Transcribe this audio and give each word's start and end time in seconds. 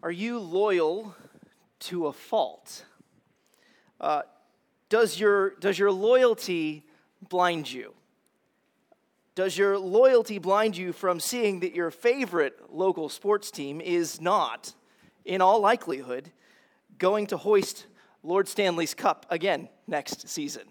Are 0.00 0.12
you 0.12 0.38
loyal 0.38 1.16
to 1.80 2.06
a 2.06 2.12
fault? 2.12 2.84
Uh, 4.00 4.22
does, 4.88 5.18
your, 5.18 5.50
does 5.56 5.76
your 5.76 5.90
loyalty 5.90 6.84
blind 7.28 7.70
you? 7.70 7.94
Does 9.34 9.58
your 9.58 9.76
loyalty 9.76 10.38
blind 10.38 10.76
you 10.76 10.92
from 10.92 11.18
seeing 11.18 11.60
that 11.60 11.74
your 11.74 11.90
favorite 11.90 12.72
local 12.72 13.08
sports 13.08 13.50
team 13.50 13.80
is 13.80 14.20
not, 14.20 14.72
in 15.24 15.40
all 15.40 15.60
likelihood, 15.60 16.30
going 16.98 17.26
to 17.28 17.36
hoist 17.36 17.86
Lord 18.22 18.46
Stanley's 18.46 18.94
Cup 18.94 19.26
again 19.30 19.68
next 19.88 20.28
season? 20.28 20.62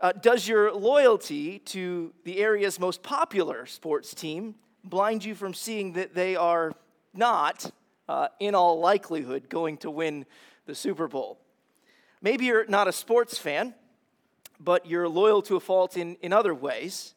Uh, 0.00 0.12
does 0.12 0.48
your 0.48 0.72
loyalty 0.72 1.58
to 1.60 2.12
the 2.24 2.38
area's 2.38 2.80
most 2.80 3.02
popular 3.02 3.66
sports 3.66 4.14
team 4.14 4.54
blind 4.82 5.24
you 5.24 5.34
from 5.34 5.52
seeing 5.52 5.92
that 5.92 6.14
they 6.14 6.36
are 6.36 6.72
not, 7.12 7.70
uh, 8.08 8.28
in 8.40 8.54
all 8.54 8.80
likelihood, 8.80 9.48
going 9.48 9.76
to 9.78 9.90
win 9.90 10.26
the 10.66 10.74
Super 10.74 11.08
Bowl? 11.08 11.38
Maybe 12.20 12.46
you're 12.46 12.66
not 12.66 12.88
a 12.88 12.92
sports 12.92 13.36
fan, 13.36 13.74
but 14.60 14.86
you're 14.86 15.08
loyal 15.08 15.42
to 15.42 15.56
a 15.56 15.60
fault 15.60 15.96
in, 15.96 16.16
in 16.22 16.32
other 16.32 16.54
ways. 16.54 17.14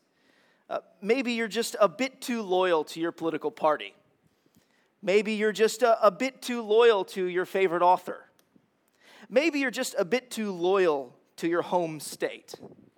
Uh, 0.69 0.79
maybe 1.01 1.33
you're 1.33 1.47
just 1.47 1.75
a 1.79 1.87
bit 1.87 2.19
too 2.19 2.41
loyal 2.41 2.83
to 2.83 2.99
your 2.99 3.11
political 3.11 3.51
party. 3.51 3.93
Maybe 5.01 5.33
you're 5.33 5.53
just 5.53 5.83
a, 5.83 6.05
a 6.05 6.11
bit 6.11 6.41
too 6.41 6.61
loyal 6.61 7.05
to 7.05 7.25
your 7.25 7.45
favorite 7.45 7.81
author. 7.81 8.25
Maybe 9.29 9.59
you're 9.59 9.71
just 9.71 9.95
a 9.97 10.05
bit 10.05 10.31
too 10.31 10.51
loyal 10.51 11.15
to 11.37 11.47
your 11.47 11.61
home 11.61 11.99
state. 11.99 12.55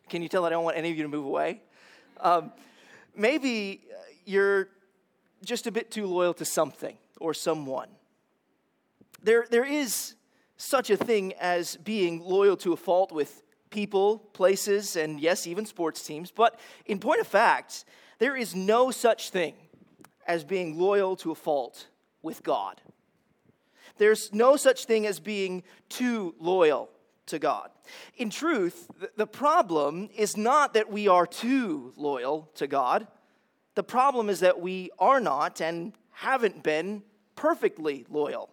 Can 0.10 0.22
you 0.22 0.30
tell 0.30 0.46
I 0.46 0.50
don't 0.50 0.64
want 0.64 0.78
any 0.78 0.90
of 0.90 0.98
you 0.98 1.04
to 1.04 1.10
move 1.10 1.26
away? 1.26 1.62
Um, 2.20 2.52
maybe 3.16 3.82
you're 4.26 4.70
just 5.44 5.68
a 5.68 5.72
bit 5.72 5.92
too 5.92 6.08
loyal 6.08 6.34
to 6.36 6.46
something 6.46 6.98
or 7.20 7.34
someone. 7.34 7.90
There, 9.22 9.46
there 9.50 9.66
is 9.66 10.16
such 10.58 10.90
a 10.90 10.98
thing 10.98 11.34
as 11.40 11.78
being 11.78 12.22
loyal 12.22 12.58
to 12.58 12.74
a 12.74 12.78
fault 12.78 13.12
with 13.12 13.44
people, 13.70 14.20
places, 14.34 14.96
and 14.96 15.20
yes, 15.20 15.48
even 15.48 15.66
sports 15.66 16.02
teams. 16.04 16.32
But 16.32 16.60
in 16.86 17.00
point 17.00 17.22
of 17.22 17.28
fact, 17.28 17.86
there 18.18 18.36
is 18.36 18.56
no 18.56 18.92
such 18.92 19.30
thing 19.30 19.56
as 20.28 20.44
being 20.44 20.78
loyal 20.78 21.16
to 21.18 21.32
a 21.32 21.36
fault 21.36 21.88
with 22.22 22.44
God. 22.44 22.82
There's 23.98 24.34
no 24.34 24.56
such 24.56 24.86
thing 24.86 25.06
as 25.06 25.20
being 25.20 25.64
too 25.90 26.36
loyal 26.40 26.90
to 27.28 27.40
God. 27.40 27.70
In 28.18 28.30
truth, 28.30 28.90
the 29.16 29.28
problem 29.28 30.10
is 30.16 30.38
not 30.38 30.74
that 30.74 30.92
we 30.92 31.08
are 31.08 31.26
too 31.26 31.94
loyal 31.96 32.50
to 32.56 32.68
God. 32.68 33.08
The 33.76 33.84
problem 33.84 34.30
is 34.30 34.42
that 34.42 34.60
we 34.60 34.90
are 35.00 35.20
not 35.20 35.62
and 35.62 35.94
haven't 36.12 36.64
been 36.64 37.04
perfectly 37.40 38.06
loyal. 38.10 38.50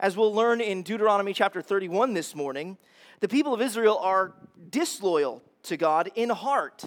As 0.00 0.16
we'll 0.16 0.34
learn 0.34 0.60
in 0.60 0.82
Deuteronomy 0.82 1.32
chapter 1.32 1.62
31 1.62 2.14
this 2.14 2.34
morning, 2.34 2.76
the 3.20 3.28
people 3.28 3.54
of 3.54 3.62
Israel 3.62 3.96
are 3.98 4.34
disloyal 4.70 5.40
to 5.62 5.76
God 5.76 6.10
in 6.16 6.28
heart, 6.30 6.86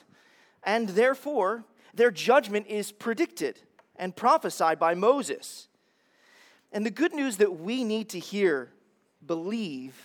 and 0.61 0.89
therefore 0.89 1.63
their 1.93 2.11
judgment 2.11 2.67
is 2.67 2.91
predicted 2.91 3.61
and 3.95 4.13
prophesied 4.13 4.77
by 4.77 4.93
Moses. 4.93 5.69
And 6.73 6.85
the 6.85 6.91
good 6.91 7.13
news 7.13 7.37
that 7.37 7.61
we 7.61 7.85
need 7.85 8.09
to 8.09 8.19
hear, 8.19 8.73
believe, 9.25 9.95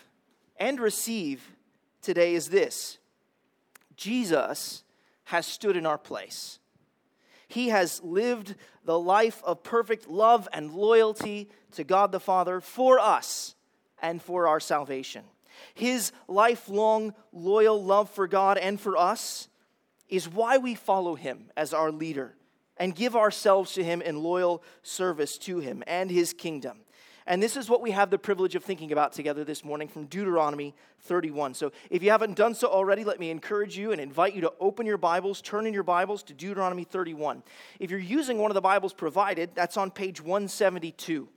and 0.58 0.78
receive 0.78 1.56
today 2.02 2.34
is 2.34 2.50
this 2.50 2.98
Jesus 3.96 4.84
has 5.24 5.44
stood 5.44 5.76
in 5.76 5.86
our 5.86 5.98
place. 5.98 6.59
He 7.50 7.70
has 7.70 8.00
lived 8.04 8.54
the 8.84 8.98
life 8.98 9.42
of 9.42 9.64
perfect 9.64 10.08
love 10.08 10.48
and 10.52 10.72
loyalty 10.72 11.48
to 11.72 11.82
God 11.82 12.12
the 12.12 12.20
Father 12.20 12.60
for 12.60 13.00
us 13.00 13.56
and 14.00 14.22
for 14.22 14.46
our 14.46 14.60
salvation. 14.60 15.24
His 15.74 16.12
lifelong 16.28 17.12
loyal 17.32 17.82
love 17.82 18.08
for 18.08 18.28
God 18.28 18.56
and 18.56 18.80
for 18.80 18.96
us 18.96 19.48
is 20.08 20.28
why 20.28 20.58
we 20.58 20.76
follow 20.76 21.16
him 21.16 21.50
as 21.56 21.74
our 21.74 21.90
leader 21.90 22.36
and 22.76 22.94
give 22.94 23.16
ourselves 23.16 23.72
to 23.72 23.82
him 23.82 24.00
in 24.00 24.22
loyal 24.22 24.62
service 24.84 25.36
to 25.38 25.58
him 25.58 25.82
and 25.88 26.08
his 26.08 26.32
kingdom. 26.32 26.78
And 27.30 27.40
this 27.40 27.56
is 27.56 27.70
what 27.70 27.80
we 27.80 27.92
have 27.92 28.10
the 28.10 28.18
privilege 28.18 28.56
of 28.56 28.64
thinking 28.64 28.90
about 28.90 29.12
together 29.12 29.44
this 29.44 29.64
morning 29.64 29.86
from 29.86 30.06
Deuteronomy 30.06 30.74
31. 31.02 31.54
So 31.54 31.70
if 31.88 32.02
you 32.02 32.10
haven't 32.10 32.34
done 32.34 32.56
so 32.56 32.66
already, 32.66 33.04
let 33.04 33.20
me 33.20 33.30
encourage 33.30 33.78
you 33.78 33.92
and 33.92 34.00
invite 34.00 34.34
you 34.34 34.40
to 34.40 34.52
open 34.58 34.84
your 34.84 34.98
Bibles, 34.98 35.40
turn 35.40 35.64
in 35.64 35.72
your 35.72 35.84
Bibles 35.84 36.24
to 36.24 36.34
Deuteronomy 36.34 36.82
31. 36.82 37.44
If 37.78 37.88
you're 37.88 38.00
using 38.00 38.38
one 38.38 38.50
of 38.50 38.56
the 38.56 38.60
Bibles 38.60 38.92
provided, 38.92 39.50
that's 39.54 39.76
on 39.76 39.92
page 39.92 40.20
172. 40.20 41.28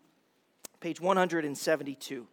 Page 0.80 1.00
172. 1.00 2.28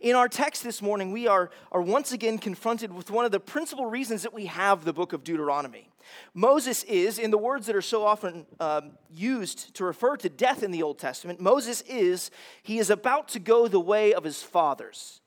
In 0.00 0.14
our 0.14 0.28
text 0.28 0.62
this 0.62 0.82
morning, 0.82 1.10
we 1.10 1.26
are, 1.26 1.50
are 1.72 1.80
once 1.80 2.12
again 2.12 2.36
confronted 2.36 2.92
with 2.92 3.10
one 3.10 3.24
of 3.24 3.32
the 3.32 3.40
principal 3.40 3.86
reasons 3.86 4.22
that 4.22 4.34
we 4.34 4.46
have 4.46 4.84
the 4.84 4.92
book 4.92 5.14
of 5.14 5.24
Deuteronomy. 5.24 5.88
Moses 6.34 6.82
is, 6.84 7.18
in 7.18 7.30
the 7.30 7.38
words 7.38 7.66
that 7.66 7.74
are 7.74 7.82
so 7.82 8.04
often 8.04 8.46
um, 8.60 8.92
used 9.10 9.74
to 9.74 9.84
refer 9.84 10.16
to 10.18 10.28
death 10.28 10.62
in 10.62 10.70
the 10.70 10.82
Old 10.82 10.98
Testament, 10.98 11.40
Moses 11.40 11.80
is, 11.82 12.30
he 12.62 12.78
is 12.78 12.90
about 12.90 13.28
to 13.28 13.38
go 13.38 13.68
the 13.68 13.80
way 13.80 14.12
of 14.12 14.22
his 14.22 14.42
fathers. 14.42 15.20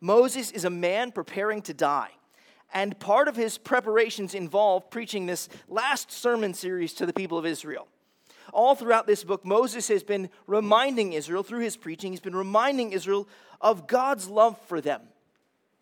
Moses 0.00 0.50
is 0.50 0.64
a 0.64 0.70
man 0.70 1.12
preparing 1.12 1.62
to 1.62 1.74
die. 1.74 2.10
And 2.74 2.98
part 2.98 3.28
of 3.28 3.36
his 3.36 3.56
preparations 3.56 4.34
involve 4.34 4.90
preaching 4.90 5.26
this 5.26 5.48
last 5.68 6.10
sermon 6.10 6.54
series 6.54 6.92
to 6.94 7.06
the 7.06 7.12
people 7.12 7.38
of 7.38 7.46
Israel. 7.46 7.88
All 8.52 8.74
throughout 8.74 9.06
this 9.06 9.24
book, 9.24 9.44
Moses 9.44 9.88
has 9.88 10.02
been 10.02 10.30
reminding 10.46 11.12
Israel, 11.12 11.42
through 11.42 11.60
his 11.60 11.76
preaching, 11.76 12.12
he's 12.12 12.20
been 12.20 12.36
reminding 12.36 12.92
Israel 12.92 13.28
of 13.60 13.86
God's 13.86 14.28
love 14.28 14.58
for 14.66 14.80
them. 14.80 15.02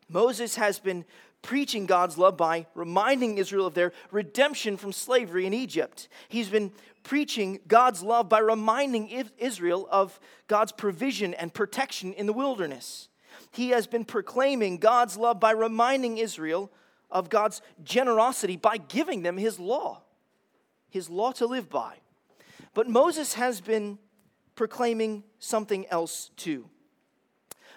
Moses 0.08 0.56
has 0.56 0.78
been 0.78 1.04
preaching 1.42 1.86
God's 1.86 2.18
love 2.18 2.36
by 2.36 2.66
reminding 2.74 3.38
Israel 3.38 3.66
of 3.66 3.74
their 3.74 3.92
redemption 4.10 4.76
from 4.76 4.92
slavery 4.92 5.46
in 5.46 5.54
Egypt. 5.54 6.08
He's 6.28 6.48
been 6.48 6.72
preaching 7.02 7.60
God's 7.68 8.02
love 8.02 8.28
by 8.28 8.40
reminding 8.40 9.08
Israel 9.38 9.86
of 9.90 10.18
God's 10.48 10.72
provision 10.72 11.34
and 11.34 11.54
protection 11.54 12.12
in 12.14 12.26
the 12.26 12.32
wilderness. 12.32 13.08
He 13.52 13.70
has 13.70 13.86
been 13.86 14.04
proclaiming 14.04 14.78
God's 14.78 15.16
love 15.16 15.38
by 15.38 15.52
reminding 15.52 16.18
Israel 16.18 16.70
of 17.10 17.30
God's 17.30 17.62
generosity 17.84 18.56
by 18.56 18.78
giving 18.78 19.22
them 19.22 19.36
his 19.36 19.60
law, 19.60 20.02
his 20.90 21.08
law 21.08 21.30
to 21.32 21.46
live 21.46 21.70
by. 21.70 21.94
But 22.76 22.90
Moses 22.90 23.32
has 23.32 23.62
been 23.62 23.98
proclaiming 24.54 25.24
something 25.38 25.86
else 25.86 26.30
too. 26.36 26.68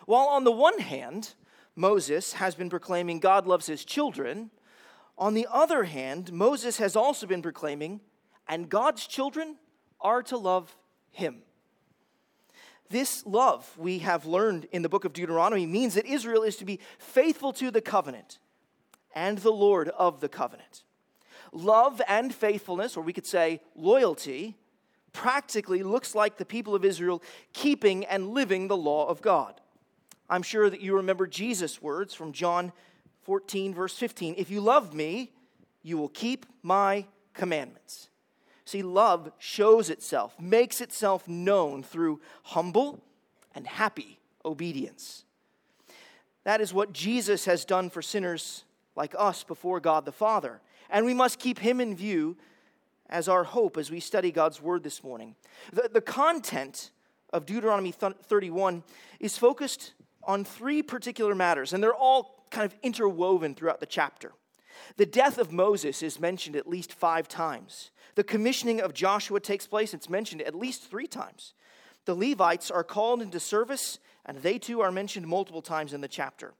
While 0.05 0.27
on 0.27 0.43
the 0.43 0.51
one 0.51 0.79
hand, 0.79 1.35
Moses 1.73 2.33
has 2.33 2.53
been 2.53 2.69
proclaiming 2.69 3.21
God 3.21 3.47
loves 3.47 3.65
his 3.65 3.85
children, 3.85 4.51
on 5.17 5.35
the 5.35 5.47
other 5.49 5.85
hand, 5.85 6.33
Moses 6.33 6.79
has 6.79 6.97
also 6.97 7.25
been 7.27 7.41
proclaiming, 7.41 8.01
and 8.45 8.67
God's 8.67 9.07
children 9.07 9.55
are 10.01 10.21
to 10.23 10.35
love 10.35 10.75
him. 11.11 11.43
This 12.89 13.25
love, 13.25 13.73
we 13.77 13.99
have 13.99 14.25
learned 14.25 14.67
in 14.73 14.81
the 14.81 14.89
book 14.89 15.05
of 15.05 15.13
Deuteronomy, 15.13 15.65
means 15.65 15.93
that 15.93 16.05
Israel 16.05 16.43
is 16.43 16.57
to 16.57 16.65
be 16.65 16.81
faithful 16.97 17.53
to 17.53 17.71
the 17.71 17.81
covenant 17.81 18.39
and 19.15 19.37
the 19.37 19.51
Lord 19.53 19.87
of 19.87 20.19
the 20.19 20.29
covenant. 20.29 20.83
Love 21.53 22.01
and 22.05 22.35
faithfulness, 22.35 22.97
or 22.97 23.01
we 23.01 23.13
could 23.13 23.25
say 23.25 23.61
loyalty, 23.75 24.57
practically 25.13 25.83
looks 25.83 26.15
like 26.15 26.37
the 26.37 26.45
people 26.45 26.75
of 26.75 26.85
Israel 26.85 27.21
keeping 27.53 28.05
and 28.05 28.29
living 28.29 28.67
the 28.67 28.77
law 28.77 29.07
of 29.07 29.21
God. 29.21 29.59
I'm 30.29 30.43
sure 30.43 30.69
that 30.69 30.81
you 30.81 30.95
remember 30.95 31.25
Jesus' 31.27 31.81
words 31.81 32.13
from 32.13 32.31
John 32.31 32.71
14, 33.23 33.73
verse 33.73 33.97
15. 33.97 34.35
If 34.37 34.49
you 34.49 34.61
love 34.61 34.93
me, 34.93 35.31
you 35.81 35.97
will 35.97 36.09
keep 36.09 36.45
my 36.61 37.05
commandments. 37.33 38.09
See, 38.65 38.83
love 38.83 39.31
shows 39.39 39.89
itself, 39.89 40.39
makes 40.39 40.81
itself 40.81 41.27
known 41.27 41.81
through 41.81 42.21
humble 42.43 43.03
and 43.55 43.65
happy 43.65 44.19
obedience. 44.45 45.25
That 46.43 46.61
is 46.61 46.73
what 46.73 46.93
Jesus 46.93 47.45
has 47.45 47.65
done 47.65 47.89
for 47.89 48.01
sinners 48.01 48.63
like 48.95 49.15
us 49.17 49.43
before 49.43 49.79
God 49.79 50.05
the 50.05 50.11
Father. 50.11 50.61
And 50.89 51.05
we 51.05 51.13
must 51.13 51.39
keep 51.39 51.59
him 51.59 51.79
in 51.79 51.95
view 51.95 52.37
as 53.09 53.27
our 53.27 53.43
hope 53.43 53.77
as 53.77 53.89
we 53.91 53.99
study 53.99 54.31
God's 54.31 54.61
word 54.61 54.83
this 54.83 55.03
morning. 55.03 55.35
The, 55.73 55.89
the 55.91 56.01
content 56.01 56.91
of 57.33 57.45
Deuteronomy 57.45 57.91
31 57.91 58.83
is 59.19 59.37
focused 59.37 59.93
on 60.23 60.43
three 60.43 60.81
particular 60.81 61.35
matters, 61.35 61.73
and 61.73 61.83
they're 61.83 61.93
all 61.93 62.45
kind 62.51 62.65
of 62.65 62.75
interwoven 62.83 63.55
throughout 63.55 63.79
the 63.79 63.85
chapter. 63.85 64.31
The 64.97 65.05
death 65.05 65.37
of 65.37 65.51
Moses 65.51 66.01
is 66.03 66.19
mentioned 66.19 66.55
at 66.55 66.67
least 66.67 66.93
five 66.93 67.27
times. 67.27 67.91
The 68.15 68.23
commissioning 68.23 68.81
of 68.81 68.93
Joshua 68.93 69.39
takes 69.39 69.67
place, 69.67 69.93
it's 69.93 70.09
mentioned 70.09 70.41
at 70.41 70.55
least 70.55 70.89
three 70.89 71.07
times. 71.07 71.53
The 72.05 72.15
Levites 72.15 72.71
are 72.71 72.83
called 72.83 73.21
into 73.21 73.39
service, 73.39 73.99
and 74.25 74.37
they 74.39 74.57
too 74.57 74.81
are 74.81 74.91
mentioned 74.91 75.27
multiple 75.27 75.61
times 75.61 75.93
in 75.93 76.01
the 76.01 76.07
chapter. 76.07 76.53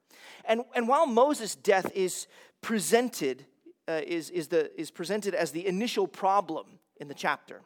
And, 0.46 0.62
and 0.75 0.88
while 0.88 1.06
Moses' 1.06 1.56
death 1.56 1.92
is 1.96 2.28
presented, 2.62 3.46
uh, 3.89 4.01
is, 4.06 4.30
is, 4.30 4.50
the, 4.50 4.71
is 4.80 4.91
presented 4.91 5.33
as 5.33 5.51
the 5.51 5.65
initial 5.65 6.07
problem 6.07 6.68
in 6.97 7.07
the 7.07 7.13
chapter, 7.13 7.62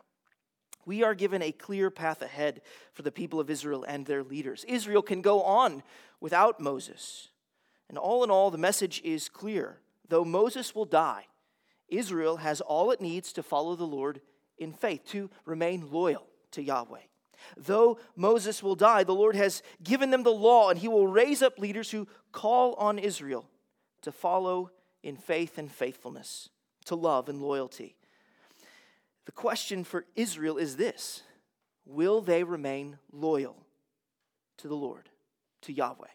We 0.85 1.03
are 1.03 1.15
given 1.15 1.41
a 1.41 1.51
clear 1.51 1.89
path 1.89 2.21
ahead 2.21 2.61
for 2.93 3.01
the 3.01 3.11
people 3.11 3.39
of 3.39 3.49
Israel 3.49 3.83
and 3.87 4.05
their 4.05 4.23
leaders. 4.23 4.63
Israel 4.67 5.01
can 5.01 5.21
go 5.21 5.41
on 5.41 5.83
without 6.21 6.59
Moses. 6.59 7.29
And 7.89 7.97
all 7.97 8.23
in 8.23 8.31
all, 8.31 8.51
the 8.51 8.57
message 8.57 9.01
is 9.03 9.27
clear. 9.27 9.79
Though 10.07 10.25
Moses 10.25 10.73
will 10.73 10.85
die, 10.85 11.27
Israel 11.89 12.37
has 12.37 12.61
all 12.61 12.91
it 12.91 13.01
needs 13.01 13.33
to 13.33 13.43
follow 13.43 13.75
the 13.75 13.83
Lord 13.85 14.21
in 14.57 14.71
faith, 14.71 15.05
to 15.07 15.29
remain 15.45 15.91
loyal 15.91 16.27
to 16.51 16.61
Yahweh. 16.61 16.99
Though 17.57 17.97
Moses 18.15 18.63
will 18.63 18.75
die, 18.75 19.03
the 19.03 19.13
Lord 19.13 19.35
has 19.35 19.61
given 19.83 20.11
them 20.11 20.23
the 20.23 20.31
law, 20.31 20.69
and 20.69 20.79
he 20.79 20.87
will 20.87 21.07
raise 21.07 21.41
up 21.41 21.59
leaders 21.59 21.91
who 21.91 22.07
call 22.31 22.73
on 22.75 22.99
Israel 22.99 23.45
to 24.01 24.11
follow 24.11 24.71
in 25.03 25.17
faith 25.17 25.57
and 25.57 25.71
faithfulness, 25.71 26.49
to 26.85 26.95
love 26.95 27.29
and 27.29 27.41
loyalty. 27.41 27.95
The 29.25 29.31
question 29.31 29.83
for 29.83 30.05
Israel 30.15 30.57
is 30.57 30.77
this 30.77 31.23
Will 31.85 32.21
they 32.21 32.43
remain 32.43 32.97
loyal 33.11 33.57
to 34.57 34.67
the 34.67 34.75
Lord, 34.75 35.09
to 35.61 35.73
Yahweh? 35.73 36.07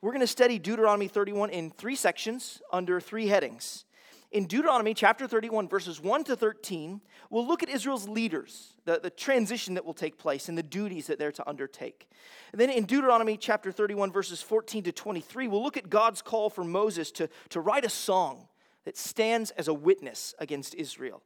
We're 0.00 0.12
going 0.12 0.20
to 0.20 0.26
study 0.26 0.58
Deuteronomy 0.58 1.08
31 1.08 1.50
in 1.50 1.70
three 1.70 1.96
sections 1.96 2.62
under 2.72 3.00
three 3.00 3.26
headings. 3.26 3.84
In 4.34 4.46
Deuteronomy 4.46 4.92
chapter 4.94 5.26
31, 5.26 5.68
verses 5.68 6.02
1 6.02 6.24
to 6.24 6.36
13, 6.36 7.00
we'll 7.30 7.46
look 7.46 7.62
at 7.62 7.68
Israel's 7.68 8.08
leaders, 8.08 8.74
the, 8.84 9.00
the 9.00 9.08
transition 9.08 9.74
that 9.74 9.84
will 9.84 9.94
take 9.94 10.18
place, 10.18 10.48
and 10.48 10.58
the 10.58 10.62
duties 10.62 11.06
that 11.06 11.18
they're 11.18 11.32
to 11.32 11.48
undertake. 11.48 12.10
And 12.52 12.60
then 12.60 12.68
in 12.68 12.84
Deuteronomy 12.84 13.36
chapter 13.36 13.70
31, 13.70 14.12
verses 14.12 14.42
14 14.42 14.84
to 14.84 14.92
23, 14.92 15.48
we'll 15.48 15.62
look 15.62 15.76
at 15.76 15.88
God's 15.88 16.20
call 16.20 16.50
for 16.50 16.64
Moses 16.64 17.10
to, 17.12 17.30
to 17.50 17.60
write 17.60 17.84
a 17.84 17.88
song 17.88 18.48
that 18.84 18.98
stands 18.98 19.52
as 19.52 19.68
a 19.68 19.74
witness 19.74 20.34
against 20.40 20.74
Israel 20.74 21.22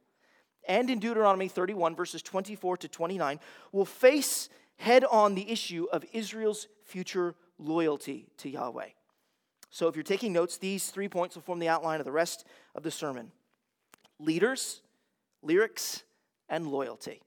and 0.69 0.89
in 0.91 0.99
Deuteronomy 0.99 1.47
31, 1.47 1.95
verses 1.95 2.21
24 2.21 2.77
to 2.77 2.87
29, 2.87 3.39
we'll 3.71 3.85
face 3.85 4.49
head 4.77 5.03
on 5.03 5.33
the 5.33 5.49
issue 5.51 5.87
of 5.91 6.05
Israel's 6.13 6.67
future 6.83 7.35
loyalty 7.57 8.27
to 8.37 8.49
Yahweh. 8.49 8.89
So 9.69 9.87
if 9.87 9.95
you're 9.95 10.03
taking 10.03 10.33
notes, 10.33 10.57
these 10.57 10.89
three 10.89 11.07
points 11.07 11.35
will 11.35 11.43
form 11.43 11.59
the 11.59 11.67
outline 11.67 11.99
of 11.99 12.05
the 12.05 12.11
rest 12.11 12.45
of 12.75 12.83
the 12.83 12.91
sermon 12.91 13.31
leaders, 14.19 14.81
lyrics, 15.41 16.03
and 16.49 16.67
loyalty. 16.67 17.21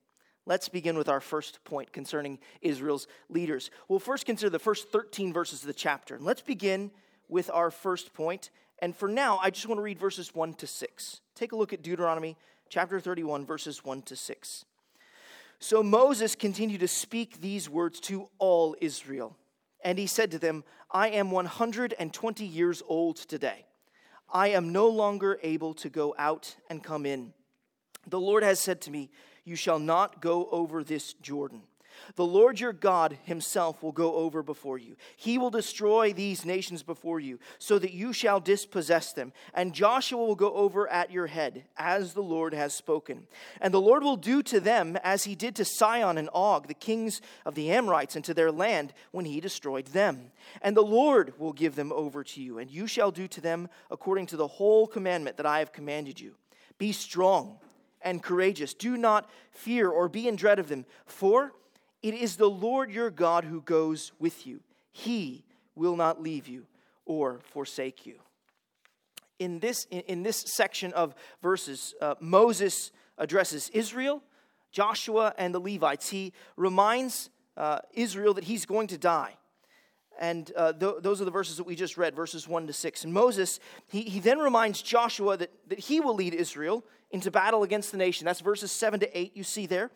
Let's 0.45 0.69
begin 0.69 0.99
with 0.99 1.09
our 1.09 1.21
first 1.21 1.63
point 1.65 1.93
concerning 1.93 2.39
Israel's 2.61 3.07
leaders. 3.29 3.71
We'll 3.89 4.01
first 4.01 4.27
consider 4.27 4.51
the 4.51 4.59
first 4.59 4.91
13 4.91 5.33
verses 5.33 5.61
of 5.61 5.69
the 5.69 5.73
chapter. 5.73 6.17
And 6.17 6.25
let's 6.25 6.43
begin 6.43 6.91
with 7.29 7.49
our 7.51 7.71
first 7.71 8.13
point. 8.13 8.51
And 8.81 8.95
for 8.97 9.09
now, 9.09 9.39
I 9.41 9.51
just 9.51 9.69
want 9.69 9.79
to 9.79 9.83
read 9.83 10.01
verses 10.01 10.35
1 10.35 10.55
to 10.55 10.67
6. 10.67 11.21
Take 11.37 11.53
a 11.53 11.57
look 11.57 11.73
at 11.73 11.83
Deuteronomy 11.83 12.37
chapter 12.69 12.99
31, 12.99 13.47
verses 13.47 13.85
1 13.85 14.03
to 14.03 14.17
6. 14.17 14.65
So 15.61 15.81
Moses 15.81 16.35
continued 16.35 16.81
to 16.81 16.89
speak 16.89 17.41
these 17.41 17.71
words 17.71 18.01
to 18.01 18.29
all 18.39 18.75
Israel. 18.81 19.37
And 19.83 19.99
he 19.99 20.07
said 20.07 20.31
to 20.31 20.39
them, 20.39 20.65
I 20.91 21.09
am 21.09 21.31
120 21.31 22.45
years 22.45 22.83
old 22.87 23.17
today. 23.17 23.67
I 24.33 24.49
am 24.49 24.73
no 24.73 24.89
longer 24.89 25.39
able 25.43 25.75
to 25.75 25.89
go 25.89 26.15
out 26.19 26.57
and 26.71 26.83
come 26.83 27.05
in. 27.05 27.35
The 28.07 28.21
Lord 28.21 28.43
has 28.43 28.61
said 28.61 28.81
to 28.83 28.91
me, 28.91 29.11
You 29.45 29.57
shall 29.57 29.79
not 29.79 30.21
go 30.21 30.49
over 30.51 30.83
this 30.83 31.13
Jordan. 31.15 31.63
The 32.17 32.25
Lord 32.25 32.61
your 32.61 32.73
God 32.73 33.19
himself 33.25 33.83
will 33.83 33.93
go 33.93 34.15
over 34.15 34.43
before 34.43 34.79
you. 34.79 34.97
He 35.17 35.39
will 35.39 35.51
destroy 35.51 36.13
these 36.13 36.45
nations 36.45 36.83
before 36.83 37.21
you, 37.21 37.39
so 37.59 37.79
that 37.79 37.93
you 37.93 38.13
shall 38.13 38.41
dispossess 38.41 39.13
them. 39.13 39.33
And 39.55 39.75
Joshua 39.75 40.25
will 40.25 40.35
go 40.35 40.53
over 40.55 40.89
at 40.89 41.11
your 41.11 41.27
head, 41.27 41.65
as 41.77 42.15
the 42.15 42.23
Lord 42.23 42.55
has 42.55 42.75
spoken. 42.75 43.27
And 43.61 43.73
the 43.73 43.81
Lord 43.81 44.03
will 44.03 44.17
do 44.17 44.43
to 44.45 44.61
them 44.61 44.99
as 45.03 45.25
he 45.25 45.35
did 45.35 45.57
to 45.57 45.65
Sihon 45.65 46.19
and 46.19 46.31
Og, 46.33 46.69
the 46.69 46.75
kings 46.75 47.21
of 47.45 47.55
the 47.55 47.71
Amorites, 47.71 48.17
and 48.17 48.25
to 48.25 48.35
their 48.35 48.53
land 48.53 48.93
when 49.11 49.25
he 49.25 49.41
destroyed 49.41 49.87
them. 49.87 50.33
And 50.61 50.77
the 50.77 50.83
Lord 50.83 51.35
will 51.39 51.53
give 51.53 51.77
them 51.77 51.93
over 51.93 52.25
to 52.25 52.43
you, 52.43 52.59
and 52.59 52.71
you 52.71 52.87
shall 52.87 53.11
do 53.11 53.29
to 53.29 53.41
them 53.41 53.69
according 53.91 54.27
to 54.27 54.37
the 54.37 54.47
whole 54.47 54.87
commandment 54.87 55.37
that 55.37 55.47
I 55.47 55.59
have 55.59 55.73
commanded 55.73 56.21
you. 56.21 56.35
Be 56.79 56.93
strong 56.93 57.59
and 58.01 58.23
courageous. 58.23 58.75
Do 58.75 58.97
not 58.97 59.31
fear 59.53 59.89
or 59.89 60.09
be 60.09 60.27
in 60.27 60.37
dread 60.37 60.59
of 60.59 60.69
them, 60.69 60.85
for 61.07 61.53
it 62.03 62.15
is 62.15 62.37
the 62.37 62.51
Lord 62.51 62.91
your 62.91 63.11
God 63.11 63.45
who 63.45 63.61
goes 63.61 64.13
with 64.19 64.47
you. 64.47 64.61
He 64.91 65.45
will 65.75 65.97
not 65.97 66.21
leave 66.21 66.49
you 66.49 66.67
or 67.05 67.41
forsake 67.53 68.07
you. 68.07 68.17
In 69.39 69.59
this, 69.59 69.87
in, 69.91 70.23
this 70.23 70.37
section 70.37 70.93
of 70.93 71.15
verses, 71.43 71.95
uh, 72.01 72.15
Moses 72.21 72.93
addresses 73.19 73.71
Israel, 73.71 74.23
Joshua, 74.71 75.35
and 75.37 75.55
the 75.55 75.61
Levites. 75.61 76.11
He 76.11 76.33
reminds 76.57 77.31
uh, 77.57 77.79
Israel 77.93 78.35
that 78.35 78.45
he's 78.45 78.67
going 78.67 78.87
to 78.89 78.99
die. 78.99 79.35
And 80.21 80.53
uh, 80.57 80.73
th- 80.73 80.97
those 81.01 81.21
are 81.21 81.25
the 81.25 81.31
verses 81.31 81.57
that 81.57 81.65
we 81.65 81.75
just 81.75 81.97
read, 81.97 82.15
verses 82.15 82.47
1 82.47 82.67
to 82.67 82.73
6. 82.73 83.05
And 83.05 83.13
Moses, 83.13 83.59
he, 83.89 84.03
he 84.03 84.21
then 84.21 84.39
reminds 84.39 84.83
Joshua 84.83 85.37
that, 85.37 85.51
that 85.69 85.79
he 85.79 86.01
will 86.01 86.15
lead 86.15 86.35
Israel 86.35 86.85
into 87.11 87.31
battle 87.31 87.63
against 87.63 87.91
the 87.91 87.99
nation. 87.99 88.25
That's 88.25 88.41
verses 88.41 88.71
7 88.71 89.01
to 89.01 89.19
8, 89.19 89.37
you 89.37 89.45
see 89.45 89.67
there. 89.67 89.91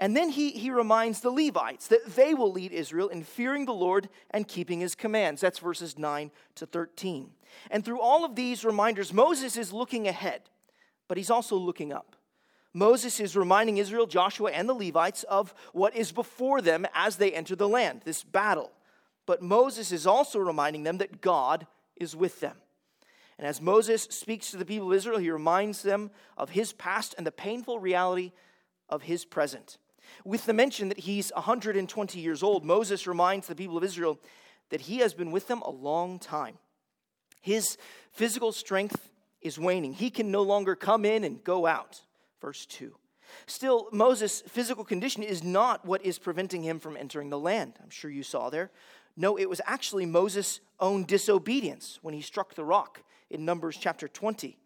And 0.00 0.16
then 0.16 0.30
he, 0.30 0.50
he 0.50 0.70
reminds 0.70 1.20
the 1.20 1.30
Levites 1.30 1.88
that 1.88 2.14
they 2.14 2.32
will 2.32 2.52
lead 2.52 2.72
Israel 2.72 3.08
in 3.08 3.24
fearing 3.24 3.66
the 3.66 3.72
Lord 3.72 4.08
and 4.30 4.46
keeping 4.46 4.80
his 4.80 4.94
commands. 4.94 5.40
That's 5.40 5.58
verses 5.58 5.98
9 5.98 6.30
to 6.54 6.66
13. 6.66 7.30
And 7.70 7.84
through 7.84 8.00
all 8.00 8.24
of 8.24 8.36
these 8.36 8.64
reminders, 8.64 9.12
Moses 9.12 9.56
is 9.56 9.72
looking 9.72 10.06
ahead, 10.06 10.42
but 11.08 11.16
he's 11.16 11.30
also 11.30 11.56
looking 11.56 11.92
up. 11.92 12.14
Moses 12.72 13.18
is 13.18 13.36
reminding 13.36 13.78
Israel, 13.78 14.06
Joshua, 14.06 14.52
and 14.52 14.68
the 14.68 14.74
Levites 14.74 15.24
of 15.24 15.52
what 15.72 15.96
is 15.96 16.12
before 16.12 16.60
them 16.60 16.86
as 16.94 17.16
they 17.16 17.32
enter 17.32 17.56
the 17.56 17.68
land, 17.68 18.02
this 18.04 18.22
battle. 18.22 18.70
But 19.26 19.42
Moses 19.42 19.90
is 19.90 20.06
also 20.06 20.38
reminding 20.38 20.84
them 20.84 20.98
that 20.98 21.20
God 21.20 21.66
is 21.96 22.14
with 22.14 22.38
them. 22.38 22.56
And 23.36 23.46
as 23.46 23.60
Moses 23.60 24.04
speaks 24.04 24.50
to 24.50 24.56
the 24.56 24.64
people 24.64 24.90
of 24.90 24.96
Israel, 24.96 25.18
he 25.18 25.30
reminds 25.30 25.82
them 25.82 26.10
of 26.36 26.50
his 26.50 26.72
past 26.72 27.14
and 27.16 27.26
the 27.26 27.32
painful 27.32 27.80
reality 27.80 28.32
of 28.88 29.02
his 29.02 29.24
present. 29.24 29.78
With 30.24 30.46
the 30.46 30.52
mention 30.52 30.88
that 30.88 31.00
he's 31.00 31.30
120 31.34 32.20
years 32.20 32.42
old, 32.42 32.64
Moses 32.64 33.06
reminds 33.06 33.46
the 33.46 33.54
people 33.54 33.76
of 33.76 33.84
Israel 33.84 34.18
that 34.70 34.82
he 34.82 34.98
has 34.98 35.14
been 35.14 35.30
with 35.30 35.48
them 35.48 35.62
a 35.62 35.70
long 35.70 36.18
time. 36.18 36.58
His 37.40 37.78
physical 38.12 38.52
strength 38.52 39.10
is 39.40 39.58
waning. 39.58 39.94
He 39.94 40.10
can 40.10 40.30
no 40.30 40.42
longer 40.42 40.74
come 40.74 41.04
in 41.04 41.24
and 41.24 41.42
go 41.42 41.66
out. 41.66 42.02
Verse 42.40 42.66
2. 42.66 42.94
Still, 43.46 43.88
Moses' 43.92 44.42
physical 44.48 44.84
condition 44.84 45.22
is 45.22 45.42
not 45.44 45.84
what 45.84 46.04
is 46.04 46.18
preventing 46.18 46.62
him 46.62 46.78
from 46.78 46.96
entering 46.96 47.30
the 47.30 47.38
land. 47.38 47.74
I'm 47.82 47.90
sure 47.90 48.10
you 48.10 48.22
saw 48.22 48.50
there. 48.50 48.70
No, 49.16 49.36
it 49.36 49.48
was 49.48 49.60
actually 49.66 50.06
Moses' 50.06 50.60
own 50.80 51.04
disobedience 51.04 51.98
when 52.02 52.14
he 52.14 52.22
struck 52.22 52.54
the 52.54 52.64
rock 52.64 53.02
in 53.30 53.44
Numbers 53.44 53.76
chapter 53.76 54.08
20 54.08 54.56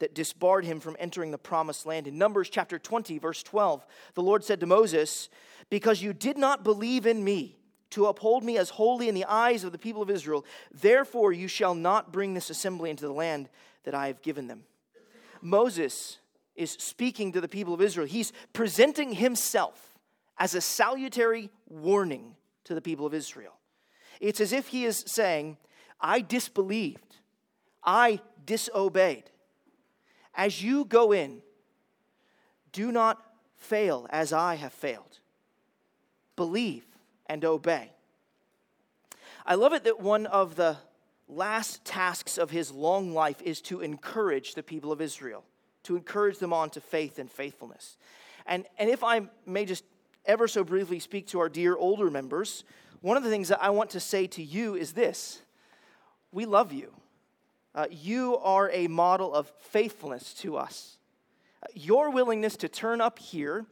that 0.00 0.14
disbarred 0.14 0.64
him 0.64 0.80
from 0.80 0.96
entering 0.98 1.30
the 1.30 1.38
promised 1.38 1.86
land. 1.86 2.06
In 2.06 2.18
Numbers 2.18 2.48
chapter 2.48 2.78
20, 2.78 3.18
verse 3.18 3.42
12, 3.42 3.86
the 4.14 4.22
Lord 4.22 4.44
said 4.44 4.60
to 4.60 4.66
Moses, 4.66 5.28
Because 5.70 6.02
you 6.02 6.12
did 6.12 6.38
not 6.38 6.64
believe 6.64 7.06
in 7.06 7.22
me 7.22 7.58
to 7.90 8.06
uphold 8.06 8.44
me 8.44 8.58
as 8.58 8.70
holy 8.70 9.08
in 9.08 9.14
the 9.14 9.24
eyes 9.24 9.64
of 9.64 9.72
the 9.72 9.78
people 9.78 10.02
of 10.02 10.10
Israel, 10.10 10.44
therefore 10.72 11.32
you 11.32 11.48
shall 11.48 11.74
not 11.74 12.12
bring 12.12 12.34
this 12.34 12.50
assembly 12.50 12.90
into 12.90 13.06
the 13.06 13.12
land 13.12 13.48
that 13.84 13.94
I 13.94 14.08
have 14.08 14.22
given 14.22 14.46
them. 14.46 14.64
Moses 15.40 16.18
is 16.54 16.72
speaking 16.72 17.32
to 17.32 17.40
the 17.40 17.48
people 17.48 17.72
of 17.72 17.80
Israel. 17.80 18.06
He's 18.06 18.32
presenting 18.52 19.12
himself 19.12 19.96
as 20.38 20.54
a 20.54 20.60
salutary 20.60 21.50
warning 21.68 22.34
to 22.64 22.74
the 22.74 22.82
people 22.82 23.06
of 23.06 23.14
Israel. 23.14 23.54
It's 24.20 24.40
as 24.40 24.52
if 24.52 24.68
he 24.68 24.84
is 24.84 25.04
saying, 25.06 25.56
I 26.00 26.20
disbelieved, 26.20 27.16
I 27.84 28.20
disobeyed. 28.44 29.30
As 30.38 30.62
you 30.62 30.84
go 30.84 31.10
in, 31.10 31.42
do 32.70 32.92
not 32.92 33.20
fail 33.56 34.06
as 34.10 34.32
I 34.32 34.54
have 34.54 34.72
failed. 34.72 35.18
Believe 36.36 36.84
and 37.26 37.44
obey. 37.44 37.90
I 39.44 39.56
love 39.56 39.72
it 39.72 39.82
that 39.82 39.98
one 39.98 40.26
of 40.26 40.54
the 40.54 40.76
last 41.28 41.84
tasks 41.84 42.38
of 42.38 42.50
his 42.50 42.70
long 42.70 43.12
life 43.12 43.42
is 43.42 43.60
to 43.62 43.80
encourage 43.80 44.54
the 44.54 44.62
people 44.62 44.92
of 44.92 45.00
Israel, 45.00 45.42
to 45.82 45.96
encourage 45.96 46.38
them 46.38 46.52
on 46.52 46.70
to 46.70 46.80
faith 46.80 47.18
and 47.18 47.28
faithfulness. 47.28 47.96
And, 48.46 48.64
and 48.78 48.88
if 48.88 49.02
I 49.02 49.22
may 49.44 49.64
just 49.64 49.82
ever 50.24 50.46
so 50.46 50.62
briefly 50.62 51.00
speak 51.00 51.26
to 51.28 51.40
our 51.40 51.48
dear 51.48 51.76
older 51.76 52.10
members, 52.10 52.62
one 53.00 53.16
of 53.16 53.24
the 53.24 53.30
things 53.30 53.48
that 53.48 53.62
I 53.62 53.70
want 53.70 53.90
to 53.90 54.00
say 54.00 54.28
to 54.28 54.42
you 54.42 54.76
is 54.76 54.92
this 54.92 55.42
we 56.30 56.46
love 56.46 56.72
you. 56.72 56.92
Uh, 57.78 57.86
you 57.92 58.36
are 58.38 58.68
a 58.72 58.88
model 58.88 59.32
of 59.32 59.52
faithfulness 59.60 60.34
to 60.34 60.56
us. 60.56 60.98
Your 61.74 62.10
willingness 62.10 62.56
to 62.56 62.68
turn 62.68 63.00
up 63.00 63.20
here 63.20 63.66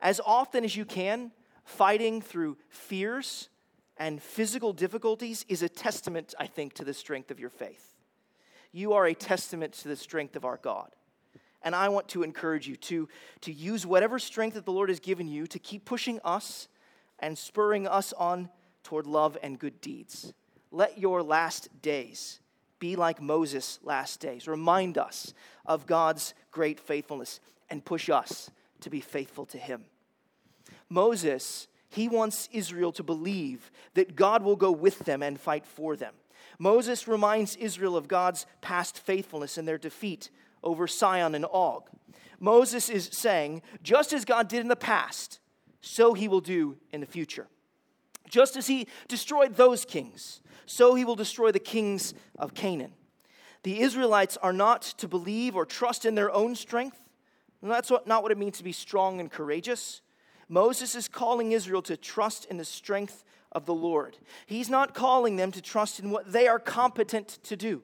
as 0.00 0.18
often 0.24 0.64
as 0.64 0.74
you 0.74 0.86
can, 0.86 1.30
fighting 1.62 2.22
through 2.22 2.56
fears 2.70 3.50
and 3.98 4.22
physical 4.22 4.72
difficulties, 4.72 5.44
is 5.46 5.62
a 5.62 5.68
testament, 5.68 6.34
I 6.40 6.46
think, 6.46 6.72
to 6.72 6.86
the 6.86 6.94
strength 6.94 7.30
of 7.30 7.38
your 7.38 7.50
faith. 7.50 7.96
You 8.72 8.94
are 8.94 9.04
a 9.04 9.12
testament 9.12 9.74
to 9.74 9.88
the 9.88 9.96
strength 9.96 10.36
of 10.36 10.46
our 10.46 10.56
God. 10.56 10.96
And 11.60 11.74
I 11.74 11.90
want 11.90 12.08
to 12.08 12.22
encourage 12.22 12.66
you 12.66 12.76
to, 12.76 13.10
to 13.42 13.52
use 13.52 13.84
whatever 13.84 14.18
strength 14.18 14.54
that 14.54 14.64
the 14.64 14.72
Lord 14.72 14.88
has 14.88 15.00
given 15.00 15.28
you 15.28 15.46
to 15.48 15.58
keep 15.58 15.84
pushing 15.84 16.18
us 16.24 16.66
and 17.18 17.36
spurring 17.36 17.86
us 17.86 18.14
on 18.14 18.48
toward 18.84 19.06
love 19.06 19.36
and 19.42 19.58
good 19.58 19.82
deeds. 19.82 20.32
Let 20.70 20.96
your 20.96 21.22
last 21.22 21.68
days 21.82 22.40
be 22.80 22.96
like 22.96 23.22
Moses' 23.22 23.78
last 23.84 24.18
days. 24.18 24.48
Remind 24.48 24.98
us 24.98 25.32
of 25.64 25.86
God's 25.86 26.34
great 26.50 26.80
faithfulness 26.80 27.38
and 27.68 27.84
push 27.84 28.10
us 28.10 28.50
to 28.80 28.90
be 28.90 29.00
faithful 29.00 29.46
to 29.46 29.58
Him. 29.58 29.84
Moses, 30.88 31.68
he 31.88 32.08
wants 32.08 32.48
Israel 32.52 32.92
to 32.92 33.02
believe 33.02 33.70
that 33.94 34.16
God 34.16 34.42
will 34.42 34.56
go 34.56 34.72
with 34.72 35.00
them 35.00 35.22
and 35.22 35.38
fight 35.40 35.66
for 35.66 35.96
them. 35.96 36.14
Moses 36.58 37.06
reminds 37.06 37.56
Israel 37.56 37.96
of 37.96 38.08
God's 38.08 38.46
past 38.60 38.98
faithfulness 38.98 39.56
in 39.56 39.64
their 39.64 39.78
defeat 39.78 40.30
over 40.62 40.86
Sihon 40.86 41.34
and 41.34 41.46
Og. 41.46 41.88
Moses 42.38 42.88
is 42.88 43.08
saying, 43.12 43.62
just 43.82 44.12
as 44.12 44.24
God 44.24 44.48
did 44.48 44.60
in 44.60 44.68
the 44.68 44.76
past, 44.76 45.40
so 45.80 46.14
he 46.14 46.28
will 46.28 46.40
do 46.40 46.76
in 46.92 47.00
the 47.00 47.06
future. 47.06 47.46
Just 48.30 48.56
as 48.56 48.66
he 48.66 48.86
destroyed 49.08 49.56
those 49.56 49.84
kings, 49.84 50.40
so 50.66 50.94
he 50.94 51.04
will 51.04 51.16
destroy 51.16 51.50
the 51.50 51.58
kings 51.58 52.14
of 52.38 52.54
Canaan. 52.54 52.92
The 53.62 53.80
Israelites 53.80 54.38
are 54.38 54.52
not 54.52 54.82
to 54.98 55.08
believe 55.08 55.56
or 55.56 55.66
trust 55.66 56.04
in 56.04 56.14
their 56.14 56.30
own 56.30 56.54
strength. 56.54 56.98
And 57.60 57.70
that's 57.70 57.90
what, 57.90 58.06
not 58.06 58.22
what 58.22 58.32
it 58.32 58.38
means 58.38 58.56
to 58.58 58.64
be 58.64 58.72
strong 58.72 59.20
and 59.20 59.30
courageous. 59.30 60.00
Moses 60.48 60.94
is 60.94 61.08
calling 61.08 61.52
Israel 61.52 61.82
to 61.82 61.96
trust 61.96 62.46
in 62.46 62.56
the 62.56 62.64
strength 62.64 63.24
of 63.52 63.66
the 63.66 63.74
Lord. 63.74 64.16
He's 64.46 64.70
not 64.70 64.94
calling 64.94 65.36
them 65.36 65.52
to 65.52 65.60
trust 65.60 66.00
in 66.00 66.10
what 66.10 66.32
they 66.32 66.48
are 66.48 66.58
competent 66.58 67.38
to 67.42 67.56
do 67.56 67.82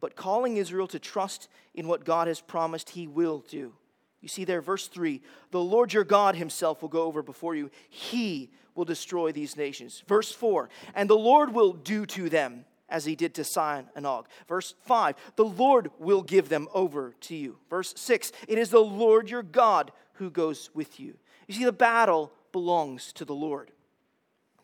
but 0.00 0.16
calling 0.16 0.56
Israel 0.56 0.86
to 0.88 0.98
trust 0.98 1.48
in 1.74 1.88
what 1.88 2.04
God 2.04 2.28
has 2.28 2.40
promised 2.40 2.90
he 2.90 3.06
will 3.06 3.44
do. 3.48 3.72
You 4.20 4.28
see 4.28 4.44
there, 4.44 4.60
verse 4.60 4.88
3 4.88 5.22
the 5.50 5.60
Lord 5.60 5.92
your 5.92 6.04
God 6.04 6.36
himself 6.36 6.82
will 6.82 6.88
go 6.88 7.04
over 7.04 7.22
before 7.22 7.54
you, 7.54 7.70
he 7.88 8.50
will 8.78 8.84
destroy 8.84 9.32
these 9.32 9.56
nations. 9.56 10.04
Verse 10.06 10.32
4 10.32 10.70
and 10.94 11.10
the 11.10 11.18
Lord 11.18 11.52
will 11.52 11.72
do 11.72 12.06
to 12.06 12.30
them 12.30 12.64
as 12.88 13.04
he 13.04 13.16
did 13.16 13.34
to 13.34 13.44
Sihon 13.44 13.88
and 13.96 14.06
Og. 14.06 14.28
Verse 14.46 14.74
5 14.86 15.16
the 15.34 15.44
Lord 15.44 15.90
will 15.98 16.22
give 16.22 16.48
them 16.48 16.68
over 16.72 17.14
to 17.22 17.34
you. 17.34 17.58
Verse 17.68 17.92
6 17.96 18.30
it 18.46 18.56
is 18.56 18.70
the 18.70 18.78
Lord 18.78 19.28
your 19.28 19.42
God 19.42 19.90
who 20.14 20.30
goes 20.30 20.70
with 20.72 21.00
you. 21.00 21.14
You 21.48 21.54
see, 21.54 21.64
the 21.64 21.72
battle 21.72 22.32
belongs 22.52 23.12
to 23.14 23.24
the 23.24 23.34
Lord. 23.34 23.70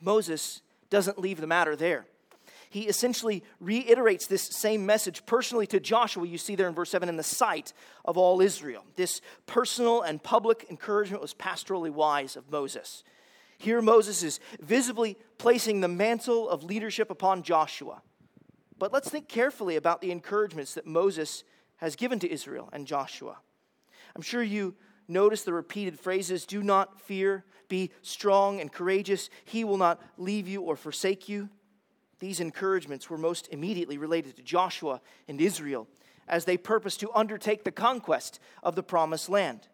Moses 0.00 0.62
doesn't 0.90 1.18
leave 1.18 1.40
the 1.40 1.47
matter 1.47 1.75
there 1.75 2.06
he 2.75 2.88
essentially 2.88 3.44
reiterates 3.61 4.26
this 4.26 4.42
same 4.42 4.85
message 4.85 5.25
personally 5.26 5.68
to 5.68 5.78
Joshua, 5.78 6.26
you 6.26 6.38
see 6.38 6.56
there 6.56 6.66
in 6.66 6.75
verse 6.75 6.90
7, 6.90 7.09
in 7.09 7.16
the 7.16 7.23
sight 7.23 7.73
of 8.04 8.18
all 8.18 8.40
Israel. 8.40 8.85
This 8.97 9.21
personal 9.47 10.02
and 10.02 10.21
public 10.21 10.66
encouragement 10.68 11.23
was 11.23 11.35
pastorally 11.35 11.92
wise 11.92 12.35
of 12.35 12.50
Moses. 12.50 13.04
Here, 13.58 13.80
Moses 13.80 14.23
is 14.23 14.40
visibly 14.61 15.16
placing 15.38 15.80
the 15.80 15.88
mantle 15.88 16.49
of 16.49 16.64
leadership 16.64 17.11
upon 17.11 17.42
Joshua. 17.42 18.02
But 18.78 18.92
let's 18.92 19.08
think 19.08 19.28
carefully 19.28 19.76
about 19.76 20.00
the 20.00 20.11
encouragements 20.11 20.75
that 20.75 20.87
Moses 20.87 21.44
has 21.76 21.96
given 21.96 22.18
to 22.20 22.30
Israel 22.30 22.68
and 22.73 22.87
Joshua. 22.87 23.38
I'm 24.16 24.23
sure 24.23 24.42
you 24.42 24.75
notice 25.08 25.42
the 25.42 25.52
repeated 25.52 25.99
phrases 25.99 26.46
do 26.46 26.62
not 26.62 27.00
fear, 27.00 27.44
be 27.68 27.90
strong 28.02 28.61
and 28.61 28.73
courageous, 28.73 29.30
he 29.44 29.64
will 29.64 29.76
not 29.76 30.00
leave 30.16 30.49
you 30.49 30.62
or 30.62 30.76
forsake 30.76 31.28
you. 31.28 31.49
These 32.20 32.40
encouragements 32.40 33.11
were 33.11 33.18
most 33.18 33.49
immediately 33.50 33.99
related 33.99 34.37
to 34.37 34.42
Joshua 34.42 35.00
and 35.28 35.40
Israel 35.40 35.88
as 36.26 36.44
they 36.44 36.56
purposed 36.56 37.00
to 37.00 37.12
undertake 37.14 37.64
the 37.64 37.70
conquest 37.70 38.40
of 38.62 38.76
the 38.76 38.82
promised 38.82 39.28
land. 39.28 39.68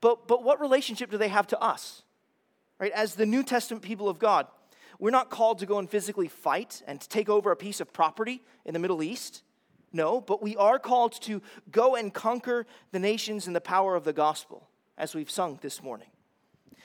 But, 0.00 0.26
but 0.26 0.42
what 0.42 0.60
relationship 0.60 1.10
do 1.10 1.18
they 1.18 1.28
have 1.28 1.46
to 1.48 1.60
us? 1.60 2.02
Right? 2.80 2.92
As 2.92 3.14
the 3.14 3.26
New 3.26 3.44
Testament 3.44 3.84
people 3.84 4.08
of 4.08 4.18
God, 4.18 4.48
we're 4.98 5.10
not 5.10 5.30
called 5.30 5.60
to 5.60 5.66
go 5.66 5.78
and 5.78 5.88
physically 5.88 6.28
fight 6.28 6.82
and 6.86 7.00
to 7.00 7.08
take 7.08 7.28
over 7.28 7.52
a 7.52 7.56
piece 7.56 7.80
of 7.80 7.92
property 7.92 8.42
in 8.64 8.72
the 8.72 8.80
Middle 8.80 9.02
East. 9.02 9.42
No, 9.92 10.20
but 10.20 10.42
we 10.42 10.56
are 10.56 10.78
called 10.78 11.12
to 11.22 11.42
go 11.70 11.94
and 11.94 12.12
conquer 12.12 12.66
the 12.90 12.98
nations 12.98 13.46
in 13.46 13.52
the 13.52 13.60
power 13.60 13.94
of 13.94 14.04
the 14.04 14.12
gospel, 14.12 14.68
as 14.98 15.14
we've 15.14 15.30
sung 15.30 15.58
this 15.62 15.82
morning 15.82 16.08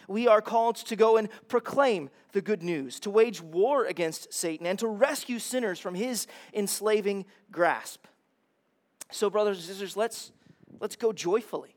we 0.07 0.27
are 0.27 0.41
called 0.41 0.75
to 0.75 0.95
go 0.95 1.17
and 1.17 1.29
proclaim 1.47 2.09
the 2.31 2.41
good 2.41 2.63
news, 2.63 2.99
to 3.01 3.09
wage 3.09 3.41
war 3.41 3.85
against 3.85 4.33
Satan, 4.33 4.65
and 4.65 4.77
to 4.79 4.87
rescue 4.87 5.39
sinners 5.39 5.79
from 5.79 5.95
his 5.95 6.27
enslaving 6.53 7.25
grasp. 7.51 8.05
So, 9.11 9.29
brothers 9.29 9.57
and 9.57 9.65
sisters, 9.65 9.95
let's, 9.95 10.31
let's 10.79 10.95
go 10.95 11.13
joyfully 11.13 11.75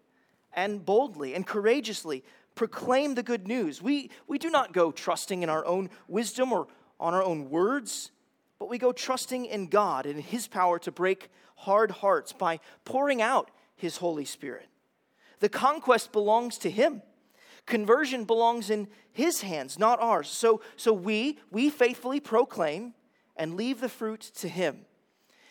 and 0.53 0.85
boldly 0.85 1.35
and 1.35 1.47
courageously 1.47 2.25
proclaim 2.59 3.15
the 3.15 3.23
good 3.23 3.47
news. 3.47 3.81
We, 3.81 4.11
we 4.27 4.37
do 4.37 4.51
not 4.51 4.73
go 4.73 4.91
trusting 4.91 5.45
in 5.45 5.49
our 5.49 5.65
own 5.65 5.91
wisdom 6.09 6.53
or 6.53 6.67
on 6.99 7.15
our 7.15 7.23
own 7.23 7.51
words, 7.51 8.11
but 8.59 8.69
we 8.69 8.79
go 8.79 8.91
trusting 8.91 9.47
in 9.47 9.69
God 9.69 10.07
and 10.07 10.21
His 10.21 10.49
power 10.49 10.81
to 10.81 10.91
break 10.91 11.31
hard 11.55 11.93
hearts 11.93 12.33
by 12.33 12.59
pouring 12.85 13.23
out 13.23 13.53
His 13.77 13.99
Holy 13.99 14.25
Spirit. 14.25 14.67
The 15.39 15.49
conquest 15.49 16.11
belongs 16.11 16.59
to 16.59 16.71
Him. 16.71 17.01
Conversion 17.65 18.25
belongs 18.25 18.71
in 18.71 18.89
his 19.13 19.43
hands, 19.43 19.79
not 19.79 20.01
ours. 20.01 20.29
So, 20.29 20.63
so 20.77 20.93
we, 20.93 21.39
we 21.51 21.71
faithfully 21.71 22.19
proclaim 22.19 22.95
and 23.37 23.57
leave 23.57 23.81
the 23.81 23.89
fruit 23.89 24.21
to 24.37 24.49
him. 24.49 24.87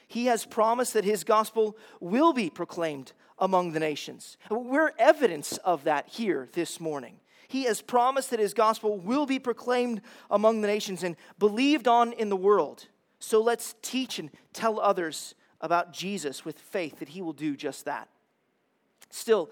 He 0.08 0.26
has 0.26 0.46
promised 0.46 0.94
that 0.94 1.04
his 1.04 1.24
gospel 1.24 1.78
will 2.00 2.34
be 2.34 2.50
proclaimed 2.50 3.14
among 3.40 3.72
the 3.72 3.80
nations. 3.80 4.38
We're 4.50 4.92
evidence 4.98 5.58
of 5.58 5.84
that 5.84 6.08
here 6.08 6.50
this 6.54 6.80
morning. 6.80 7.20
He 7.48 7.64
has 7.64 7.82
promised 7.82 8.32
that 8.32 8.40
his 8.40 8.54
gospel 8.54 8.98
will 8.98 9.26
be 9.26 9.40
proclaimed 9.40 10.02
among 10.30 10.62
the 10.62 10.68
nations 10.68 11.04
and 11.04 11.16
believed 11.40 11.88
on 11.88 12.12
in 12.14 12.30
the 12.30 12.36
world. 12.36 12.88
So 13.20 13.42
let's 13.42 13.76
teach 13.82 14.20
and 14.20 14.30
tell 14.54 14.80
others 14.80 15.34
about 15.62 15.94
Jesus 15.94 16.44
with 16.44 16.60
faith 16.60 17.00
that 17.00 17.10
he 17.10 17.22
will 17.22 17.34
do 17.34 17.56
just 17.56 17.86
that. 17.86 18.10
Still, 19.10 19.50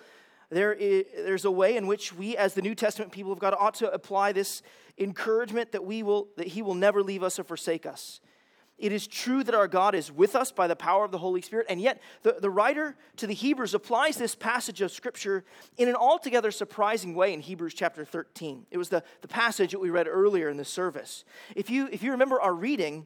there 0.50 0.74
is, 0.74 1.06
there's 1.16 1.46
a 1.46 1.52
way 1.52 1.76
in 1.76 1.88
which 1.88 2.14
we, 2.14 2.38
as 2.38 2.54
the 2.54 2.62
New 2.62 2.76
Testament 2.76 3.12
people 3.12 3.32
of 3.32 3.40
God, 3.40 3.56
ought 3.58 3.76
to 3.76 3.92
apply 3.92 4.32
this 4.32 4.62
encouragement 4.98 5.72
that, 5.72 5.84
we 5.84 6.04
will, 6.04 6.28
that 6.38 6.48
He 6.48 6.62
will 6.62 6.76
never 6.76 7.02
leave 7.02 7.24
us 7.24 7.40
or 7.40 7.44
forsake 7.44 7.86
us. 7.86 8.20
It 8.78 8.92
is 8.92 9.08
true 9.08 9.42
that 9.44 9.56
our 9.56 9.70
God 9.70 9.96
is 9.96 10.12
with 10.12 10.36
us 10.36 10.52
by 10.52 10.68
the 10.68 10.76
power 10.76 11.06
of 11.06 11.12
the 11.12 11.18
Holy 11.18 11.42
Spirit, 11.42 11.66
and 11.70 11.80
yet 11.80 12.02
the, 12.24 12.38
the 12.42 12.50
writer 12.50 12.98
to 13.18 13.28
the 13.28 13.34
Hebrews 13.34 13.74
applies 13.74 14.18
this 14.18 14.36
passage 14.36 14.82
of 14.82 14.92
Scripture 14.92 15.46
in 15.78 15.88
an 15.88 15.96
altogether 15.96 16.52
surprising 16.52 17.16
way 17.16 17.34
in 17.34 17.40
Hebrews 17.40 17.74
chapter 17.74 18.04
13. 18.04 18.66
It 18.72 18.78
was 18.78 18.90
the, 18.90 19.02
the 19.22 19.30
passage 19.30 19.72
that 19.72 19.80
we 19.80 19.90
read 19.90 20.08
earlier 20.10 20.50
in 20.50 20.58
the 20.58 20.66
service. 20.66 21.24
If 21.56 21.70
you, 21.70 21.88
if 21.90 22.04
you 22.04 22.12
remember 22.12 22.42
our 22.42 22.54
reading 22.54 23.06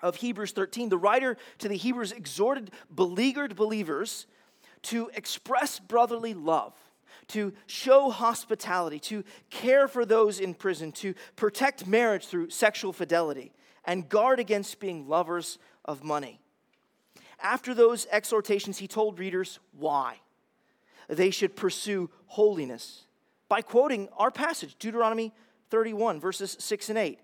of 0.00 0.16
Hebrews 0.16 0.52
13, 0.52 0.88
the 0.88 0.98
writer 0.98 1.36
to 1.58 1.68
the 1.68 1.76
Hebrews 1.76 2.10
exhorted 2.10 2.72
beleaguered 2.92 3.54
believers 3.54 4.26
to 4.82 5.08
express 5.14 5.78
brotherly 5.78 6.34
love, 6.34 6.74
to 7.28 7.52
show 7.66 8.10
hospitality, 8.10 8.98
to 8.98 9.22
care 9.50 9.86
for 9.86 10.04
those 10.04 10.40
in 10.40 10.54
prison, 10.54 10.90
to 10.92 11.14
protect 11.36 11.86
marriage 11.86 12.26
through 12.26 12.50
sexual 12.50 12.92
fidelity, 12.92 13.52
and 13.84 14.08
guard 14.08 14.40
against 14.40 14.80
being 14.80 15.08
lovers 15.08 15.58
of 15.84 16.04
money. 16.04 16.40
After 17.42 17.74
those 17.74 18.06
exhortations, 18.10 18.78
he 18.78 18.86
told 18.86 19.18
readers 19.18 19.58
why 19.72 20.20
they 21.08 21.30
should 21.30 21.56
pursue 21.56 22.10
holiness 22.26 23.06
by 23.48 23.62
quoting 23.62 24.08
our 24.16 24.30
passage, 24.30 24.76
Deuteronomy 24.78 25.32
31, 25.70 26.20
verses 26.20 26.56
6 26.60 26.90
and 26.90 26.98
8. 26.98 27.18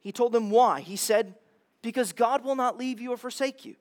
He 0.00 0.12
told 0.12 0.32
them 0.32 0.50
why. 0.50 0.80
He 0.80 0.96
said, 0.96 1.34
Because 1.82 2.12
God 2.12 2.44
will 2.44 2.54
not 2.54 2.78
leave 2.78 3.00
you 3.00 3.12
or 3.12 3.16
forsake 3.16 3.64
you. 3.64 3.74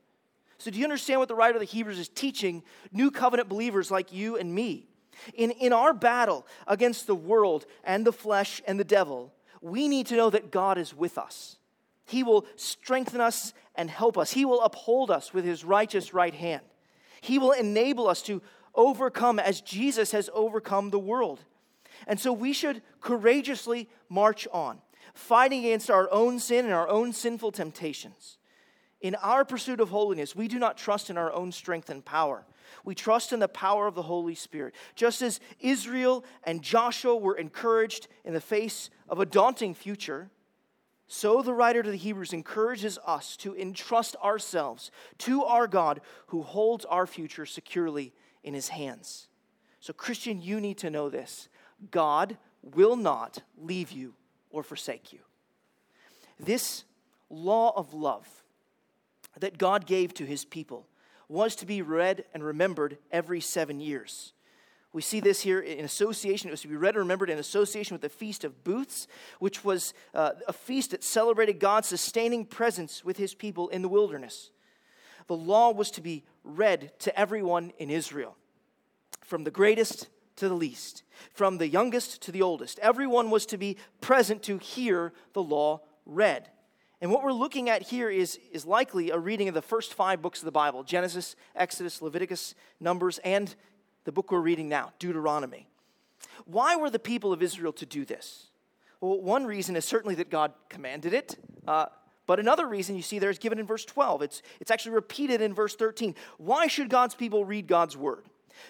So, 0.57 0.71
do 0.71 0.79
you 0.79 0.85
understand 0.85 1.19
what 1.19 1.29
the 1.29 1.35
writer 1.35 1.53
of 1.55 1.59
the 1.59 1.65
Hebrews 1.65 1.99
is 1.99 2.09
teaching 2.09 2.63
new 2.91 3.11
covenant 3.11 3.47
believers 3.47 3.91
like 3.91 4.11
you 4.11 4.37
and 4.37 4.53
me? 4.53 4.87
In, 5.35 5.51
in 5.51 5.73
our 5.73 5.93
battle 5.93 6.47
against 6.65 7.05
the 7.05 7.15
world 7.15 7.65
and 7.83 8.05
the 8.05 8.11
flesh 8.11 8.61
and 8.67 8.79
the 8.79 8.83
devil, 8.83 9.33
we 9.61 9.87
need 9.87 10.07
to 10.07 10.15
know 10.15 10.29
that 10.29 10.51
God 10.51 10.77
is 10.77 10.95
with 10.95 11.17
us. 11.17 11.56
He 12.07 12.23
will 12.23 12.45
strengthen 12.55 13.21
us 13.21 13.53
and 13.75 13.89
help 13.89 14.17
us, 14.17 14.31
He 14.31 14.45
will 14.45 14.61
uphold 14.61 15.11
us 15.11 15.33
with 15.33 15.45
His 15.45 15.63
righteous 15.63 16.13
right 16.13 16.33
hand. 16.33 16.63
He 17.21 17.37
will 17.37 17.51
enable 17.51 18.07
us 18.07 18.21
to 18.23 18.41
overcome 18.73 19.39
as 19.39 19.61
Jesus 19.61 20.11
has 20.11 20.29
overcome 20.33 20.89
the 20.89 20.99
world. 20.99 21.43
And 22.07 22.19
so 22.19 22.31
we 22.31 22.53
should 22.53 22.81
courageously 23.01 23.89
march 24.07 24.47
on, 24.53 24.79
fighting 25.13 25.59
against 25.65 25.89
our 25.89 26.09
own 26.11 26.39
sin 26.39 26.65
and 26.65 26.73
our 26.73 26.87
own 26.87 27.11
sinful 27.11 27.51
temptations. 27.51 28.37
In 29.01 29.15
our 29.15 29.45
pursuit 29.45 29.79
of 29.79 29.89
holiness, 29.89 30.35
we 30.35 30.47
do 30.47 30.57
not 30.57 30.77
trust 30.77 31.09
in 31.09 31.17
our 31.17 31.31
own 31.31 31.51
strength 31.51 31.89
and 31.89 32.03
power. 32.03 32.45
We 32.83 32.95
trust 32.95 33.33
in 33.33 33.39
the 33.39 33.47
power 33.47 33.87
of 33.87 33.95
the 33.95 34.03
Holy 34.03 34.35
Spirit. 34.35 34.73
Just 34.95 35.21
as 35.21 35.39
Israel 35.59 36.23
and 36.43 36.61
Joshua 36.61 37.15
were 37.15 37.37
encouraged 37.37 38.07
in 38.23 38.33
the 38.33 38.41
face 38.41 38.89
of 39.09 39.19
a 39.19 39.25
daunting 39.25 39.73
future, 39.73 40.29
so 41.07 41.41
the 41.41 41.53
writer 41.53 41.81
to 41.81 41.89
the 41.89 41.97
Hebrews 41.97 42.33
encourages 42.33 42.99
us 43.05 43.37
to 43.37 43.55
entrust 43.55 44.15
ourselves 44.17 44.91
to 45.19 45.43
our 45.43 45.67
God 45.67 46.01
who 46.27 46.41
holds 46.41 46.83
our 46.85 47.07
future 47.07 47.45
securely 47.45 48.13
in 48.43 48.53
his 48.53 48.69
hands. 48.69 49.27
So, 49.79 49.93
Christian, 49.93 50.41
you 50.41 50.59
need 50.59 50.77
to 50.79 50.89
know 50.89 51.09
this 51.09 51.47
God 51.91 52.37
will 52.61 52.97
not 52.97 53.41
leave 53.57 53.91
you 53.91 54.15
or 54.49 54.63
forsake 54.63 55.13
you. 55.13 55.19
This 56.39 56.83
law 57.29 57.73
of 57.75 57.93
love 57.93 58.27
that 59.39 59.57
God 59.57 59.85
gave 59.85 60.13
to 60.15 60.25
his 60.25 60.43
people 60.43 60.87
was 61.29 61.55
to 61.57 61.65
be 61.65 61.81
read 61.81 62.25
and 62.33 62.43
remembered 62.43 62.97
every 63.11 63.41
seven 63.41 63.79
years. 63.79 64.33
We 64.98 65.04
see 65.04 65.20
this 65.20 65.42
here 65.42 65.60
in 65.60 65.86
association. 65.86 66.48
It 66.48 66.54
was 66.54 66.62
to 66.62 66.68
be 66.68 66.75
read 66.75 66.96
and 66.96 67.04
remembered 67.04 67.30
in 67.30 67.38
association 67.38 67.94
with 67.94 68.01
the 68.01 68.10
Feast 68.10 68.44
of 68.44 68.63
Booths, 68.63 69.08
which 69.38 69.63
was 69.63 69.94
uh, 70.16 70.32
a 70.48 70.54
feast 70.54 70.89
that 70.89 71.04
celebrated 71.04 71.60
God's 71.60 71.88
sustaining 71.88 72.46
presence 72.46 73.06
with 73.06 73.16
his 73.16 73.36
people 73.36 73.70
in 73.70 73.84
the 73.84 73.89
wilderness. 73.89 74.50
The 75.27 75.36
law 75.36 75.70
was 75.70 75.92
to 75.92 76.01
be 76.01 76.24
read 76.44 76.98
to 77.01 77.16
everyone 77.16 77.74
in 77.77 77.92
Israel, 77.92 78.38
from 79.22 79.44
the 79.44 79.51
greatest 79.51 80.08
to 80.38 80.50
the 80.50 80.56
least, 80.56 81.04
from 81.32 81.60
the 81.60 81.68
youngest 81.68 82.24
to 82.24 82.32
the 82.32 82.42
oldest. 82.42 82.80
Everyone 82.80 83.30
was 83.30 83.46
to 83.46 83.58
be 83.60 83.77
present 84.01 84.42
to 84.44 84.58
hear 84.58 85.13
the 85.34 85.44
law 85.44 85.82
read. 86.08 86.50
And 87.01 87.12
what 87.12 87.24
we're 87.24 87.34
looking 87.34 87.70
at 87.70 87.84
here 87.84 88.10
is, 88.10 88.39
is 88.51 88.66
likely 88.66 89.12
a 89.12 89.20
reading 89.20 89.48
of 89.48 89.54
the 89.54 89.62
first 89.62 89.94
five 89.94 90.24
books 90.24 90.39
of 90.39 90.46
the 90.46 90.51
Bible 90.51 90.84
Genesis, 90.84 91.36
Exodus, 91.56 92.01
Leviticus, 92.01 92.56
Numbers, 92.80 93.20
and 93.20 93.56
the 94.07 94.11
book 94.13 94.31
we're 94.31 94.39
reading 94.39 94.69
now, 94.69 94.93
Deuteronomy. 94.99 95.67
Why 96.45 96.77
were 96.77 96.89
the 96.89 96.97
people 96.97 97.33
of 97.33 97.43
Israel 97.43 97.73
to 97.73 97.85
do 97.85 98.05
this? 98.05 98.47
Well, 99.01 99.19
one 99.19 99.45
reason 99.45 99.75
is 99.75 99.83
certainly 99.83 100.15
that 100.15 100.29
God 100.29 100.53
commanded 100.69 101.13
it. 101.13 101.35
Uh, 101.67 101.87
but 102.25 102.39
another 102.39 102.65
reason 102.69 102.95
you 102.95 103.01
see 103.01 103.19
there 103.19 103.29
is 103.29 103.37
given 103.37 103.59
in 103.59 103.65
verse 103.65 103.83
12. 103.83 104.21
It's, 104.21 104.41
it's 104.61 104.71
actually 104.71 104.95
repeated 104.95 105.41
in 105.41 105.53
verse 105.53 105.75
13. 105.75 106.15
Why 106.37 106.67
should 106.67 106.89
God's 106.89 107.15
people 107.15 107.43
read 107.43 107.67
God's 107.67 107.97
word? 107.97 108.23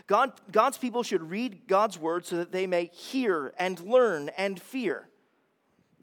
God, 0.07 0.31
God's 0.51 0.79
people 0.79 1.03
should 1.03 1.29
read 1.29 1.67
God's 1.67 1.99
word 1.99 2.25
so 2.25 2.37
that 2.37 2.51
they 2.51 2.65
may 2.65 2.89
hear 2.91 3.53
and 3.59 3.79
learn 3.81 4.29
and 4.39 4.59
fear. 4.59 5.07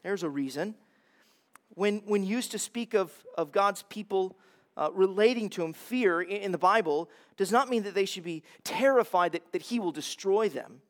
There's 0.04 0.22
a 0.22 0.30
reason 0.30 0.76
when, 1.70 2.02
when 2.06 2.22
used 2.22 2.52
to 2.52 2.58
speak 2.60 2.94
of, 2.94 3.12
of 3.36 3.50
God's 3.50 3.82
people 3.82 4.36
uh, 4.76 4.90
relating 4.92 5.48
to 5.50 5.62
him, 5.62 5.72
fear 5.72 6.20
in, 6.20 6.36
in, 6.42 6.52
the 6.52 6.58
Bible 6.58 7.08
does 7.36 7.52
not 7.52 7.68
mean 7.68 7.84
that 7.84 7.94
they 7.94 8.04
should 8.04 8.24
be 8.24 8.42
terrified 8.64 9.32
that, 9.32 9.52
that 9.52 9.62
he 9.62 9.78
will 9.78 9.92
destroy 9.92 10.48
them. 10.48 10.80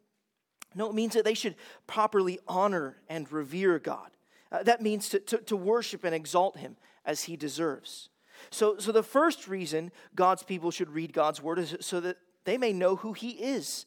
No, 0.75 0.89
it 0.89 0.95
means 0.95 1.15
that 1.15 1.25
they 1.25 1.35
should 1.35 1.55
properly 1.87 2.39
honor 2.49 2.97
and 3.09 3.31
revere 3.31 3.79
God. 3.79 4.11
Uh, 4.51 4.63
that 4.63 4.83
means 4.83 5.09
to, 5.11 5.19
to, 5.21 5.39
to 5.39 5.57
worship 5.57 6.05
and 6.05 6.15
exalt 6.15 6.57
him 6.59 6.77
as 7.05 7.25
he 7.25 7.37
deserves. 7.37 8.09
So, 8.51 8.79
so 8.79 8.93
the 8.93 9.03
first 9.03 9.49
reason 9.49 9.93
God's 10.15 10.43
people 10.43 10.71
should 10.71 10.91
read 10.91 11.13
God's 11.13 11.43
word 11.43 11.59
is 11.59 11.77
so 11.81 12.01
that 12.01 12.17
they 12.45 12.59
may 12.59 12.73
know 12.73 12.97
who 12.97 13.13
he 13.13 13.31
is 13.31 13.87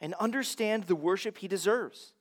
and 0.00 0.14
understand 0.14 0.84
the 0.84 0.96
worship 0.96 1.38
he 1.38 1.48
deserves. 1.48 2.12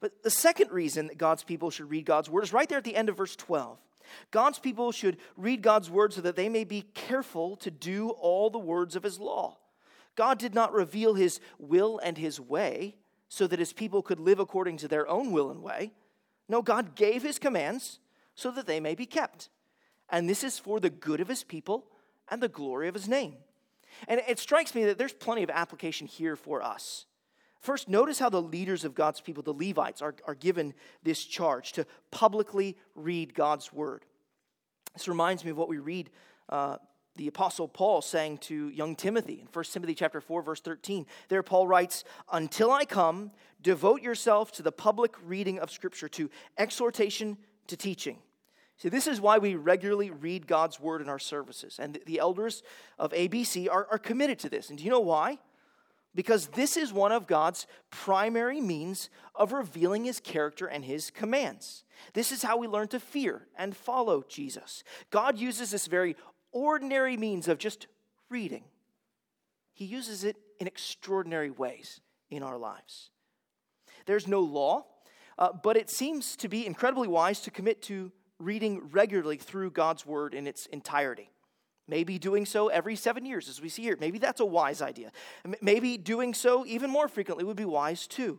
But 0.00 0.22
the 0.22 0.30
second 0.30 0.70
reason 0.70 1.08
that 1.08 1.18
God's 1.18 1.44
people 1.44 1.70
should 1.70 1.90
read 1.90 2.06
God's 2.06 2.30
word 2.30 2.44
is 2.44 2.52
right 2.52 2.68
there 2.68 2.78
at 2.78 2.84
the 2.84 2.96
end 2.96 3.08
of 3.08 3.16
verse 3.16 3.36
12. 3.36 3.78
God's 4.30 4.58
people 4.58 4.92
should 4.92 5.18
read 5.36 5.62
God's 5.62 5.90
word 5.90 6.12
so 6.12 6.20
that 6.20 6.36
they 6.36 6.48
may 6.48 6.64
be 6.64 6.82
careful 6.94 7.56
to 7.56 7.70
do 7.70 8.10
all 8.10 8.50
the 8.50 8.58
words 8.58 8.96
of 8.96 9.02
his 9.02 9.18
law. 9.18 9.58
God 10.16 10.38
did 10.38 10.54
not 10.54 10.72
reveal 10.72 11.14
his 11.14 11.40
will 11.58 11.98
and 11.98 12.16
his 12.16 12.40
way 12.40 12.96
so 13.28 13.46
that 13.46 13.58
his 13.58 13.72
people 13.72 14.02
could 14.02 14.20
live 14.20 14.38
according 14.38 14.76
to 14.78 14.88
their 14.88 15.08
own 15.08 15.32
will 15.32 15.50
and 15.50 15.62
way. 15.62 15.92
No, 16.48 16.62
God 16.62 16.94
gave 16.94 17.22
his 17.22 17.38
commands 17.38 17.98
so 18.34 18.50
that 18.50 18.66
they 18.66 18.80
may 18.80 18.94
be 18.94 19.06
kept. 19.06 19.48
And 20.10 20.28
this 20.28 20.44
is 20.44 20.58
for 20.58 20.80
the 20.80 20.90
good 20.90 21.20
of 21.20 21.28
his 21.28 21.42
people 21.42 21.86
and 22.28 22.42
the 22.42 22.48
glory 22.48 22.88
of 22.88 22.94
his 22.94 23.08
name. 23.08 23.36
And 24.08 24.20
it 24.28 24.38
strikes 24.38 24.74
me 24.74 24.84
that 24.84 24.98
there's 24.98 25.12
plenty 25.12 25.42
of 25.42 25.50
application 25.50 26.06
here 26.06 26.36
for 26.36 26.62
us. 26.62 27.06
First, 27.64 27.88
notice 27.88 28.18
how 28.18 28.28
the 28.28 28.42
leaders 28.42 28.84
of 28.84 28.94
God's 28.94 29.22
people, 29.22 29.42
the 29.42 29.54
Levites, 29.54 30.02
are, 30.02 30.14
are 30.26 30.34
given 30.34 30.74
this 31.02 31.24
charge 31.24 31.72
to 31.72 31.86
publicly 32.10 32.76
read 32.94 33.34
God's 33.34 33.72
word. 33.72 34.04
This 34.92 35.08
reminds 35.08 35.46
me 35.46 35.50
of 35.50 35.56
what 35.56 35.70
we 35.70 35.78
read 35.78 36.10
uh, 36.50 36.76
the 37.16 37.26
apostle 37.26 37.66
paul 37.66 38.02
saying 38.02 38.36
to 38.38 38.68
young 38.70 38.96
timothy 38.96 39.40
in 39.40 39.46
1 39.50 39.64
timothy 39.66 39.94
chapter 39.94 40.20
4 40.20 40.42
verse 40.42 40.60
13 40.60 41.06
there 41.28 41.44
paul 41.44 41.64
writes 41.64 42.02
until 42.32 42.72
i 42.72 42.84
come 42.84 43.30
devote 43.62 44.02
yourself 44.02 44.50
to 44.50 44.62
the 44.64 44.72
public 44.72 45.14
reading 45.24 45.60
of 45.60 45.70
scripture 45.70 46.08
to 46.08 46.28
exhortation 46.58 47.38
to 47.68 47.76
teaching. 47.76 48.18
See 48.76 48.88
this 48.88 49.06
is 49.06 49.20
why 49.20 49.38
we 49.38 49.54
regularly 49.54 50.10
read 50.10 50.48
god's 50.48 50.80
word 50.80 51.00
in 51.00 51.08
our 51.08 51.20
services. 51.20 51.78
And 51.78 52.00
the 52.04 52.18
elders 52.18 52.64
of 52.98 53.12
abc 53.12 53.70
are, 53.70 53.86
are 53.90 53.98
committed 53.98 54.40
to 54.40 54.48
this. 54.48 54.68
And 54.68 54.76
do 54.76 54.84
you 54.84 54.90
know 54.90 55.00
why 55.00 55.38
because 56.14 56.48
this 56.48 56.76
is 56.76 56.92
one 56.92 57.12
of 57.12 57.26
God's 57.26 57.66
primary 57.90 58.60
means 58.60 59.10
of 59.34 59.52
revealing 59.52 60.04
his 60.04 60.20
character 60.20 60.66
and 60.66 60.84
his 60.84 61.10
commands. 61.10 61.84
This 62.12 62.30
is 62.30 62.42
how 62.42 62.56
we 62.56 62.68
learn 62.68 62.88
to 62.88 63.00
fear 63.00 63.46
and 63.56 63.76
follow 63.76 64.24
Jesus. 64.28 64.84
God 65.10 65.38
uses 65.38 65.70
this 65.70 65.86
very 65.86 66.16
ordinary 66.52 67.16
means 67.16 67.48
of 67.48 67.58
just 67.58 67.88
reading, 68.30 68.64
he 69.72 69.84
uses 69.84 70.24
it 70.24 70.36
in 70.60 70.66
extraordinary 70.66 71.50
ways 71.50 72.00
in 72.30 72.42
our 72.42 72.56
lives. 72.56 73.10
There's 74.06 74.28
no 74.28 74.40
law, 74.40 74.86
uh, 75.38 75.50
but 75.52 75.76
it 75.76 75.90
seems 75.90 76.36
to 76.36 76.48
be 76.48 76.66
incredibly 76.66 77.08
wise 77.08 77.40
to 77.40 77.50
commit 77.50 77.82
to 77.82 78.12
reading 78.38 78.88
regularly 78.90 79.36
through 79.36 79.70
God's 79.70 80.06
word 80.06 80.34
in 80.34 80.46
its 80.46 80.66
entirety. 80.66 81.30
Maybe 81.86 82.18
doing 82.18 82.46
so 82.46 82.68
every 82.68 82.96
seven 82.96 83.26
years, 83.26 83.48
as 83.48 83.60
we 83.60 83.68
see 83.68 83.82
here. 83.82 83.96
Maybe 84.00 84.18
that's 84.18 84.40
a 84.40 84.44
wise 84.44 84.80
idea. 84.80 85.12
Maybe 85.60 85.98
doing 85.98 86.32
so 86.32 86.64
even 86.66 86.90
more 86.90 87.08
frequently 87.08 87.44
would 87.44 87.56
be 87.56 87.66
wise 87.66 88.06
too. 88.06 88.38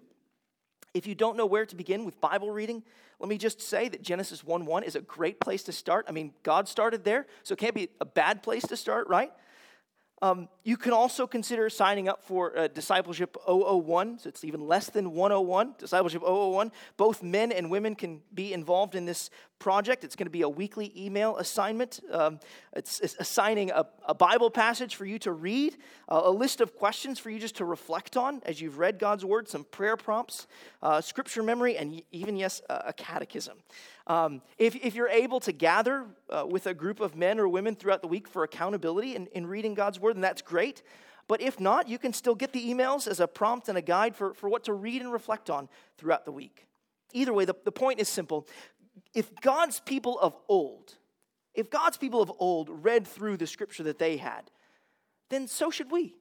If 0.94 1.06
you 1.06 1.14
don't 1.14 1.38
know 1.38 1.46
where 1.46 1.66
to 1.66 1.76
begin 1.76 2.06
with 2.06 2.20
Bible 2.22 2.52
reading, 2.52 2.82
let 3.20 3.30
me 3.30 3.38
just 3.38 3.62
say 3.62 3.88
that 3.90 4.02
Genesis 4.02 4.44
1 4.44 4.66
1 4.66 4.84
is 4.84 4.96
a 4.96 5.02
great 5.02 5.40
place 5.40 5.64
to 5.64 5.72
start. 5.72 6.06
I 6.08 6.12
mean, 6.12 6.34
God 6.44 6.68
started 6.68 7.04
there, 7.04 7.28
so 7.44 7.54
it 7.54 7.60
can't 7.60 7.76
be 7.76 7.90
a 8.02 8.06
bad 8.06 8.42
place 8.42 8.64
to 8.68 8.78
start, 8.78 9.08
right? 9.08 9.32
Um, 10.22 10.48
you 10.64 10.78
can 10.78 10.94
also 10.94 11.28
consider 11.28 11.70
signing 11.70 12.08
up 12.08 12.24
for 12.24 12.58
uh, 12.58 12.68
Discipleship 12.68 13.36
001, 13.48 14.20
so 14.20 14.30
it's 14.30 14.46
even 14.46 14.66
less 14.66 14.90
than 14.90 15.12
101. 15.12 15.76
Discipleship 15.78 16.22
001. 16.22 16.72
Both 16.96 17.22
men 17.22 17.52
and 17.52 17.70
women 17.70 17.96
can 17.96 18.22
be 18.34 18.54
involved 18.54 18.96
in 18.96 19.06
this 19.06 19.30
project. 19.60 20.06
It's 20.06 20.16
going 20.16 20.26
to 20.26 20.32
be 20.32 20.42
a 20.42 20.50
weekly 20.50 20.94
email 20.96 21.36
assignment. 21.38 22.00
Um, 22.12 22.40
it's, 22.74 23.02
it's, 23.02 23.16
assigning 23.20 23.72
a, 23.72 23.86
a, 24.06 24.14
Bible 24.14 24.50
passage 24.50 24.96
for 24.96 25.06
you 25.06 25.20
to 25.20 25.34
read, 25.34 25.76
uh, 26.08 26.22
a 26.24 26.32
list 26.32 26.62
of 26.62 26.76
questions 26.76 27.20
for 27.20 27.30
you 27.30 27.38
just 27.38 27.58
to 27.58 27.66
reflect 27.66 28.16
on 28.16 28.42
as 28.46 28.62
you've 28.62 28.80
read 28.80 29.00
God's 29.00 29.26
Word, 29.26 29.50
some 29.50 29.66
prayer 29.66 29.98
prompts, 29.98 30.48
uh, 30.82 31.02
scripture 31.02 31.44
memory, 31.44 31.78
and 31.78 32.02
even, 32.12 32.38
yes, 32.38 32.62
a 32.70 32.94
catechism. 32.94 33.58
Um, 34.08 34.42
if, 34.58 34.76
if 34.76 34.94
you're 34.94 35.10
able 35.10 35.40
to 35.42 35.52
gather 35.52 36.06
uh, 36.30 36.46
with 36.48 36.68
a 36.68 36.74
group 36.74 37.00
of 37.00 37.16
men 37.16 37.40
or 37.40 37.48
women 37.48 37.76
throughout 37.76 38.02
the 38.02 38.08
week 38.08 38.28
for 38.28 38.44
accountability 38.44 39.16
in, 39.16 39.28
in 39.28 39.48
reading 39.48 39.74
God's 39.74 40.00
Word, 40.00 40.16
then 40.16 40.22
that's 40.22 40.42
great. 40.42 40.84
But 41.28 41.42
if 41.42 41.60
not, 41.60 41.90
you 41.90 41.98
can 41.98 42.14
still 42.14 42.36
get 42.36 42.54
the 42.54 42.72
emails 42.72 43.08
as 43.08 43.20
a 43.20 43.28
prompt 43.28 43.68
and 43.68 43.78
a 43.78 43.82
guide 43.82 44.16
for, 44.16 44.34
for 44.34 44.48
what 44.48 44.64
to 44.66 44.74
read 44.74 45.02
and 45.02 45.12
reflect 45.12 45.50
on 45.50 45.70
throughout 45.98 46.26
the 46.26 46.32
week. 46.32 46.68
Either 47.14 47.34
way, 47.34 47.46
the, 47.46 47.56
the 47.64 47.72
point 47.72 48.00
is 48.00 48.10
simple 48.10 48.48
if 49.14 49.34
God's 49.42 49.80
people 49.80 50.20
of 50.20 50.36
old, 50.48 50.96
if 51.54 51.70
God's 51.70 51.98
people 51.98 52.22
of 52.22 52.32
old 52.38 52.70
read 52.70 53.08
through 53.08 53.38
the 53.38 53.48
scripture 53.48 53.84
that 53.84 53.98
they 53.98 54.18
had, 54.18 54.52
then 55.30 55.48
so 55.48 55.72
should 55.72 55.92
we. 55.92 56.16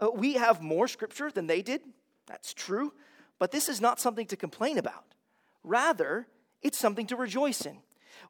Uh, 0.00 0.10
we 0.10 0.34
have 0.34 0.60
more 0.62 0.88
scripture 0.88 1.30
than 1.30 1.46
they 1.46 1.62
did. 1.62 1.82
That's 2.26 2.52
true. 2.52 2.92
But 3.38 3.52
this 3.52 3.68
is 3.68 3.80
not 3.80 4.00
something 4.00 4.26
to 4.28 4.36
complain 4.36 4.78
about. 4.78 5.14
Rather, 5.62 6.26
it's 6.64 6.78
something 6.78 7.06
to 7.06 7.16
rejoice 7.16 7.64
in. 7.66 7.78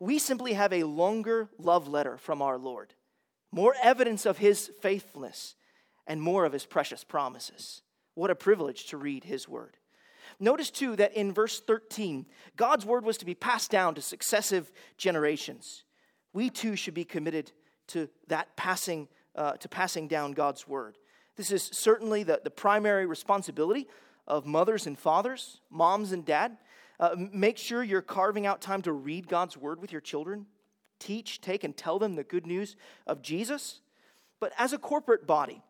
We 0.00 0.18
simply 0.18 0.52
have 0.52 0.72
a 0.72 0.84
longer 0.84 1.48
love 1.58 1.88
letter 1.88 2.18
from 2.18 2.42
our 2.42 2.58
Lord, 2.58 2.92
more 3.50 3.74
evidence 3.82 4.26
of 4.26 4.38
his 4.38 4.70
faithfulness, 4.82 5.54
and 6.06 6.20
more 6.20 6.44
of 6.44 6.52
his 6.52 6.66
precious 6.66 7.04
promises. 7.04 7.80
What 8.14 8.30
a 8.30 8.34
privilege 8.34 8.86
to 8.86 8.98
read 8.98 9.24
his 9.24 9.48
word. 9.48 9.78
Notice 10.40 10.70
too 10.70 10.96
that 10.96 11.14
in 11.14 11.32
verse 11.32 11.60
13, 11.60 12.26
God's 12.56 12.84
word 12.84 13.04
was 13.04 13.16
to 13.18 13.24
be 13.24 13.34
passed 13.34 13.70
down 13.70 13.94
to 13.94 14.02
successive 14.02 14.70
generations. 14.98 15.84
We 16.32 16.50
too 16.50 16.76
should 16.76 16.94
be 16.94 17.04
committed 17.04 17.52
to 17.88 18.08
that 18.28 18.56
passing, 18.56 19.08
uh, 19.36 19.52
to 19.52 19.68
passing 19.68 20.08
down 20.08 20.32
God's 20.32 20.66
word. 20.66 20.98
This 21.36 21.50
is 21.50 21.62
certainly 21.62 22.22
the, 22.22 22.40
the 22.42 22.50
primary 22.50 23.06
responsibility 23.06 23.88
of 24.26 24.46
mothers 24.46 24.86
and 24.86 24.98
fathers, 24.98 25.60
moms 25.70 26.12
and 26.12 26.24
dad. 26.24 26.56
Uh, 27.00 27.16
make 27.32 27.58
sure 27.58 27.82
you're 27.82 28.02
carving 28.02 28.46
out 28.46 28.60
time 28.60 28.82
to 28.82 28.92
read 28.92 29.28
God's 29.28 29.56
word 29.56 29.80
with 29.80 29.92
your 29.92 30.00
children. 30.00 30.46
Teach, 30.98 31.40
take, 31.40 31.64
and 31.64 31.76
tell 31.76 31.98
them 31.98 32.14
the 32.14 32.24
good 32.24 32.46
news 32.46 32.76
of 33.06 33.22
Jesus. 33.22 33.80
But 34.40 34.52
as 34.58 34.72
a 34.72 34.78
corporate 34.78 35.26
body, 35.26 35.62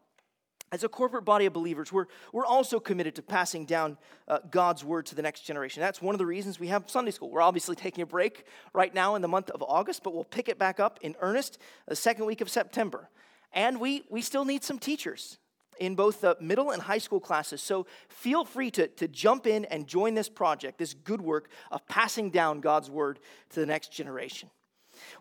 as 0.73 0.83
a 0.83 0.89
corporate 0.89 1.25
body 1.25 1.47
of 1.47 1.53
believers, 1.53 1.93
we're, 1.93 2.07
we're 2.33 2.45
also 2.45 2.81
committed 2.81 3.15
to 3.15 3.23
passing 3.23 3.65
down 3.65 3.97
uh, 4.27 4.41
God's 4.51 4.85
word 4.85 5.07
to 5.07 5.15
the 5.15 5.23
next 5.23 5.43
generation. 5.43 5.81
That's 5.81 6.03
one 6.03 6.15
of 6.15 6.19
the 6.19 6.27
reasons 6.27 6.59
we 6.59 6.67
have 6.69 6.91
Sunday 6.91 7.13
school. 7.13 7.31
We're 7.31 7.43
obviously 7.43 7.77
taking 7.77 8.03
a 8.03 8.07
break 8.07 8.45
right 8.73 8.93
now 8.93 9.15
in 9.15 9.23
the 9.23 9.29
month 9.29 9.51
of 9.51 9.63
August, 9.63 10.03
but 10.03 10.15
we'll 10.15 10.25
pick 10.25 10.49
it 10.49 10.59
back 10.59 10.81
up 10.81 10.99
in 11.01 11.15
earnest 11.21 11.59
the 11.87 11.97
second 11.97 12.27
week 12.27 12.41
of 12.41 12.51
September. 12.51 13.09
And 13.53 13.81
we, 13.81 14.03
we 14.11 14.21
still 14.21 14.45
need 14.45 14.65
some 14.65 14.81
teachers. 14.81 15.39
In 15.79 15.95
both 15.95 16.21
the 16.21 16.37
middle 16.41 16.71
and 16.71 16.83
high 16.83 16.99
school 16.99 17.21
classes. 17.21 17.63
So 17.63 17.87
feel 18.09 18.45
free 18.45 18.71
to, 18.73 18.89
to 18.89 19.09
jump 19.09 19.47
in 19.47 19.65
and 19.67 19.87
join 19.87 20.15
this 20.15 20.29
project, 20.29 20.79
this 20.79 20.95
good 20.95 21.21
work 21.21 21.49
of 21.71 21.87
passing 21.87 22.31
down 22.31 22.61
God's 22.61 22.91
word 22.91 23.19
to 23.51 23.61
the 23.61 23.67
next 23.67 23.93
generation. 23.93 24.51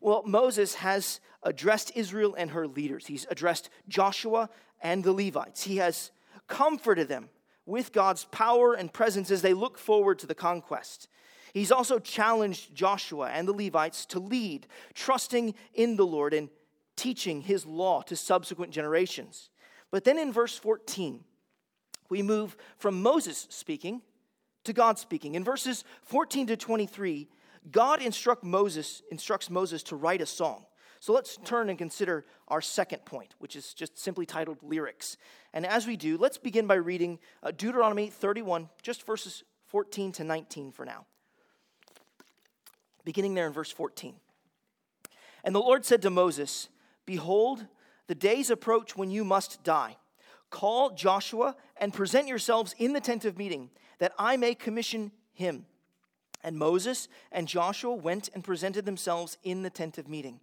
Well, 0.01 0.23
Moses 0.25 0.75
has 0.75 1.19
addressed 1.41 1.91
Israel 1.95 2.35
and 2.37 2.51
her 2.51 2.67
leaders. 2.67 3.07
He's 3.07 3.25
addressed 3.29 3.69
Joshua 3.87 4.49
and 4.81 5.03
the 5.03 5.13
Levites. 5.13 5.63
He 5.63 5.77
has 5.77 6.11
comforted 6.47 7.07
them 7.07 7.29
with 7.65 7.93
God's 7.93 8.25
power 8.25 8.73
and 8.73 8.91
presence 8.91 9.31
as 9.31 9.41
they 9.41 9.53
look 9.53 9.77
forward 9.77 10.19
to 10.19 10.27
the 10.27 10.35
conquest. 10.35 11.07
He's 11.53 11.71
also 11.71 11.99
challenged 11.99 12.73
Joshua 12.73 13.29
and 13.29 13.47
the 13.47 13.53
Levites 13.53 14.05
to 14.07 14.19
lead, 14.19 14.67
trusting 14.93 15.53
in 15.73 15.95
the 15.95 16.05
Lord 16.05 16.33
and 16.33 16.49
teaching 16.95 17.41
his 17.41 17.65
law 17.65 18.01
to 18.03 18.15
subsequent 18.15 18.71
generations. 18.71 19.49
But 19.93 20.05
then 20.05 20.17
in 20.17 20.33
verse 20.33 20.57
14, 20.57 21.23
we 22.09 22.23
move 22.23 22.57
from 22.77 23.03
Moses 23.03 23.45
speaking 23.51 24.01
to 24.63 24.73
God 24.73 24.97
speaking. 24.97 25.35
In 25.35 25.43
verses 25.43 25.83
14 26.01 26.47
to 26.47 26.57
23, 26.57 27.29
God 27.71 28.01
instruct 28.01 28.43
Moses, 28.43 29.03
instructs 29.11 29.51
Moses 29.51 29.83
to 29.83 29.95
write 29.95 30.19
a 30.19 30.25
song. 30.25 30.65
So 30.99 31.13
let's 31.13 31.37
turn 31.45 31.69
and 31.69 31.77
consider 31.77 32.25
our 32.47 32.59
second 32.59 33.05
point, 33.05 33.35
which 33.37 33.55
is 33.55 33.75
just 33.75 33.99
simply 33.99 34.25
titled 34.25 34.57
Lyrics. 34.63 35.15
And 35.53 35.63
as 35.63 35.85
we 35.85 35.95
do, 35.95 36.17
let's 36.17 36.39
begin 36.39 36.65
by 36.65 36.73
reading 36.73 37.19
uh, 37.43 37.51
Deuteronomy 37.51 38.09
31, 38.09 38.69
just 38.81 39.05
verses 39.05 39.43
14 39.67 40.11
to 40.13 40.23
19 40.23 40.71
for 40.71 40.85
now. 40.85 41.05
Beginning 43.05 43.35
there 43.35 43.45
in 43.45 43.53
verse 43.53 43.69
14. 43.71 44.15
And 45.43 45.53
the 45.53 45.59
Lord 45.59 45.85
said 45.85 46.01
to 46.01 46.09
Moses, 46.09 46.69
Behold, 47.05 47.67
the 48.07 48.15
days 48.15 48.49
approach 48.49 48.95
when 48.95 49.11
you 49.11 49.23
must 49.23 49.63
die. 49.63 49.97
Call 50.49 50.91
Joshua 50.91 51.55
and 51.77 51.93
present 51.93 52.27
yourselves 52.27 52.75
in 52.77 52.93
the 52.93 53.01
tent 53.01 53.25
of 53.25 53.37
meeting, 53.37 53.69
that 53.99 54.13
I 54.19 54.37
may 54.37 54.53
commission 54.53 55.11
him. 55.33 55.65
And 56.43 56.57
Moses 56.57 57.07
and 57.31 57.47
Joshua 57.47 57.95
went 57.95 58.29
and 58.33 58.43
presented 58.43 58.85
themselves 58.85 59.37
in 59.43 59.63
the 59.63 59.69
tent 59.69 59.97
of 59.97 60.07
meeting. 60.07 60.41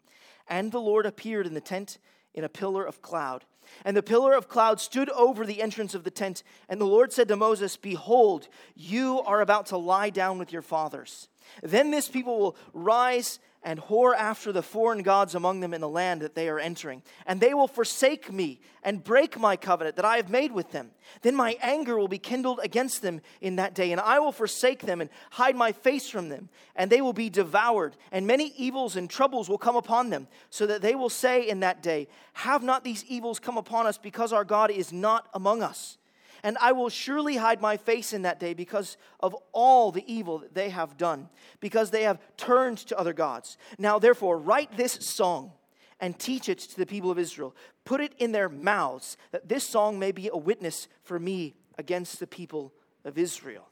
And 0.49 0.73
the 0.73 0.81
Lord 0.81 1.07
appeared 1.07 1.47
in 1.47 1.55
the 1.55 1.61
tent 1.61 1.99
in 2.35 2.45
a 2.45 2.49
pillar 2.49 2.85
of 2.85 3.03
cloud. 3.03 3.45
And 3.85 3.97
the 3.97 4.03
pillar 4.03 4.35
of 4.35 4.49
cloud 4.49 4.81
stood 4.81 5.11
over 5.11 5.45
the 5.45 5.63
entrance 5.63 5.95
of 5.95 6.05
the 6.05 6.11
tent. 6.11 6.43
And 6.69 6.81
the 6.81 6.87
Lord 6.87 7.13
said 7.13 7.29
to 7.29 7.37
Moses, 7.37 7.77
Behold, 7.77 8.49
you 8.75 9.21
are 9.21 9.41
about 9.41 9.67
to 9.67 9.77
lie 9.77 10.11
down 10.11 10.39
with 10.39 10.53
your 10.53 10.63
fathers. 10.63 11.29
Then 11.63 11.91
this 11.91 12.09
people 12.09 12.39
will 12.39 12.57
rise 12.73 13.39
and 13.63 13.79
whore 13.79 14.17
after 14.17 14.53
the 14.53 14.63
foreign 14.63 15.03
gods 15.03 15.35
among 15.35 15.61
them 15.61 15.75
in 15.75 15.81
the 15.81 15.89
land 15.89 16.23
that 16.23 16.35
they 16.35 16.49
are 16.49 16.59
entering. 16.59 17.03
And 17.27 17.41
they 17.41 17.53
will 17.53 17.69
forsake 17.69 18.33
me 18.33 18.61
and 18.83 19.05
break 19.05 19.39
my 19.39 19.57
covenant 19.57 19.97
that 19.97 20.05
I 20.05 20.17
have 20.17 20.31
made 20.31 20.53
with 20.53 20.73
them. 20.73 20.93
Then 21.23 21.35
my 21.35 21.57
anger 21.61 21.99
will 21.99 22.09
be 22.09 22.19
kindled 22.19 22.61
against 22.63 23.03
them 23.03 23.21
in 23.41 23.57
that 23.57 23.75
day, 23.75 23.93
and 23.93 24.01
I 24.01 24.19
will 24.19 24.33
forsake 24.33 24.81
them 24.81 25.01
and 25.01 25.11
hide 25.33 25.57
my 25.57 25.73
face 25.73 26.09
from 26.09 26.31
them, 26.31 26.49
and 26.75 26.91
they 26.91 27.03
will 27.03 27.13
be 27.13 27.29
devoured, 27.29 27.97
and 28.11 28.27
many 28.27 28.55
evils 28.57 28.97
and 28.97 29.11
troubles 29.11 29.49
will 29.49 29.59
come 29.59 29.77
upon 29.77 30.11
them, 30.11 30.29
so 30.49 30.67
that 30.67 30.81
they 30.81 30.95
will 30.95 31.11
say 31.11 31.47
in 31.47 31.61
that 31.61 31.83
day, 31.83 32.09
Have 32.33 32.63
not 32.63 32.85
these 32.85 33.05
evils 33.05 33.39
come 33.39 33.59
upon 33.59 33.87
us 33.87 33.99
because 33.99 34.33
our 34.33 34.45
God 34.45 34.71
is 34.71 34.93
not 34.93 35.29
among 35.35 35.63
us? 35.63 35.99
And 36.43 36.57
I 36.61 36.73
will 36.73 36.89
surely 36.89 37.37
hide 37.37 37.61
my 37.61 37.77
face 37.77 38.13
in 38.13 38.23
that 38.23 38.41
day 38.41 38.55
because 38.55 38.97
of 39.21 39.35
all 39.53 39.93
the 39.93 40.05
evil 40.13 40.39
that 40.39 40.55
they 40.55 40.71
have 40.71 40.97
done, 40.97 41.29
because 41.61 41.91
they 41.91 42.03
have 42.03 42.19
turned 42.37 42.79
to 42.79 42.99
other 42.99 43.13
gods. 43.13 43.57
Now, 43.79 43.99
therefore, 43.99 44.39
write 44.39 44.77
this 44.77 44.93
song 44.93 45.53
and 46.01 46.19
teach 46.19 46.49
it 46.49 46.59
to 46.59 46.77
the 46.77 46.87
people 46.87 47.11
of 47.11 47.19
Israel. 47.19 47.55
Put 47.85 48.01
it 48.01 48.15
in 48.19 48.33
their 48.33 48.49
mouths, 48.49 49.17
that 49.33 49.49
this 49.49 49.65
song 49.65 49.99
may 49.99 50.13
be 50.13 50.29
a 50.29 50.37
witness 50.37 50.89
for 51.03 51.19
me 51.19 51.55
against 51.79 52.21
the 52.21 52.27
people 52.27 52.73
of 53.05 53.19
Israel. 53.19 53.69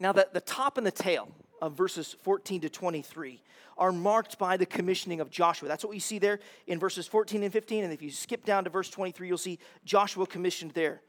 Now, 0.00 0.12
the, 0.12 0.28
the 0.32 0.40
top 0.40 0.78
and 0.78 0.86
the 0.86 0.90
tail 0.90 1.28
of 1.60 1.74
verses 1.74 2.16
14 2.22 2.62
to 2.62 2.68
23 2.68 3.40
are 3.76 3.92
marked 3.92 4.38
by 4.38 4.56
the 4.56 4.66
commissioning 4.66 5.20
of 5.20 5.30
Joshua. 5.30 5.68
That's 5.68 5.84
what 5.84 5.90
we 5.90 5.98
see 5.98 6.18
there 6.18 6.40
in 6.66 6.78
verses 6.78 7.06
14 7.06 7.42
and 7.42 7.52
15. 7.52 7.84
And 7.84 7.92
if 7.92 8.02
you 8.02 8.10
skip 8.10 8.44
down 8.44 8.64
to 8.64 8.70
verse 8.70 8.90
23, 8.90 9.26
you'll 9.26 9.38
see 9.38 9.58
Joshua 9.84 10.26
commissioned 10.26 10.72
there. 10.72 11.00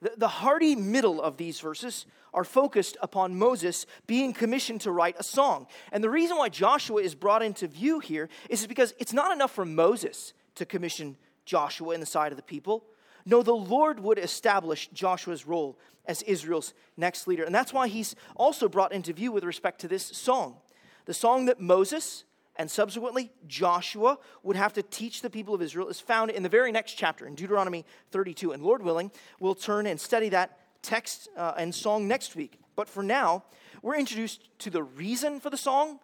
The, 0.00 0.28
hearty 0.28 0.76
middle 0.76 1.20
of 1.20 1.36
these 1.38 1.58
verses 1.58 2.06
are 2.32 2.44
focused 2.44 2.96
upon 3.00 3.36
Moses 3.36 3.84
being 4.06 4.32
commissioned 4.32 4.82
to 4.82 4.92
write 4.92 5.16
a 5.18 5.24
song. 5.24 5.66
And 5.90 6.04
the 6.04 6.10
reason 6.10 6.36
why 6.36 6.50
Joshua 6.50 7.02
is 7.02 7.16
brought 7.16 7.42
into 7.42 7.66
view 7.66 7.98
here 7.98 8.28
is 8.48 8.66
because 8.66 8.94
it's 8.98 9.12
not 9.12 9.32
enough 9.32 9.50
for 9.50 9.64
Moses 9.64 10.34
to 10.54 10.64
commission 10.64 11.16
Joshua 11.44 11.94
in 11.94 12.00
the 12.00 12.06
side 12.06 12.30
of 12.30 12.36
the 12.36 12.42
people. 12.42 12.84
No, 13.26 13.42
the 13.42 13.52
Lord 13.52 13.98
would 14.00 14.18
establish 14.18 14.88
Joshua's 14.92 15.46
role 15.46 15.78
as 16.06 16.22
Israel's 16.22 16.74
next 16.96 17.26
leader. 17.26 17.42
And 17.42 17.54
that's 17.54 17.72
why 17.72 17.88
he's 17.88 18.14
also 18.36 18.68
brought 18.68 18.92
into 18.92 19.12
view 19.12 19.32
with 19.32 19.44
respect 19.44 19.80
to 19.80 19.88
this 19.88 20.04
song. 20.04 20.58
The 21.06 21.14
song 21.14 21.46
that 21.46 21.60
Moses 21.60 22.24
and 22.58 22.68
subsequently 22.68 23.30
Joshua 23.46 24.18
would 24.42 24.56
have 24.56 24.72
to 24.74 24.82
teach 24.82 25.22
the 25.22 25.30
people 25.30 25.54
of 25.54 25.62
Israel 25.62 25.88
is 25.88 26.00
found 26.00 26.32
in 26.32 26.42
the 26.42 26.48
very 26.48 26.72
next 26.72 26.94
chapter, 26.94 27.26
in 27.26 27.36
Deuteronomy 27.36 27.86
32. 28.10 28.52
And 28.52 28.62
Lord 28.62 28.82
willing, 28.82 29.12
we'll 29.38 29.54
turn 29.54 29.86
and 29.86 30.00
study 30.00 30.28
that 30.30 30.58
text 30.82 31.28
uh, 31.36 31.54
and 31.56 31.72
song 31.72 32.08
next 32.08 32.34
week. 32.34 32.58
But 32.74 32.88
for 32.88 33.02
now, 33.02 33.44
we're 33.80 33.96
introduced 33.96 34.48
to 34.60 34.70
the 34.70 34.82
reason 34.82 35.38
for 35.38 35.50
the 35.50 35.56
song 35.56 36.00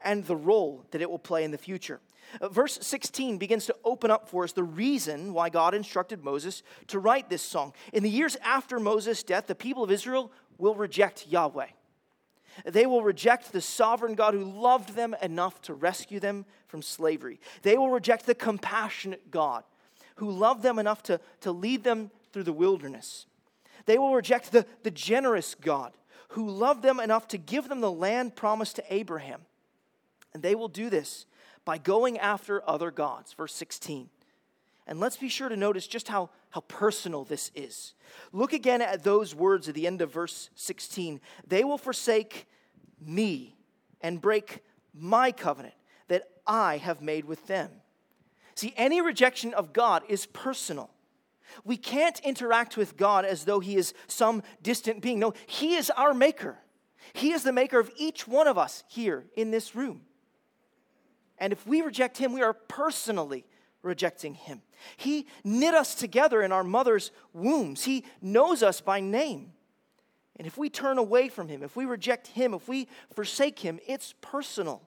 and 0.00 0.24
the 0.24 0.36
role 0.36 0.84
that 0.92 1.02
it 1.02 1.10
will 1.10 1.18
play 1.18 1.44
in 1.44 1.50
the 1.50 1.58
future. 1.58 2.00
Uh, 2.40 2.48
verse 2.48 2.78
16 2.80 3.38
begins 3.38 3.66
to 3.66 3.76
open 3.84 4.10
up 4.10 4.28
for 4.28 4.44
us 4.44 4.52
the 4.52 4.62
reason 4.62 5.32
why 5.34 5.50
God 5.50 5.74
instructed 5.74 6.24
Moses 6.24 6.62
to 6.88 6.98
write 6.98 7.28
this 7.28 7.42
song. 7.42 7.74
In 7.92 8.02
the 8.02 8.10
years 8.10 8.36
after 8.42 8.80
Moses' 8.80 9.22
death, 9.22 9.46
the 9.46 9.54
people 9.54 9.82
of 9.82 9.90
Israel 9.90 10.32
will 10.56 10.74
reject 10.74 11.26
Yahweh. 11.26 11.68
They 12.64 12.86
will 12.86 13.02
reject 13.02 13.52
the 13.52 13.60
sovereign 13.60 14.14
God 14.14 14.34
who 14.34 14.44
loved 14.44 14.94
them 14.94 15.14
enough 15.22 15.60
to 15.62 15.74
rescue 15.74 16.20
them 16.20 16.44
from 16.66 16.82
slavery. 16.82 17.40
They 17.62 17.78
will 17.78 17.90
reject 17.90 18.26
the 18.26 18.34
compassionate 18.34 19.30
God 19.30 19.64
who 20.16 20.30
loved 20.30 20.62
them 20.62 20.78
enough 20.78 21.02
to, 21.04 21.20
to 21.40 21.52
lead 21.52 21.84
them 21.84 22.10
through 22.32 22.42
the 22.42 22.52
wilderness. 22.52 23.26
They 23.86 23.98
will 23.98 24.14
reject 24.14 24.52
the, 24.52 24.66
the 24.82 24.90
generous 24.90 25.54
God 25.54 25.92
who 26.30 26.50
loved 26.50 26.82
them 26.82 27.00
enough 27.00 27.28
to 27.28 27.38
give 27.38 27.68
them 27.68 27.80
the 27.80 27.90
land 27.90 28.36
promised 28.36 28.76
to 28.76 28.94
Abraham. 28.94 29.42
And 30.34 30.42
they 30.42 30.54
will 30.54 30.68
do 30.68 30.90
this 30.90 31.26
by 31.64 31.78
going 31.78 32.18
after 32.18 32.68
other 32.68 32.90
gods. 32.90 33.32
Verse 33.32 33.54
16. 33.54 34.10
And 34.88 34.98
let's 35.00 35.18
be 35.18 35.28
sure 35.28 35.50
to 35.50 35.56
notice 35.56 35.86
just 35.86 36.08
how, 36.08 36.30
how 36.48 36.62
personal 36.62 37.22
this 37.22 37.50
is. 37.54 37.92
Look 38.32 38.54
again 38.54 38.80
at 38.80 39.04
those 39.04 39.34
words 39.34 39.68
at 39.68 39.74
the 39.74 39.86
end 39.86 40.00
of 40.00 40.10
verse 40.10 40.48
16. 40.54 41.20
They 41.46 41.62
will 41.62 41.76
forsake 41.76 42.48
me 42.98 43.54
and 44.00 44.18
break 44.18 44.64
my 44.94 45.30
covenant 45.30 45.74
that 46.08 46.22
I 46.46 46.78
have 46.78 47.02
made 47.02 47.26
with 47.26 47.46
them. 47.46 47.70
See, 48.54 48.72
any 48.78 49.02
rejection 49.02 49.52
of 49.52 49.74
God 49.74 50.04
is 50.08 50.24
personal. 50.24 50.90
We 51.64 51.76
can't 51.76 52.18
interact 52.20 52.78
with 52.78 52.96
God 52.96 53.26
as 53.26 53.44
though 53.44 53.60
He 53.60 53.76
is 53.76 53.92
some 54.06 54.42
distant 54.62 55.02
being. 55.02 55.18
No, 55.18 55.34
He 55.46 55.74
is 55.74 55.90
our 55.90 56.14
maker. 56.14 56.56
He 57.12 57.32
is 57.32 57.42
the 57.42 57.52
maker 57.52 57.78
of 57.78 57.90
each 57.98 58.26
one 58.26 58.48
of 58.48 58.56
us 58.56 58.84
here 58.88 59.26
in 59.36 59.50
this 59.50 59.74
room. 59.74 60.00
And 61.36 61.52
if 61.52 61.66
we 61.66 61.82
reject 61.82 62.16
Him, 62.16 62.32
we 62.32 62.42
are 62.42 62.54
personally 62.54 63.44
rejecting 63.82 64.34
him. 64.34 64.62
He 64.96 65.26
knit 65.44 65.74
us 65.74 65.94
together 65.94 66.42
in 66.42 66.52
our 66.52 66.64
mother's 66.64 67.10
wombs. 67.32 67.84
He 67.84 68.04
knows 68.20 68.62
us 68.62 68.80
by 68.80 69.00
name. 69.00 69.52
And 70.36 70.46
if 70.46 70.56
we 70.56 70.70
turn 70.70 70.98
away 70.98 71.28
from 71.28 71.48
him, 71.48 71.62
if 71.62 71.74
we 71.76 71.84
reject 71.84 72.28
him, 72.28 72.54
if 72.54 72.68
we 72.68 72.88
forsake 73.12 73.58
him, 73.58 73.80
it's 73.86 74.14
personal. 74.20 74.82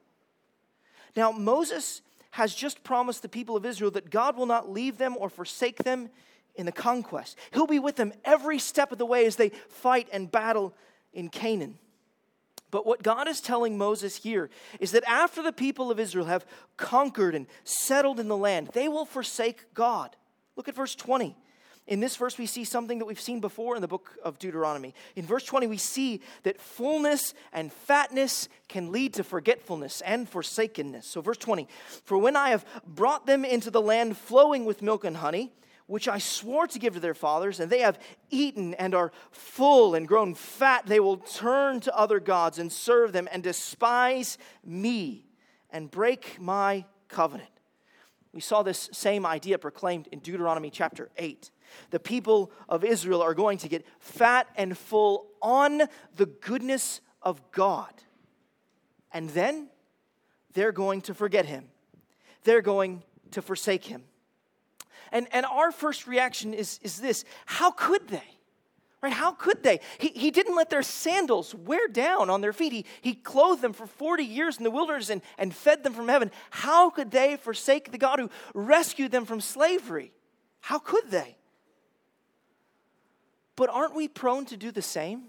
Now, 1.15 1.31
Moses 1.31 2.01
has 2.31 2.55
just 2.55 2.83
promised 2.83 3.21
the 3.21 3.29
people 3.29 3.57
of 3.57 3.65
Israel 3.65 3.91
that 3.91 4.09
God 4.09 4.37
will 4.37 4.45
not 4.45 4.69
leave 4.69 4.97
them 4.97 5.17
or 5.19 5.29
forsake 5.29 5.83
them 5.83 6.09
in 6.55 6.65
the 6.65 6.71
conquest. 6.71 7.37
He'll 7.53 7.67
be 7.67 7.79
with 7.79 7.97
them 7.97 8.13
every 8.23 8.59
step 8.59 8.93
of 8.93 8.97
the 8.97 9.05
way 9.05 9.25
as 9.25 9.35
they 9.35 9.49
fight 9.49 10.07
and 10.13 10.31
battle 10.31 10.73
in 11.13 11.27
Canaan. 11.29 11.77
But 12.71 12.85
what 12.85 13.03
God 13.03 13.27
is 13.27 13.41
telling 13.41 13.77
Moses 13.77 14.15
here 14.15 14.49
is 14.79 14.91
that 14.91 15.03
after 15.07 15.43
the 15.43 15.51
people 15.51 15.91
of 15.91 15.99
Israel 15.99 16.25
have 16.25 16.45
conquered 16.77 17.35
and 17.35 17.45
settled 17.65 18.19
in 18.19 18.29
the 18.29 18.37
land, 18.37 18.69
they 18.73 18.87
will 18.87 19.05
forsake 19.05 19.73
God. 19.73 20.15
Look 20.55 20.67
at 20.67 20.75
verse 20.75 20.95
20. 20.95 21.35
In 21.87 21.99
this 21.99 22.15
verse, 22.15 22.37
we 22.37 22.45
see 22.45 22.63
something 22.63 22.99
that 22.99 23.05
we've 23.05 23.19
seen 23.19 23.41
before 23.41 23.75
in 23.75 23.81
the 23.81 23.87
book 23.87 24.15
of 24.23 24.39
Deuteronomy. 24.39 24.93
In 25.15 25.25
verse 25.25 25.43
20, 25.43 25.67
we 25.67 25.77
see 25.77 26.21
that 26.43 26.61
fullness 26.61 27.33
and 27.51 27.73
fatness 27.73 28.47
can 28.69 28.91
lead 28.91 29.13
to 29.15 29.23
forgetfulness 29.23 30.01
and 30.01 30.29
forsakenness. 30.29 31.07
So, 31.07 31.21
verse 31.21 31.37
20, 31.37 31.67
for 32.05 32.17
when 32.17 32.35
I 32.35 32.49
have 32.49 32.65
brought 32.85 33.25
them 33.25 33.43
into 33.43 33.71
the 33.71 33.81
land 33.81 34.15
flowing 34.15 34.63
with 34.63 34.81
milk 34.81 35.03
and 35.03 35.17
honey, 35.17 35.51
which 35.91 36.07
I 36.07 36.19
swore 36.19 36.67
to 36.67 36.79
give 36.79 36.93
to 36.93 37.01
their 37.01 37.13
fathers, 37.13 37.59
and 37.59 37.69
they 37.69 37.79
have 37.79 37.99
eaten 38.29 38.73
and 38.75 38.95
are 38.95 39.11
full 39.29 39.93
and 39.93 40.07
grown 40.07 40.35
fat, 40.35 40.85
they 40.85 41.01
will 41.01 41.17
turn 41.17 41.81
to 41.81 41.93
other 41.93 42.21
gods 42.21 42.59
and 42.59 42.71
serve 42.71 43.11
them 43.11 43.27
and 43.29 43.43
despise 43.43 44.37
me 44.63 45.25
and 45.69 45.91
break 45.91 46.39
my 46.39 46.85
covenant. 47.09 47.49
We 48.31 48.39
saw 48.39 48.63
this 48.63 48.89
same 48.93 49.25
idea 49.25 49.57
proclaimed 49.57 50.07
in 50.13 50.19
Deuteronomy 50.19 50.69
chapter 50.69 51.09
8. 51.17 51.51
The 51.89 51.99
people 51.99 52.53
of 52.69 52.85
Israel 52.85 53.21
are 53.21 53.33
going 53.33 53.57
to 53.57 53.67
get 53.67 53.85
fat 53.99 54.47
and 54.55 54.77
full 54.77 55.27
on 55.41 55.81
the 56.15 56.25
goodness 56.25 57.01
of 57.21 57.51
God. 57.51 57.91
And 59.11 59.29
then 59.31 59.67
they're 60.53 60.71
going 60.71 61.01
to 61.01 61.13
forget 61.13 61.45
him. 61.45 61.65
They're 62.45 62.61
going 62.61 63.03
to 63.31 63.41
forsake 63.41 63.83
him. 63.83 64.03
And, 65.11 65.27
and 65.31 65.45
our 65.45 65.71
first 65.71 66.07
reaction 66.07 66.53
is, 66.53 66.79
is 66.81 66.99
this 66.99 67.25
how 67.45 67.71
could 67.71 68.07
they? 68.07 68.23
Right? 69.01 69.11
How 69.11 69.31
could 69.31 69.63
they? 69.63 69.79
He, 69.97 70.09
he 70.09 70.29
didn't 70.29 70.55
let 70.55 70.69
their 70.69 70.83
sandals 70.83 71.55
wear 71.55 71.87
down 71.87 72.29
on 72.29 72.41
their 72.41 72.53
feet. 72.53 72.71
He, 72.71 72.85
he 73.01 73.15
clothed 73.15 73.63
them 73.63 73.73
for 73.73 73.87
40 73.87 74.23
years 74.23 74.57
in 74.57 74.63
the 74.63 74.69
wilderness 74.69 75.09
and, 75.09 75.23
and 75.39 75.55
fed 75.55 75.83
them 75.83 75.93
from 75.93 76.07
heaven. 76.07 76.29
How 76.51 76.91
could 76.91 77.09
they 77.09 77.35
forsake 77.35 77.91
the 77.91 77.97
God 77.97 78.19
who 78.19 78.29
rescued 78.53 79.11
them 79.11 79.25
from 79.25 79.41
slavery? 79.41 80.11
How 80.59 80.77
could 80.77 81.09
they? 81.09 81.35
But 83.55 83.69
aren't 83.71 83.95
we 83.95 84.07
prone 84.07 84.45
to 84.45 84.57
do 84.57 84.71
the 84.71 84.83
same? 84.83 85.23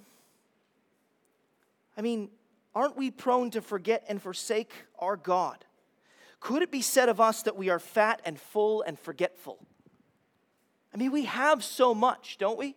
I 1.97 2.03
mean, 2.03 2.29
aren't 2.75 2.97
we 2.97 3.11
prone 3.11 3.51
to 3.53 3.62
forget 3.62 4.05
and 4.07 4.21
forsake 4.21 4.73
our 4.99 5.16
God? 5.16 5.64
Could 6.43 6.63
it 6.63 6.73
be 6.73 6.83
said 6.83 7.09
of 7.09 7.21
us 7.21 7.45
that 7.45 7.57
we 7.57 7.71
are 7.71 7.79
fat 7.79 8.21
and 8.25 8.39
full 8.39 8.83
and 8.83 8.99
forgetful? 8.99 9.65
I 10.93 10.97
mean, 10.97 11.13
we 11.13 11.25
have 11.27 11.63
so 11.63 11.95
much, 11.95 12.37
don't 12.37 12.59
we? 12.59 12.75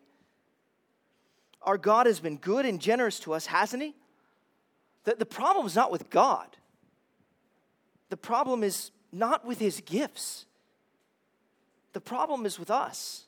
Our 1.63 1.79
God 1.79 2.05
has 2.05 2.19
been 2.19 2.37
good 2.37 2.67
and 2.67 2.79
generous 2.79 3.19
to 3.21 3.33
us, 3.33 3.47
hasn't 3.47 3.81
He? 3.81 3.95
The, 5.05 5.15
the 5.15 5.25
problem 5.25 5.65
is 5.65 5.75
not 5.75 5.91
with 5.91 6.11
God, 6.11 6.45
the 8.09 8.17
problem 8.17 8.63
is 8.63 8.91
not 9.11 9.45
with 9.45 9.57
His 9.57 9.81
gifts. 9.81 10.45
The 11.93 12.01
problem 12.01 12.45
is 12.45 12.59
with 12.59 12.69
us. 12.69 13.25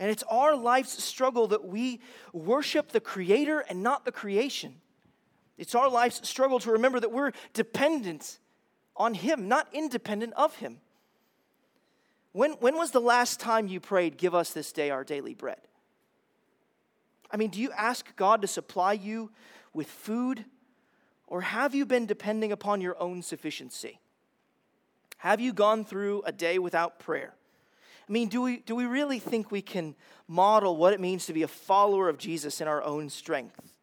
And 0.00 0.10
it's 0.10 0.24
our 0.24 0.56
life's 0.56 1.04
struggle 1.04 1.46
that 1.48 1.64
we 1.64 2.00
worship 2.32 2.90
the 2.90 3.00
Creator 3.00 3.60
and 3.68 3.84
not 3.84 4.04
the 4.04 4.12
creation. 4.12 4.76
It's 5.58 5.74
our 5.74 5.88
life's 5.88 6.26
struggle 6.26 6.58
to 6.60 6.72
remember 6.72 6.98
that 6.98 7.12
we're 7.12 7.32
dependent 7.52 8.38
on 8.98 9.14
Him, 9.14 9.48
not 9.48 9.68
independent 9.72 10.34
of 10.34 10.56
Him. 10.56 10.80
When, 12.32 12.52
when 12.52 12.76
was 12.76 12.90
the 12.90 13.00
last 13.00 13.40
time 13.40 13.68
you 13.68 13.80
prayed, 13.80 14.18
Give 14.18 14.34
us 14.34 14.52
this 14.52 14.72
day 14.72 14.90
our 14.90 15.04
daily 15.04 15.34
bread? 15.34 15.60
I 17.30 17.36
mean, 17.36 17.50
do 17.50 17.60
you 17.60 17.70
ask 17.72 18.14
God 18.16 18.42
to 18.42 18.48
supply 18.48 18.92
you 18.94 19.30
with 19.72 19.88
food, 19.88 20.44
or 21.26 21.42
have 21.42 21.74
you 21.74 21.86
been 21.86 22.06
depending 22.06 22.52
upon 22.52 22.80
your 22.80 23.00
own 23.00 23.22
sufficiency? 23.22 24.00
Have 25.18 25.40
you 25.40 25.52
gone 25.52 25.84
through 25.84 26.22
a 26.24 26.32
day 26.32 26.58
without 26.58 26.98
prayer? 26.98 27.34
I 28.08 28.12
mean, 28.12 28.28
do 28.28 28.40
we, 28.40 28.58
do 28.58 28.74
we 28.74 28.86
really 28.86 29.18
think 29.18 29.50
we 29.50 29.60
can 29.60 29.94
model 30.26 30.76
what 30.76 30.94
it 30.94 31.00
means 31.00 31.26
to 31.26 31.32
be 31.32 31.42
a 31.42 31.48
follower 31.48 32.08
of 32.08 32.16
Jesus 32.16 32.60
in 32.60 32.68
our 32.68 32.82
own 32.82 33.10
strength? 33.10 33.74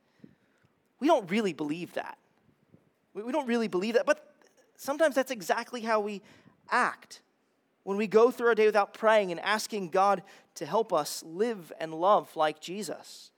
We 1.00 1.08
don't 1.08 1.30
really 1.30 1.54
believe 1.54 1.94
that. 1.94 2.18
We, 3.14 3.24
we 3.24 3.32
don't 3.32 3.48
really 3.48 3.68
believe 3.68 3.94
that, 3.94 4.06
but 4.06 4.35
sometimes 4.78 5.16
that's 5.16 5.32
exactly 5.32 5.82
how 5.82 6.00
we 6.00 6.22
act 6.70 7.22
when 7.84 7.98
we 7.98 8.08
go 8.08 8.32
through 8.32 8.48
our 8.48 8.56
day 8.56 8.66
without 8.66 8.94
praying 8.94 9.32
and 9.32 9.40
asking 9.42 9.90
God 9.90 10.24
to 10.56 10.66
help 10.66 10.92
us 10.92 11.24
live 11.24 11.72
and 11.80 11.94
love 11.94 12.36
like 12.36 12.60
Jesus. 12.60 13.32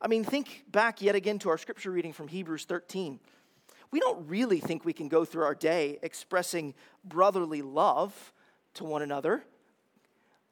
I 0.00 0.08
mean, 0.08 0.24
think 0.24 0.64
back 0.70 1.02
yet 1.02 1.14
again 1.14 1.38
to 1.40 1.50
our 1.50 1.58
scripture 1.58 1.90
reading 1.90 2.12
from 2.12 2.28
Hebrews 2.28 2.64
13. 2.64 3.20
We 3.90 4.00
don't 4.00 4.28
really 4.28 4.60
think 4.60 4.84
we 4.84 4.92
can 4.92 5.08
go 5.08 5.24
through 5.24 5.44
our 5.44 5.54
day 5.54 5.98
expressing 6.02 6.74
brotherly 7.04 7.62
love 7.62 8.32
to 8.74 8.84
one 8.84 9.02
another 9.02 9.44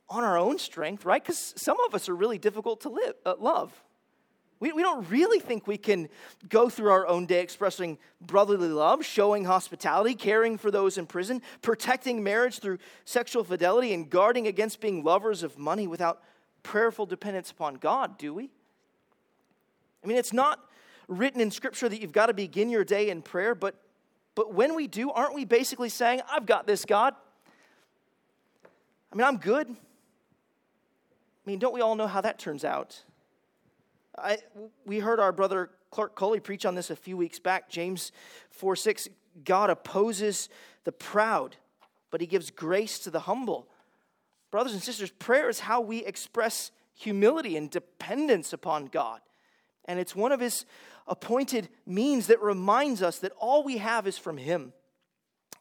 on 0.09 0.25
our 0.25 0.39
own 0.39 0.59
strength, 0.59 1.05
right? 1.05 1.23
Because 1.23 1.55
some 1.57 1.79
of 1.81 1.95
us 1.95 2.09
are 2.09 2.15
really 2.15 2.39
difficult 2.39 2.81
to 2.83 2.89
live, 2.89 3.15
uh, 3.25 3.35
love. 3.39 3.73
We, 4.59 4.73
we 4.73 4.83
don't 4.83 5.09
really 5.11 5.39
think 5.39 5.67
we 5.67 5.77
can 5.77 6.09
go 6.49 6.71
through 6.71 6.91
our 6.91 7.07
own 7.07 7.27
day 7.27 7.41
expressing 7.43 7.99
brotherly 8.21 8.69
love, 8.69 9.05
showing 9.05 9.45
hospitality, 9.45 10.15
caring 10.15 10.57
for 10.57 10.71
those 10.71 10.97
in 10.97 11.07
prison, 11.07 11.43
protecting 11.61 12.23
marriage 12.23 12.61
through 12.61 12.79
sexual 13.05 13.45
fidelity, 13.45 13.93
and 13.93 14.09
guarding 14.09 14.47
against 14.47 14.81
being 14.81 15.05
lovers 15.05 15.43
of 15.43 15.59
money 15.59 15.87
without 15.87 16.23
prayerful 16.63 17.05
dependence 17.05 17.51
upon 17.51 17.75
God, 17.75 18.17
do 18.17 18.33
we? 18.33 18.51
I 20.03 20.07
mean, 20.07 20.17
it's 20.17 20.33
not 20.33 20.61
written 21.07 21.41
in 21.41 21.51
Scripture 21.51 21.89
that 21.89 22.01
you've 22.01 22.13
got 22.13 22.27
to 22.27 22.35
begin 22.35 22.71
your 22.71 22.85
day 22.85 23.11
in 23.11 23.23
prayer, 23.23 23.55
but, 23.55 23.75
but 24.35 24.55
when 24.55 24.75
we 24.75 24.87
do, 24.87 25.11
aren't 25.11 25.35
we 25.35 25.45
basically 25.45 25.91
saying, 25.91 26.23
I've 26.31 26.47
got 26.47 26.67
this, 26.67 26.85
God? 26.85 27.15
I 29.13 29.17
mean, 29.17 29.27
I'm 29.27 29.37
good. 29.37 29.69
I 29.69 29.75
mean, 31.45 31.59
don't 31.59 31.75
we 31.75 31.83
all 31.83 31.95
know 31.95 32.07
how 32.07 32.23
that 32.23 32.39
turns 32.39 32.65
out? 32.65 33.03
I, 34.19 34.39
we 34.85 34.99
heard 34.99 35.21
our 35.21 35.33
brother 35.33 35.71
Clark 35.91 36.15
Coley 36.15 36.41
preach 36.41 36.65
on 36.65 36.75
this 36.75 36.91
a 36.91 36.97
few 36.97 37.17
weeks 37.17 37.39
back. 37.39 37.69
James 37.69 38.13
4 38.51 38.77
6, 38.77 39.09
God 39.45 39.71
opposes 39.71 40.49
the 40.85 40.93
proud, 40.93 41.57
but 42.11 42.21
he 42.21 42.27
gives 42.27 42.51
grace 42.51 42.99
to 43.01 43.11
the 43.11 43.21
humble. 43.21 43.69
Brothers 44.51 44.73
and 44.73 44.83
sisters, 44.83 45.11
prayer 45.11 45.49
is 45.49 45.61
how 45.61 45.81
we 45.81 46.05
express 46.05 46.71
humility 46.95 47.57
and 47.57 47.71
dependence 47.71 48.53
upon 48.53 48.87
God. 48.87 49.21
And 49.85 50.01
it's 50.01 50.17
one 50.17 50.33
of 50.33 50.41
his 50.41 50.65
appointed 51.07 51.69
means 51.87 52.27
that 52.29 52.41
reminds 52.41 53.03
us 53.03 53.19
that 53.19 53.33
all 53.39 53.63
we 53.63 53.79
have 53.79 54.07
is 54.07 54.19
from 54.19 54.39
him. 54.39 54.73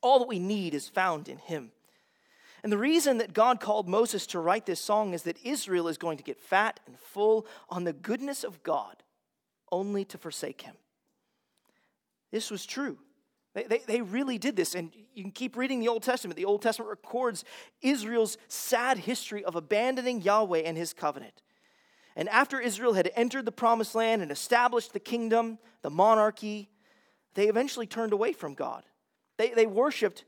All 0.01 0.19
that 0.19 0.27
we 0.27 0.39
need 0.39 0.73
is 0.73 0.87
found 0.87 1.27
in 1.27 1.37
him. 1.37 1.71
And 2.65 2.71
the 2.71 2.79
reason 2.79 3.19
that 3.19 3.31
God 3.31 3.59
called 3.59 3.87
Moses 3.87 4.25
to 4.25 4.39
write 4.39 4.65
this 4.65 4.79
song 4.79 5.13
is 5.13 5.21
that 5.21 5.37
Israel 5.45 5.87
is 5.87 5.99
going 5.99 6.17
to 6.17 6.23
get 6.23 6.39
fat 6.39 6.79
and 6.87 6.97
full 6.97 7.45
on 7.69 7.83
the 7.83 7.93
goodness 7.93 8.43
of 8.43 8.63
God, 8.63 9.03
only 9.71 10.03
to 10.05 10.17
forsake 10.17 10.61
him. 10.61 10.73
This 12.31 12.49
was 12.49 12.65
true. 12.65 12.97
They, 13.53 13.65
they, 13.65 13.81
they, 13.85 14.01
really 14.01 14.39
did 14.39 14.55
this. 14.55 14.73
And 14.73 14.91
you 15.13 15.21
can 15.21 15.31
keep 15.31 15.55
reading 15.55 15.79
the 15.79 15.89
Old 15.89 16.01
Testament. 16.01 16.37
The 16.37 16.45
Old 16.45 16.63
Testament 16.63 16.89
records 16.89 17.45
Israel's 17.83 18.39
sad 18.47 18.97
history 18.97 19.45
of 19.45 19.55
abandoning 19.55 20.23
Yahweh 20.23 20.61
and 20.61 20.75
his 20.75 20.91
covenant. 20.91 21.43
And 22.15 22.27
after 22.29 22.59
Israel 22.59 22.93
had 22.93 23.11
entered 23.15 23.45
the 23.45 23.51
promised 23.51 23.93
land 23.93 24.23
and 24.23 24.31
established 24.31 24.91
the 24.91 24.99
kingdom, 24.99 25.59
the 25.83 25.91
monarchy, 25.91 26.71
they 27.35 27.47
eventually 27.47 27.85
turned 27.85 28.11
away 28.11 28.33
from 28.33 28.55
God. 28.55 28.85
They, 29.37 29.49
they 29.49 29.67
worshiped 29.67 30.25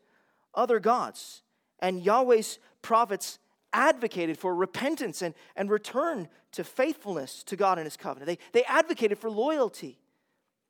other 0.54 0.80
gods 0.80 1.42
and 1.80 2.02
Yahweh's 2.02 2.60
prophets 2.82 3.40
advocated 3.74 4.38
for 4.38 4.56
repentance 4.56 5.22
and, 5.22 5.34
and 5.56 5.70
return 5.70 6.28
to 6.54 6.64
faithfulness 6.64 7.44
to 7.44 7.56
God 7.56 7.78
and 7.78 7.86
his 7.86 7.98
covenant. 7.98 8.28
They, 8.28 8.40
they 8.60 8.64
advocated 8.66 9.18
for 9.18 9.30
loyalty. 9.30 10.00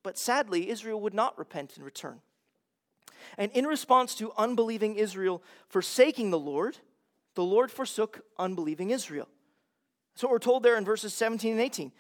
But 0.04 0.18
sadly, 0.18 0.70
Israel 0.70 1.00
would 1.02 1.14
not 1.14 1.38
repent 1.38 1.76
and 1.76 1.86
return. 1.86 2.22
And 3.38 3.52
in 3.52 3.66
response 3.66 4.16
to 4.16 4.32
unbelieving 4.38 4.96
Israel 4.96 5.44
forsaking 5.70 6.32
the 6.32 6.40
Lord, 6.40 6.78
the 7.36 7.44
Lord 7.44 7.72
forsook 7.72 8.22
unbelieving 8.38 8.90
Israel. 8.90 9.28
That's 10.14 10.24
what 10.24 10.32
we're 10.32 10.40
told 10.40 10.64
there 10.64 10.78
in 10.78 10.86
verses 10.86 11.14
17 11.14 11.52
and 11.52 11.62
18. 11.62 11.92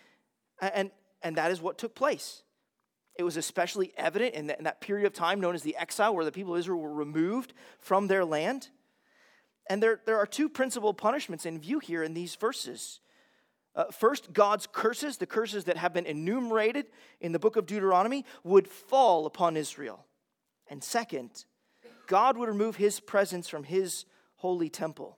And, 0.61 0.91
and 1.21 1.35
that 1.37 1.51
is 1.51 1.61
what 1.61 1.77
took 1.77 1.95
place. 1.95 2.43
It 3.15 3.23
was 3.23 3.37
especially 3.37 3.93
evident 3.97 4.35
in 4.35 4.47
that, 4.47 4.57
in 4.57 4.63
that 4.65 4.81
period 4.81 5.05
of 5.05 5.13
time 5.13 5.39
known 5.39 5.55
as 5.55 5.63
the 5.63 5.75
exile, 5.75 6.15
where 6.15 6.25
the 6.25 6.31
people 6.31 6.53
of 6.53 6.59
Israel 6.59 6.79
were 6.79 6.93
removed 6.93 7.53
from 7.79 8.07
their 8.07 8.25
land. 8.25 8.69
And 9.69 9.83
there, 9.83 9.99
there 10.05 10.17
are 10.17 10.25
two 10.25 10.49
principal 10.49 10.93
punishments 10.93 11.45
in 11.45 11.59
view 11.59 11.79
here 11.79 12.03
in 12.03 12.13
these 12.13 12.35
verses. 12.35 12.99
Uh, 13.75 13.85
first, 13.91 14.33
God's 14.33 14.67
curses, 14.67 15.17
the 15.17 15.25
curses 15.25 15.65
that 15.65 15.77
have 15.77 15.93
been 15.93 16.05
enumerated 16.05 16.87
in 17.21 17.31
the 17.31 17.39
book 17.39 17.55
of 17.55 17.65
Deuteronomy, 17.65 18.25
would 18.43 18.67
fall 18.67 19.25
upon 19.25 19.57
Israel. 19.57 20.05
And 20.69 20.83
second, 20.83 21.45
God 22.07 22.37
would 22.37 22.49
remove 22.49 22.77
his 22.77 22.99
presence 22.99 23.47
from 23.47 23.63
his 23.63 24.05
holy 24.37 24.69
temple. 24.69 25.17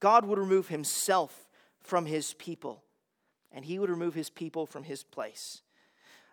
God 0.00 0.24
would 0.24 0.38
remove 0.38 0.68
himself 0.68 1.48
from 1.80 2.06
his 2.06 2.34
people, 2.34 2.82
and 3.50 3.64
he 3.64 3.78
would 3.78 3.90
remove 3.90 4.14
his 4.14 4.30
people 4.30 4.64
from 4.64 4.84
his 4.84 5.02
place. 5.02 5.62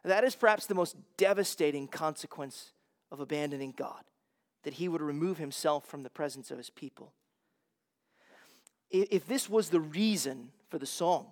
That 0.03 0.23
is 0.23 0.35
perhaps 0.35 0.65
the 0.65 0.75
most 0.75 0.95
devastating 1.17 1.87
consequence 1.87 2.71
of 3.11 3.19
abandoning 3.19 3.73
God, 3.75 4.03
that 4.63 4.75
he 4.75 4.87
would 4.87 5.01
remove 5.01 5.39
himself 5.39 5.85
from 5.85 6.03
the 6.03 6.09
presence 6.09 6.51
of 6.51 6.57
his 6.57 6.69
people 6.69 7.13
if 8.91 9.27
this 9.27 9.49
was 9.49 9.69
the 9.69 9.79
reason 9.79 10.49
for 10.69 10.77
the 10.77 10.85
song, 10.85 11.27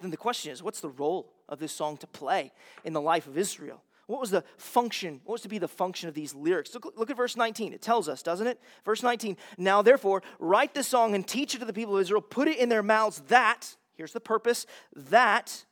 then 0.00 0.10
the 0.10 0.16
question 0.16 0.52
is 0.52 0.62
what's 0.62 0.80
the 0.80 0.88
role 0.88 1.32
of 1.48 1.58
this 1.58 1.72
song 1.72 1.96
to 1.98 2.06
play 2.06 2.52
in 2.84 2.92
the 2.92 3.00
life 3.00 3.26
of 3.26 3.38
Israel? 3.38 3.82
What 4.06 4.20
was 4.20 4.30
the 4.30 4.44
function? 4.58 5.20
What 5.24 5.32
was 5.34 5.42
to 5.42 5.48
be 5.48 5.58
the 5.58 5.68
function 5.68 6.08
of 6.08 6.14
these 6.14 6.34
lyrics? 6.34 6.74
Look, 6.74 6.92
look 6.96 7.10
at 7.10 7.16
verse 7.16 7.36
19. 7.36 7.72
It 7.72 7.80
tells 7.80 8.08
us, 8.08 8.22
doesn't 8.22 8.46
it? 8.46 8.60
Verse 8.84 9.02
19. 9.02 9.36
Now, 9.56 9.80
therefore, 9.80 10.22
write 10.38 10.74
this 10.74 10.88
song 10.88 11.14
and 11.14 11.26
teach 11.26 11.54
it 11.54 11.58
to 11.58 11.64
the 11.64 11.72
people 11.72 11.96
of 11.96 12.02
Israel. 12.02 12.20
Put 12.20 12.48
it 12.48 12.58
in 12.58 12.68
their 12.68 12.82
mouths 12.82 13.22
that, 13.28 13.76
here's 13.94 14.12
the 14.12 14.20
purpose, 14.20 14.66
that 14.94 15.64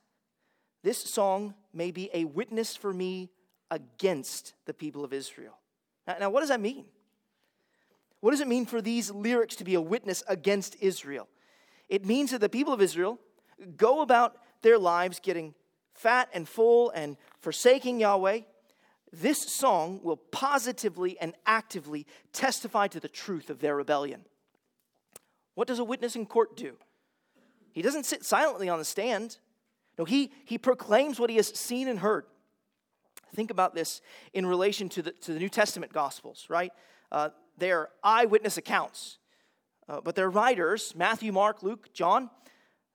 this 0.83 0.99
song 0.99 1.55
may 1.75 1.91
be 1.91 2.09
a 2.15 2.25
witness 2.25 2.75
for 2.75 2.93
me 2.93 3.31
against 3.71 4.55
the 4.65 4.75
people 4.75 5.05
of 5.05 5.13
Israel. 5.13 5.59
Now, 6.07 6.17
now 6.21 6.31
what 6.31 6.41
does 6.41 6.49
that 6.49 6.61
mean? 6.61 6.87
What 8.23 8.31
does 8.31 8.41
it 8.41 8.47
mean 8.47 8.67
for 8.67 8.81
these 8.81 9.11
lyrics 9.11 9.57
to 9.57 9.65
be 9.65 9.75
a 9.75 9.81
witness 9.81 10.23
against 10.29 10.77
Israel? 10.81 11.29
It 11.89 12.07
means 12.07 12.31
that 12.31 12.41
the 12.41 12.49
people 12.49 12.73
of 12.73 12.81
Israel 12.81 13.19
go 13.77 14.01
about 14.01 14.37
their 14.63 14.79
lives 14.79 15.19
getting 15.19 15.55
fat 15.93 16.29
and 16.33 16.49
full 16.49 16.91
and 16.91 17.17
forsaking 17.41 17.99
Yahweh. 17.99 18.43
This 19.13 19.43
song 19.53 19.99
will 20.05 20.19
positively 20.19 21.19
and 21.21 21.35
actively 21.47 22.07
testify 22.33 22.87
to 22.87 23.01
the 23.01 23.09
truth 23.09 23.51
of 23.51 23.59
their 23.59 23.75
rebellion. 23.75 24.25
What 25.57 25.67
does 25.67 25.81
a 25.81 25.85
witness 25.85 26.15
in 26.15 26.25
court 26.25 26.57
do? 26.57 26.77
He 27.73 27.83
doesn't 27.83 28.07
sit 28.07 28.25
silently 28.25 28.69
on 28.69 28.79
the 28.79 28.85
stand. 28.85 29.39
No, 29.99 30.05
he, 30.05 30.31
he 30.45 30.59
proclaims 30.59 31.19
what 31.19 31.29
he 31.29 31.37
has 31.37 31.49
seen 31.49 31.89
and 31.89 31.99
heard. 31.99 32.27
Think 33.35 33.51
about 33.51 33.75
this 33.75 34.01
in 34.33 34.47
relation 34.47 34.89
to 34.91 35.03
the, 35.03 35.11
to 35.11 35.33
the 35.33 35.41
New 35.41 35.49
Testament 35.49 35.93
Gospels, 35.93 36.47
right? 36.49 36.71
Uh, 37.11 37.31
they 37.59 37.71
are 37.73 37.91
eyewitness 38.03 38.57
accounts. 38.57 39.19
Uh, 39.89 40.01
but 40.01 40.15
their 40.15 40.31
writers, 40.31 40.95
Matthew, 40.97 41.33
Mark, 41.33 41.63
Luke, 41.63 41.93
John, 41.93 42.31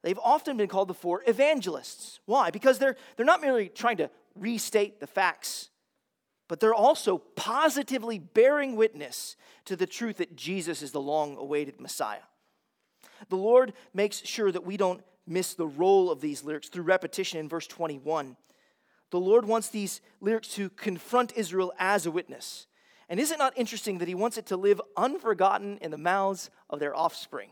they've 0.04 0.20
often 0.24 0.58
been 0.58 0.68
called 0.68 0.88
the 0.88 0.94
four 0.94 1.22
evangelists. 1.28 2.20
Why? 2.26 2.50
Because 2.50 2.80
they're, 2.80 2.96
they're 3.16 3.26
not 3.26 3.42
merely 3.42 3.70
trying 3.70 3.98
to 3.98 4.10
restate 4.36 5.00
the 5.00 5.08
facts, 5.08 5.70
but 6.48 6.60
they're 6.60 6.74
also 6.74 7.18
positively 7.18 8.20
bearing 8.20 8.76
witness 8.76 9.36
to 9.66 9.76
the 9.76 9.88
truth 9.88 10.18
that 10.18 10.36
Jesus 10.36 10.82
is 10.82 10.92
the 10.92 11.02
long 11.02 11.36
awaited 11.38 11.80
Messiah. 11.80 12.22
The 13.30 13.36
Lord 13.36 13.74
makes 13.94 14.26
sure 14.26 14.52
that 14.52 14.66
we 14.66 14.78
don't 14.78 15.02
miss 15.26 15.54
the 15.54 15.68
role 15.68 16.10
of 16.10 16.22
these 16.22 16.44
lyrics 16.44 16.70
through 16.70 16.84
repetition 16.84 17.40
in 17.40 17.50
verse 17.50 17.68
21. 17.68 18.38
The 19.10 19.20
Lord 19.20 19.46
wants 19.46 19.70
these 19.70 20.02
lyrics 20.22 20.50
to 20.50 20.70
confront 20.72 21.36
Israel 21.36 21.74
as 21.80 22.06
a 22.06 22.12
witness. 22.12 22.68
And 23.10 23.20
is 23.20 23.32
it 23.32 23.40
not 23.40 23.58
interesting 23.58 24.00
that 24.00 24.08
he 24.08 24.16
wants 24.16 24.38
it 24.38 24.48
to 24.48 24.58
live 24.58 24.82
unforgotten 24.96 25.78
in 25.78 25.92
the 25.92 25.98
mouths 25.98 26.50
of 26.70 26.80
their 26.80 26.96
offspring? 26.96 27.52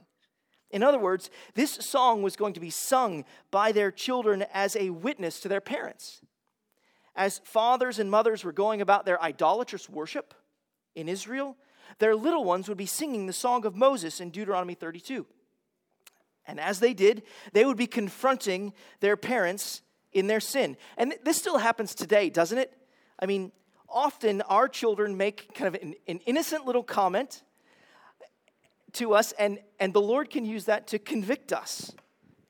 In 0.71 0.83
other 0.83 0.99
words, 0.99 1.29
this 1.53 1.71
song 1.71 2.21
was 2.21 2.35
going 2.35 2.53
to 2.53 2.59
be 2.59 2.69
sung 2.69 3.23
by 3.51 3.71
their 3.71 3.91
children 3.91 4.45
as 4.53 4.75
a 4.75 4.89
witness 4.89 5.39
to 5.41 5.47
their 5.47 5.61
parents. 5.61 6.21
As 7.15 7.39
fathers 7.45 7.99
and 7.99 8.11
mothers 8.11 8.43
were 8.43 8.51
going 8.51 8.81
about 8.81 9.05
their 9.05 9.21
idolatrous 9.21 9.89
worship 9.89 10.33
in 10.95 11.07
Israel, 11.07 11.55
their 11.99 12.15
little 12.15 12.43
ones 12.43 12.67
would 12.67 12.77
be 12.77 12.85
singing 12.85 13.25
the 13.25 13.33
song 13.33 13.65
of 13.65 13.75
Moses 13.75 14.19
in 14.19 14.31
Deuteronomy 14.31 14.73
32. 14.73 15.25
And 16.45 16.59
as 16.59 16.79
they 16.79 16.93
did, 16.93 17.23
they 17.53 17.63
would 17.63 17.77
be 17.77 17.87
confronting 17.87 18.73
their 18.99 19.15
parents 19.15 19.81
in 20.11 20.27
their 20.27 20.39
sin. 20.39 20.75
And 20.97 21.13
this 21.23 21.37
still 21.37 21.57
happens 21.57 21.95
today, 21.95 22.29
doesn't 22.29 22.57
it? 22.57 22.75
I 23.19 23.25
mean, 23.25 23.51
often 23.95 24.41
our 24.43 24.67
children 24.67 25.17
make 25.17 25.55
kind 25.55 25.73
of 25.73 25.81
an, 25.81 25.95
an 26.07 26.19
innocent 26.27 26.65
little 26.65 26.83
comment 26.83 27.41
to 28.93 29.15
us, 29.15 29.31
and, 29.33 29.59
and 29.79 29.93
the 29.93 30.01
Lord 30.01 30.29
can 30.29 30.45
use 30.45 30.65
that 30.65 30.87
to 30.87 30.99
convict 30.99 31.51
us. 31.51 31.93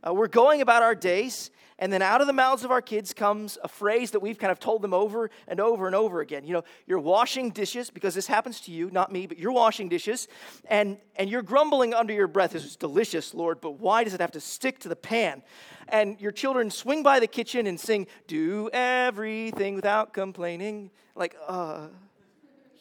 Uh, 0.06 0.14
we're 0.14 0.28
going 0.28 0.62
about 0.62 0.84
our 0.84 0.94
days, 0.94 1.50
and 1.80 1.92
then 1.92 2.02
out 2.02 2.22
of 2.22 2.28
the 2.28 2.34
mouths 2.34 2.64
of 2.64 2.70
our 2.70 2.82
kids 2.82 3.12
comes 3.12 3.58
a 3.64 3.68
phrase 3.68 4.12
that 4.12 4.20
we've 4.20 4.38
kind 4.38 4.52
of 4.52 4.60
told 4.60 4.84
them 4.84 4.94
over 4.94 5.32
and 5.48 5.60
over 5.60 5.88
and 5.88 5.96
over 5.96 6.22
again. 6.22 6.46
You 6.46 6.54
know, 6.54 6.64
you're 6.86 7.00
washing 7.00 7.50
dishes, 7.50 7.90
because 7.90 8.14
this 8.14 8.28
happens 8.28 8.62
to 8.62 8.72
you, 8.72 8.92
not 8.92 9.12
me, 9.12 9.26
but 9.26 9.40
you're 9.40 9.52
washing 9.52 9.90
dishes, 9.90 10.28
and, 10.70 10.98
and 11.16 11.28
you're 11.28 11.42
grumbling 11.42 11.96
under 11.96 12.14
your 12.14 12.28
breath, 12.28 12.52
This 12.52 12.66
is 12.66 12.76
delicious, 12.76 13.34
Lord, 13.34 13.62
but 13.62 13.80
why 13.80 14.04
does 14.04 14.14
it 14.14 14.22
have 14.22 14.32
to 14.32 14.40
stick 14.40 14.78
to 14.80 14.90
the 14.90 14.96
pan? 14.96 15.42
And 15.88 16.22
your 16.22 16.32
children 16.32 16.70
swing 16.70 17.02
by 17.02 17.20
the 17.20 17.28
kitchen 17.28 17.66
and 17.66 17.80
sing, 17.80 18.06
Do 18.28 18.70
everything 18.74 19.74
without 19.74 20.14
complaining. 20.14 20.92
Like, 21.16 21.36
uh, 21.48 21.88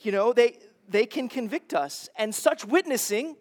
you 0.03 0.13
know, 0.13 0.35
they, 0.35 0.59
they 0.89 1.07
can 1.07 1.31
convict 1.31 1.73
us. 1.73 2.11
And 2.17 2.35
such 2.35 2.67
witnessing 2.67 3.37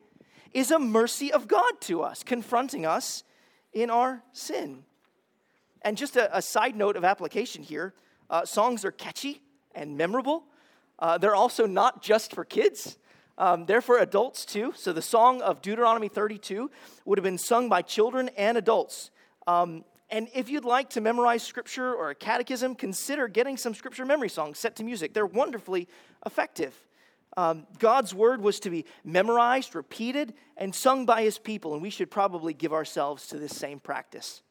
is 0.54 0.72
a 0.72 0.80
mercy 0.80 1.34
of 1.34 1.50
God 1.50 1.82
to 1.82 2.02
us, 2.02 2.24
confronting 2.24 2.86
us 2.86 3.24
in 3.74 3.90
our 3.90 4.24
sin. 4.32 4.84
And 5.82 5.98
just 5.98 6.16
a, 6.16 6.36
a 6.36 6.42
side 6.42 6.76
note 6.76 6.96
of 6.96 7.04
application 7.04 7.64
here 7.64 7.94
uh, 8.30 8.46
songs 8.46 8.86
are 8.86 8.92
catchy 8.92 9.42
and 9.76 9.98
memorable. 9.98 10.46
Uh, 11.00 11.18
they're 11.18 11.36
also 11.36 11.66
not 11.66 12.02
just 12.02 12.34
for 12.34 12.46
kids. 12.46 12.98
Um, 13.38 13.66
they're 13.66 13.82
for 13.82 13.98
adults 14.00 14.46
too. 14.46 14.74
So 14.76 14.94
the 14.94 15.02
song 15.02 15.42
of 15.42 15.62
Deuteronomy 15.62 16.08
32 16.08 16.70
would 17.06 17.18
have 17.18 17.24
been 17.24 17.38
sung 17.38 17.68
by 17.68 17.82
children 17.82 18.30
and 18.38 18.58
adults. 18.58 19.12
Um, 19.48 19.84
and 20.10 20.30
if 20.36 20.50
you'd 20.50 20.66
like 20.66 20.92
to 20.92 21.02
memorize 21.02 21.42
scripture 21.42 21.94
or 21.94 22.12
a 22.12 22.16
catechism, 22.16 22.76
consider 22.76 23.28
getting 23.28 23.58
some 23.58 23.74
scripture 23.74 24.06
memory 24.06 24.30
songs 24.30 24.60
set 24.60 24.76
to 24.76 24.84
music. 24.84 25.14
They're 25.14 25.26
wonderfully 25.26 25.88
effective. 26.26 26.76
Um, 27.36 27.66
God's 27.80 28.14
word 28.14 28.42
was 28.42 28.60
to 28.62 28.70
be 28.70 28.86
memorized, 29.04 29.76
repeated, 29.76 30.34
and 30.58 30.74
sung 30.74 31.06
by 31.06 31.24
his 31.24 31.38
people, 31.38 31.74
and 31.74 31.82
we 31.82 31.90
should 31.90 32.12
probably 32.12 32.54
give 32.54 32.74
ourselves 32.74 33.28
to 33.28 33.40
this 33.40 33.56
same 33.56 33.80
practice. 33.80 34.42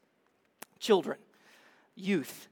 Children, 0.79 1.19
youth, 1.95 2.49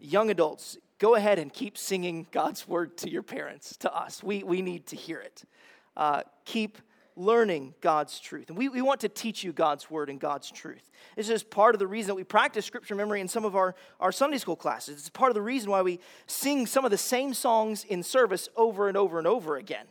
young 0.00 0.30
adults, 0.30 0.78
go 0.98 1.16
ahead 1.16 1.38
and 1.38 1.52
keep 1.52 1.76
singing 1.76 2.26
God's 2.30 2.68
word 2.68 2.96
to 2.98 3.10
your 3.10 3.22
parents, 3.22 3.76
to 3.78 3.92
us. 3.92 4.22
We, 4.22 4.44
we 4.44 4.62
need 4.62 4.86
to 4.86 4.96
hear 4.96 5.18
it. 5.18 5.42
Uh, 5.96 6.22
keep 6.44 6.78
learning 7.16 7.74
God's 7.80 8.18
truth. 8.18 8.48
And 8.48 8.58
we, 8.58 8.68
we 8.68 8.82
want 8.82 9.00
to 9.00 9.08
teach 9.08 9.44
you 9.44 9.52
God's 9.52 9.90
word 9.90 10.10
and 10.10 10.18
God's 10.18 10.50
truth. 10.50 10.90
This 11.16 11.28
is 11.28 11.42
part 11.42 11.74
of 11.74 11.78
the 11.78 11.86
reason 11.86 12.08
that 12.08 12.14
we 12.14 12.24
practice 12.24 12.64
scripture 12.64 12.94
memory 12.94 13.20
in 13.20 13.28
some 13.28 13.44
of 13.44 13.54
our, 13.54 13.74
our 14.00 14.12
Sunday 14.12 14.38
school 14.38 14.56
classes. 14.56 14.98
It's 14.98 15.08
part 15.10 15.30
of 15.30 15.34
the 15.34 15.42
reason 15.42 15.70
why 15.70 15.82
we 15.82 16.00
sing 16.26 16.66
some 16.66 16.84
of 16.84 16.90
the 16.90 16.98
same 16.98 17.34
songs 17.34 17.84
in 17.84 18.02
service 18.02 18.48
over 18.56 18.88
and 18.88 18.96
over 18.96 19.18
and 19.18 19.26
over 19.26 19.56
again. 19.56 19.86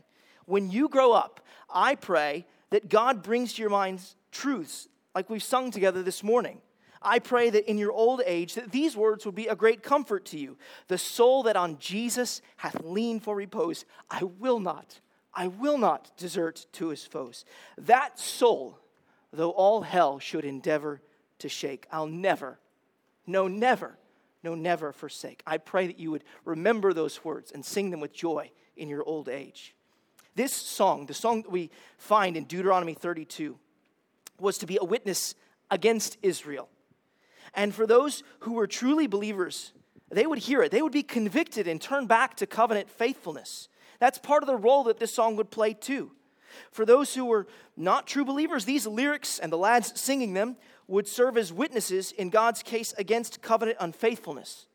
When 0.46 0.70
you 0.70 0.90
grow 0.90 1.14
up, 1.14 1.40
I 1.74 1.96
pray 1.96 2.46
that 2.72 2.90
God 2.90 3.24
brings 3.24 3.54
to 3.54 3.62
your 3.62 3.72
minds 3.72 4.16
truths 4.32 4.90
like 5.16 5.30
we've 5.30 5.44
sung 5.44 5.72
together 5.72 6.04
this 6.04 6.24
morning. 6.24 6.60
I 7.02 7.20
pray 7.20 7.50
that 7.50 7.70
in 7.70 7.78
your 7.78 7.92
old 7.92 8.22
age 8.26 8.56
that 8.56 8.72
these 8.72 8.96
words 8.96 9.26
would 9.26 9.36
be 9.36 9.48
a 9.48 9.56
great 9.56 9.84
comfort 9.84 10.26
to 10.28 10.40
you. 10.40 10.58
The 10.88 10.98
soul 10.98 11.44
that 11.44 11.56
on 11.56 11.78
Jesus 11.78 12.42
hath 12.58 12.82
leaned 12.84 13.24
for 13.24 13.36
repose, 13.36 13.86
I 14.10 14.24
will 14.24 14.60
not 14.60 15.00
I 15.34 15.48
will 15.48 15.78
not 15.78 16.16
desert 16.18 16.66
to 16.74 16.90
his 16.90 17.06
foes. 17.06 17.46
That 17.78 18.20
soul, 18.20 18.78
though 19.32 19.52
all 19.52 19.82
hell 19.82 20.20
should 20.20 20.46
endeavor 20.46 21.02
to 21.40 21.50
shake, 21.50 21.88
I'll 21.92 22.08
never, 22.08 22.60
no, 23.26 23.48
never, 23.48 23.98
no, 24.44 24.56
never 24.56 24.92
forsake. 24.92 25.42
I 25.48 25.58
pray 25.58 25.88
that 25.88 26.00
you 26.00 26.12
would 26.12 26.24
remember 26.46 26.94
those 26.94 27.24
words 27.24 27.52
and 27.52 27.66
sing 27.66 27.90
them 27.90 28.00
with 28.00 28.14
joy 28.14 28.52
in 28.76 28.90
your 28.90 29.04
old 29.04 29.30
age. 29.30 29.76
This 30.36 30.54
song, 30.54 31.06
the 31.06 31.14
song 31.14 31.44
that 31.44 31.52
we 31.52 31.70
find 31.98 32.36
in 32.36 32.46
Deuteronomy 32.46 32.94
32, 32.94 33.58
was 34.40 34.58
to 34.60 34.66
be 34.66 34.78
a 34.80 34.84
witness 34.84 35.36
against 35.70 36.18
Israel. 36.22 36.70
And 37.54 37.74
for 37.74 37.86
those 37.86 38.24
who 38.40 38.54
were 38.54 38.68
truly 38.68 39.08
believers, 39.08 39.74
they 40.10 40.26
would 40.26 40.40
hear 40.40 40.64
it. 40.64 40.72
They 40.72 40.82
would 40.82 40.92
be 40.92 41.04
convicted 41.04 41.68
and 41.68 41.80
turn 41.80 42.08
back 42.08 42.36
to 42.38 42.48
covenant 42.48 42.90
faithfulness. 42.90 43.70
That's 44.04 44.18
part 44.18 44.44
of 44.44 44.48
the 44.48 44.58
role 44.58 44.84
that 44.84 45.00
this 45.00 45.14
song 45.14 45.38
would 45.38 45.50
play 45.50 45.74
too. 45.74 46.12
For 46.72 46.86
those 46.86 47.16
who 47.16 47.24
were 47.24 47.48
not 47.78 48.06
true 48.06 48.26
believers, 48.26 48.66
these 48.66 48.86
lyrics 48.86 49.40
and 49.40 49.50
the 49.50 49.58
lads 49.58 49.98
singing 49.98 50.34
them 50.34 50.58
would 50.90 51.08
serve 51.08 51.38
as 51.38 51.54
witnesses 51.54 52.12
in 52.12 52.30
God's 52.30 52.64
case 52.64 52.94
against 52.98 53.42
covenant 53.42 53.78
unfaithfulness. 53.80 54.66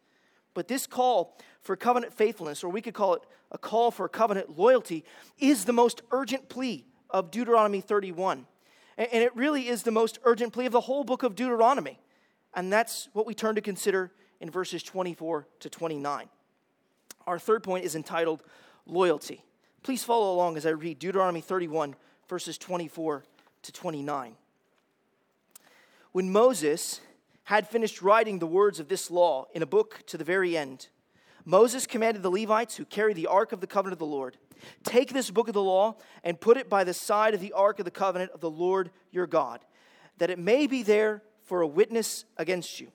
But 0.54 0.66
this 0.66 0.86
call 0.86 1.36
for 1.60 1.76
covenant 1.76 2.14
faithfulness, 2.14 2.64
or 2.64 2.70
we 2.70 2.80
could 2.80 2.94
call 2.94 3.16
it 3.16 3.22
a 3.52 3.58
call 3.58 3.90
for 3.90 4.08
covenant 4.08 4.56
loyalty, 4.56 5.04
is 5.38 5.66
the 5.66 5.74
most 5.74 6.00
urgent 6.10 6.48
plea 6.48 6.86
of 7.10 7.30
Deuteronomy 7.30 7.82
31. 7.82 8.46
And 8.96 9.22
it 9.22 9.36
really 9.36 9.68
is 9.68 9.82
the 9.82 9.90
most 9.90 10.18
urgent 10.24 10.54
plea 10.54 10.64
of 10.64 10.72
the 10.72 10.80
whole 10.80 11.04
book 11.04 11.22
of 11.22 11.34
Deuteronomy. 11.34 11.98
And 12.54 12.72
that's 12.72 13.10
what 13.12 13.26
we 13.26 13.34
turn 13.34 13.56
to 13.56 13.60
consider 13.60 14.10
in 14.40 14.48
verses 14.48 14.83
24 14.83 15.46
to 15.60 15.68
29. 15.68 16.31
Our 17.26 17.38
third 17.38 17.62
point 17.62 17.85
is 17.85 17.94
entitled 17.94 18.42
loyalty. 18.88 19.44
Please 19.84 20.02
follow 20.02 20.34
along 20.34 20.56
as 20.56 20.66
I 20.66 20.70
read 20.70 20.98
Deuteronomy 20.98 21.40
31, 21.40 21.94
verses 22.28 22.58
24 22.58 23.24
to 23.62 23.72
29. 23.72 24.34
When 26.12 26.32
Moses 26.32 27.00
had 27.44 27.68
finished 27.68 28.02
writing 28.02 28.38
the 28.38 28.46
words 28.46 28.80
of 28.80 28.88
this 28.88 29.10
law 29.10 29.46
in 29.54 29.62
a 29.62 29.66
book 29.66 30.02
to 30.06 30.18
the 30.18 30.24
very 30.24 30.56
end, 30.56 30.88
Moses 31.44 31.86
commanded 31.86 32.22
the 32.22 32.30
Levites 32.30 32.76
who 32.76 32.84
carried 32.84 33.16
the 33.16 33.28
ark 33.28 33.52
of 33.52 33.60
the 33.60 33.66
covenant 33.66 33.92
of 33.92 33.98
the 34.00 34.06
Lord 34.06 34.36
Take 34.84 35.12
this 35.12 35.30
book 35.30 35.48
of 35.48 35.54
the 35.54 35.62
law 35.62 35.96
and 36.24 36.40
put 36.40 36.56
it 36.56 36.68
by 36.68 36.84
the 36.84 36.94
side 36.94 37.34
of 37.34 37.40
the 37.40 37.52
ark 37.52 37.78
of 37.78 37.84
the 37.84 37.90
covenant 37.90 38.32
of 38.32 38.40
the 38.40 38.50
Lord 38.50 38.90
your 39.10 39.26
God, 39.26 39.64
that 40.18 40.30
it 40.30 40.38
may 40.38 40.66
be 40.66 40.82
there 40.82 41.22
for 41.44 41.60
a 41.60 41.66
witness 41.66 42.24
against 42.36 42.80
you. 42.80 42.88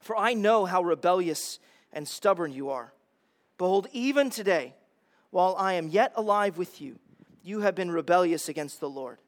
For 0.00 0.16
I 0.16 0.34
know 0.34 0.64
how 0.64 0.82
rebellious 0.82 1.58
and 1.92 2.06
stubborn 2.06 2.52
you 2.52 2.70
are. 2.70 2.92
Behold, 3.58 3.88
even 3.92 4.30
today, 4.30 4.74
while 5.36 5.54
I 5.58 5.74
am 5.74 5.90
yet 5.90 6.14
alive 6.16 6.56
with 6.56 6.80
you, 6.80 6.98
you 7.42 7.60
have 7.60 7.74
been 7.74 7.90
rebellious 7.90 8.48
against 8.48 8.80
the 8.80 8.88
Lord. 8.88 9.18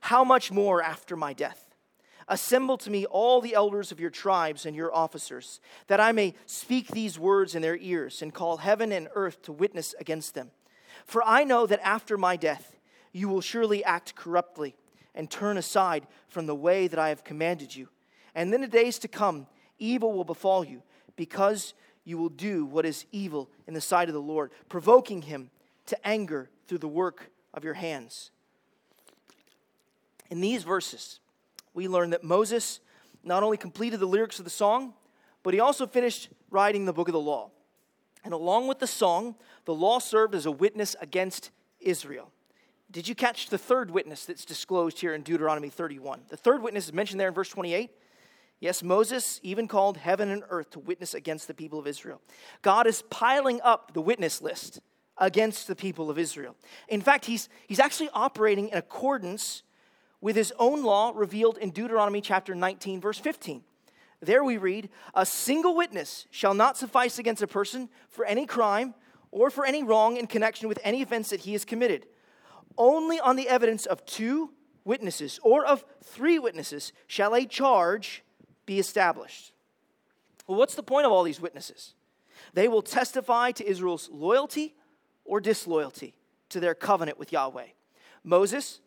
How 0.00 0.24
much 0.24 0.50
more 0.50 0.82
after 0.82 1.14
my 1.14 1.32
death? 1.32 1.76
Assemble 2.26 2.76
to 2.78 2.90
me 2.90 3.06
all 3.06 3.40
the 3.40 3.54
elders 3.54 3.92
of 3.92 4.00
your 4.00 4.10
tribes 4.10 4.66
and 4.66 4.74
your 4.74 4.92
officers, 4.92 5.60
that 5.86 6.00
I 6.00 6.10
may 6.10 6.34
speak 6.46 6.88
these 6.88 7.16
words 7.16 7.54
in 7.54 7.62
their 7.62 7.76
ears 7.76 8.22
and 8.22 8.34
call 8.34 8.56
heaven 8.56 8.90
and 8.90 9.06
earth 9.14 9.40
to 9.42 9.52
witness 9.52 9.94
against 10.00 10.34
them. 10.34 10.50
For 11.04 11.22
I 11.24 11.44
know 11.44 11.64
that 11.66 11.86
after 11.86 12.18
my 12.18 12.34
death, 12.34 12.74
you 13.12 13.28
will 13.28 13.40
surely 13.40 13.84
act 13.84 14.16
corruptly, 14.16 14.74
and 15.14 15.30
turn 15.30 15.56
aside 15.56 16.08
from 16.26 16.46
the 16.46 16.56
way 16.56 16.88
that 16.88 16.98
I 16.98 17.10
have 17.10 17.22
commanded 17.22 17.76
you. 17.76 17.88
And 18.34 18.52
in 18.52 18.62
the 18.62 18.66
days 18.66 18.98
to 18.98 19.06
come, 19.06 19.46
evil 19.78 20.12
will 20.12 20.24
befall 20.24 20.64
you, 20.64 20.82
because 21.14 21.74
you 22.04 22.18
will 22.18 22.28
do 22.28 22.64
what 22.64 22.84
is 22.84 23.06
evil 23.12 23.48
in 23.66 23.74
the 23.74 23.80
sight 23.80 24.08
of 24.08 24.14
the 24.14 24.20
Lord, 24.20 24.50
provoking 24.68 25.22
him 25.22 25.50
to 25.86 26.06
anger 26.06 26.50
through 26.66 26.78
the 26.78 26.88
work 26.88 27.30
of 27.54 27.64
your 27.64 27.74
hands. 27.74 28.30
In 30.30 30.40
these 30.40 30.64
verses, 30.64 31.20
we 31.74 31.88
learn 31.88 32.10
that 32.10 32.24
Moses 32.24 32.80
not 33.22 33.42
only 33.42 33.56
completed 33.56 34.00
the 34.00 34.06
lyrics 34.06 34.38
of 34.38 34.44
the 34.44 34.50
song, 34.50 34.94
but 35.42 35.54
he 35.54 35.60
also 35.60 35.86
finished 35.86 36.28
writing 36.50 36.84
the 36.84 36.92
book 36.92 37.08
of 37.08 37.12
the 37.12 37.20
law. 37.20 37.50
And 38.24 38.32
along 38.32 38.68
with 38.68 38.78
the 38.78 38.86
song, 38.86 39.34
the 39.64 39.74
law 39.74 39.98
served 39.98 40.34
as 40.34 40.46
a 40.46 40.50
witness 40.50 40.94
against 41.00 41.50
Israel. 41.80 42.30
Did 42.90 43.08
you 43.08 43.14
catch 43.14 43.48
the 43.48 43.58
third 43.58 43.90
witness 43.90 44.26
that's 44.26 44.44
disclosed 44.44 45.00
here 45.00 45.14
in 45.14 45.22
Deuteronomy 45.22 45.70
31? 45.70 46.22
The 46.28 46.36
third 46.36 46.62
witness 46.62 46.86
is 46.86 46.92
mentioned 46.92 47.18
there 47.18 47.28
in 47.28 47.34
verse 47.34 47.48
28. 47.48 47.90
Yes, 48.62 48.80
Moses 48.80 49.40
even 49.42 49.66
called 49.66 49.96
heaven 49.96 50.30
and 50.30 50.44
earth 50.48 50.70
to 50.70 50.78
witness 50.78 51.14
against 51.14 51.48
the 51.48 51.52
people 51.52 51.80
of 51.80 51.88
Israel. 51.88 52.20
God 52.62 52.86
is 52.86 53.02
piling 53.10 53.60
up 53.60 53.92
the 53.92 54.00
witness 54.00 54.40
list 54.40 54.78
against 55.18 55.66
the 55.66 55.74
people 55.74 56.08
of 56.08 56.16
Israel. 56.16 56.54
In 56.86 57.00
fact, 57.00 57.24
he's, 57.24 57.48
he's 57.66 57.80
actually 57.80 58.10
operating 58.14 58.68
in 58.68 58.78
accordance 58.78 59.64
with 60.20 60.36
his 60.36 60.52
own 60.60 60.84
law 60.84 61.10
revealed 61.12 61.58
in 61.58 61.70
Deuteronomy 61.70 62.20
chapter 62.20 62.54
19, 62.54 63.00
verse 63.00 63.18
15. 63.18 63.64
There 64.20 64.44
we 64.44 64.58
read, 64.58 64.90
A 65.12 65.26
single 65.26 65.74
witness 65.74 66.28
shall 66.30 66.54
not 66.54 66.76
suffice 66.76 67.18
against 67.18 67.42
a 67.42 67.48
person 67.48 67.88
for 68.10 68.24
any 68.24 68.46
crime 68.46 68.94
or 69.32 69.50
for 69.50 69.66
any 69.66 69.82
wrong 69.82 70.18
in 70.18 70.28
connection 70.28 70.68
with 70.68 70.78
any 70.84 71.02
offense 71.02 71.30
that 71.30 71.40
he 71.40 71.54
has 71.54 71.64
committed. 71.64 72.06
Only 72.78 73.18
on 73.18 73.34
the 73.34 73.48
evidence 73.48 73.86
of 73.86 74.06
two 74.06 74.52
witnesses 74.84 75.40
or 75.42 75.64
of 75.64 75.84
three 76.04 76.38
witnesses 76.38 76.92
shall 77.08 77.34
a 77.34 77.44
charge 77.44 78.22
be 78.66 78.78
established. 78.78 79.52
Well, 80.46 80.58
what's 80.58 80.74
the 80.74 80.82
point 80.82 81.06
of 81.06 81.12
all 81.12 81.22
these 81.22 81.40
witnesses? 81.40 81.94
They 82.54 82.68
will 82.68 82.82
testify 82.82 83.52
to 83.52 83.66
Israel's 83.66 84.08
loyalty 84.12 84.74
or 85.24 85.40
disloyalty 85.40 86.14
to 86.48 86.60
their 86.60 86.74
covenant 86.74 87.18
with 87.18 87.32
Yahweh. 87.32 87.68
Moses, 88.24 88.80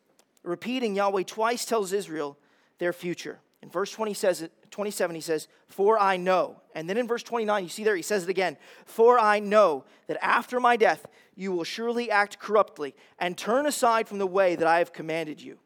repeating 0.44 0.96
Yahweh 0.96 1.24
twice, 1.24 1.66
tells 1.66 1.94
Israel 1.94 2.38
their 2.78 2.94
future. 2.94 3.40
In 3.62 3.70
verse 3.70 3.92
20 3.92 4.14
says, 4.14 4.48
27, 4.70 5.16
he 5.16 5.22
says, 5.22 5.48
For 5.68 5.98
I 5.98 6.18
know. 6.18 6.62
And 6.76 6.90
then 6.90 6.98
in 6.98 7.08
verse 7.08 7.24
29, 7.24 7.64
you 7.64 7.70
see 7.70 7.84
there, 7.84 7.96
he 7.96 8.02
says 8.02 8.24
it 8.24 8.30
again, 8.30 8.58
For 8.86 9.18
I 9.18 9.40
know 9.40 9.86
that 10.08 10.24
after 10.24 10.60
my 10.60 10.78
death 10.78 11.08
you 11.36 11.52
will 11.52 11.64
surely 11.64 12.12
act 12.12 12.40
corruptly 12.40 12.96
and 13.18 13.38
turn 13.38 13.66
aside 13.66 14.08
from 14.08 14.20
the 14.20 14.28
way 14.28 14.56
that 14.56 14.68
I 14.68 14.80
have 14.80 14.94
commanded 14.94 15.42
you. 15.42 15.58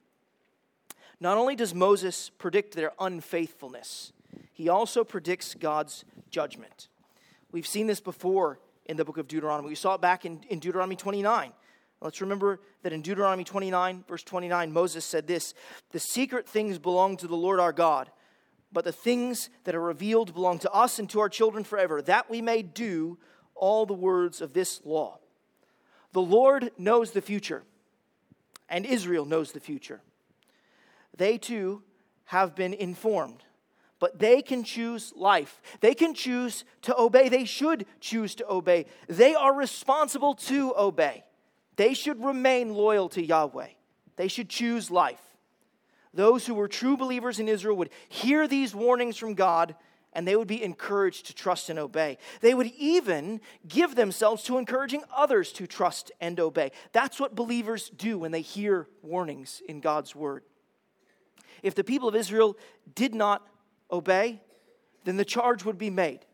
Not 1.20 1.38
only 1.38 1.55
does 1.55 1.74
Moses 1.74 2.30
predict 2.38 2.76
their 2.76 2.93
unfaithfulness, 2.99 4.13
he 4.53 4.70
also 4.70 5.03
predicts 5.03 5.55
God's 5.55 6.05
judgment. 6.30 6.88
We've 7.51 7.67
seen 7.67 7.88
this 7.88 7.99
before 7.99 8.59
in 8.86 8.97
the 8.97 9.05
book 9.05 9.17
of 9.17 9.28
Deuteronomy. 9.28 9.70
We 9.70 9.76
saw 9.76 9.95
it 9.95 10.01
back 10.01 10.26
in, 10.26 10.41
in 10.49 10.59
Deuteronomy 10.59 10.95
29. 10.95 11.51
Let's 12.01 12.22
remember 12.22 12.61
that 12.84 12.93
in 12.93 13.01
Deuteronomy 13.01 13.43
29, 13.43 14.05
verse 14.07 14.24
29, 14.24 14.72
Moses 14.72 15.03
said 15.03 15.28
this 15.28 15.53
The 15.91 15.99
secret 15.99 16.47
things 16.47 16.78
belong 16.78 17.17
to 17.17 17.28
the 17.28 17.36
Lord 17.36 17.59
our 17.59 17.74
God, 17.74 18.09
but 18.72 18.86
the 18.86 18.91
things 18.91 19.49
that 19.65 19.76
are 19.76 19.82
revealed 19.82 20.34
belong 20.34 20.59
to 20.59 20.72
us 20.72 20.99
and 20.99 21.09
to 21.09 21.20
our 21.20 21.30
children 21.30 21.63
forever, 21.63 22.01
that 22.03 22.30
we 22.30 22.41
may 22.41 22.61
do 22.61 23.17
all 23.55 23.86
the 23.86 23.93
words 23.93 24.39
of 24.39 24.53
this 24.53 24.80
law. 24.86 25.20
The 26.13 26.22
Lord 26.22 26.72
knows 26.78 27.11
the 27.11 27.22
future, 27.22 27.63
and 28.70 28.86
Israel 28.86 29.26
knows 29.26 29.51
the 29.51 29.59
future. 29.59 30.01
They 31.18 31.38
too 31.38 31.84
have 32.26 32.55
been 32.55 32.74
informed, 32.74 33.43
but 33.99 34.20
they 34.20 34.41
can 34.41 34.64
choose 34.64 35.14
life. 35.16 35.62
They 35.82 35.93
can 35.93 36.14
choose 36.14 36.64
to 36.84 36.97
obey. 36.97 37.30
They 37.30 37.45
should 37.45 37.86
choose 37.99 38.36
to 38.36 38.49
obey. 38.49 38.86
They 39.07 39.36
are 39.36 39.53
responsible 39.53 40.36
to 40.36 40.74
obey. 40.78 41.24
They 41.76 41.93
should 41.93 42.24
remain 42.24 42.74
loyal 42.74 43.10
to 43.10 43.24
Yahweh. 43.24 43.70
They 44.16 44.28
should 44.28 44.49
choose 44.49 44.91
life. 44.91 45.22
Those 46.14 46.45
who 46.45 46.53
were 46.53 46.68
true 46.68 46.97
believers 46.97 47.39
in 47.39 47.47
Israel 47.47 47.78
would 47.78 47.91
hear 48.10 48.47
these 48.47 48.76
warnings 48.76 49.18
from 49.18 49.34
God 49.34 49.76
and 50.14 50.28
they 50.28 50.36
would 50.36 50.47
be 50.47 50.64
encouraged 50.64 51.28
to 51.28 51.36
trust 51.36 51.70
and 51.70 51.78
obey. 51.78 52.18
They 52.41 52.53
would 52.53 52.68
even 52.78 53.41
give 53.68 53.95
themselves 53.95 54.43
to 54.43 54.57
encouraging 54.57 55.03
others 55.16 55.51
to 55.53 55.68
trust 55.68 56.12
and 56.20 56.39
obey. 56.39 56.72
That's 56.93 57.20
what 57.20 57.36
believers 57.36 57.89
do 57.95 58.18
when 58.18 58.32
they 58.32 58.41
hear 58.41 58.88
warnings 59.03 59.62
in 59.68 59.82
God's 59.82 60.16
word. 60.16 60.43
If 61.64 61.76
the 61.76 61.84
people 61.84 62.07
of 62.07 62.16
Israel 62.16 62.57
did 62.95 63.14
not 63.14 63.47
obey, 63.91 64.41
then 65.03 65.18
the 65.18 65.26
charge 65.26 65.66
would 65.66 65.78
be 65.78 65.89
made 65.89 66.26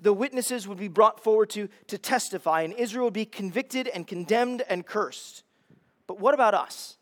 the 0.00 0.12
witnesses 0.12 0.66
would 0.66 0.78
be 0.78 0.88
brought 0.88 1.22
forward 1.22 1.50
to, 1.50 1.68
to 1.88 1.98
testify, 1.98 2.62
and 2.62 2.72
Israel 2.74 3.06
would 3.06 3.14
be 3.14 3.26
convicted 3.26 3.88
and 3.88 4.06
condemned 4.06 4.62
and 4.68 4.86
cursed. 4.86 5.42
But 6.06 6.18
what 6.20 6.34
about 6.34 6.54
us? 6.54 6.96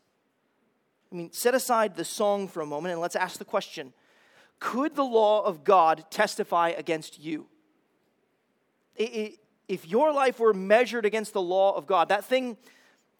I 1.11 1.15
mean, 1.15 1.31
set 1.31 1.53
aside 1.53 1.95
the 1.95 2.05
song 2.05 2.47
for 2.47 2.61
a 2.61 2.65
moment 2.65 2.93
and 2.93 3.01
let's 3.01 3.15
ask 3.15 3.37
the 3.37 3.45
question 3.45 3.93
Could 4.59 4.95
the 4.95 5.03
law 5.03 5.43
of 5.43 5.63
God 5.63 6.05
testify 6.09 6.69
against 6.69 7.19
you? 7.19 7.47
If 8.95 9.87
your 9.87 10.11
life 10.13 10.39
were 10.39 10.53
measured 10.53 11.05
against 11.05 11.33
the 11.33 11.41
law 11.41 11.75
of 11.75 11.87
God, 11.87 12.09
that 12.09 12.25
thing 12.25 12.57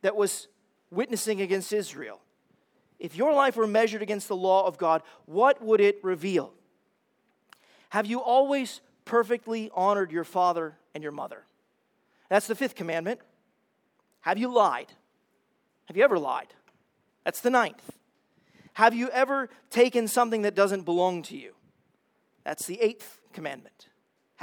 that 0.01 0.15
was 0.15 0.47
witnessing 0.91 1.41
against 1.41 1.73
Israel, 1.73 2.19
if 3.03 3.15
your 3.15 3.33
life 3.33 3.55
were 3.55 3.67
measured 3.67 4.01
against 4.01 4.27
the 4.27 4.35
law 4.35 4.65
of 4.65 4.79
God, 4.79 5.03
what 5.27 5.61
would 5.61 5.79
it 5.79 5.99
reveal? 6.01 6.51
Have 7.89 8.07
you 8.07 8.19
always 8.19 8.81
perfectly 9.05 9.69
honored 9.73 10.11
your 10.11 10.23
father 10.23 10.77
and 10.93 11.03
your 11.03 11.11
mother. 11.11 11.45
That's 12.29 12.47
the 12.47 12.55
fifth 12.55 12.75
commandment. 12.75 13.19
Have 14.21 14.37
you 14.37 14.53
lied? 14.53 14.91
Have 15.85 15.97
you 15.97 16.03
ever 16.03 16.17
lied? 16.17 16.53
That's 17.23 17.41
the 17.41 17.49
ninth. 17.49 17.91
Have 18.73 18.93
you 18.93 19.09
ever 19.09 19.49
taken 19.69 20.07
something 20.07 20.43
that 20.43 20.55
doesn't 20.55 20.83
belong 20.83 21.21
to 21.23 21.37
you? 21.37 21.53
That's 22.43 22.65
the 22.65 22.81
eighth 22.81 23.19
commandment. 23.33 23.89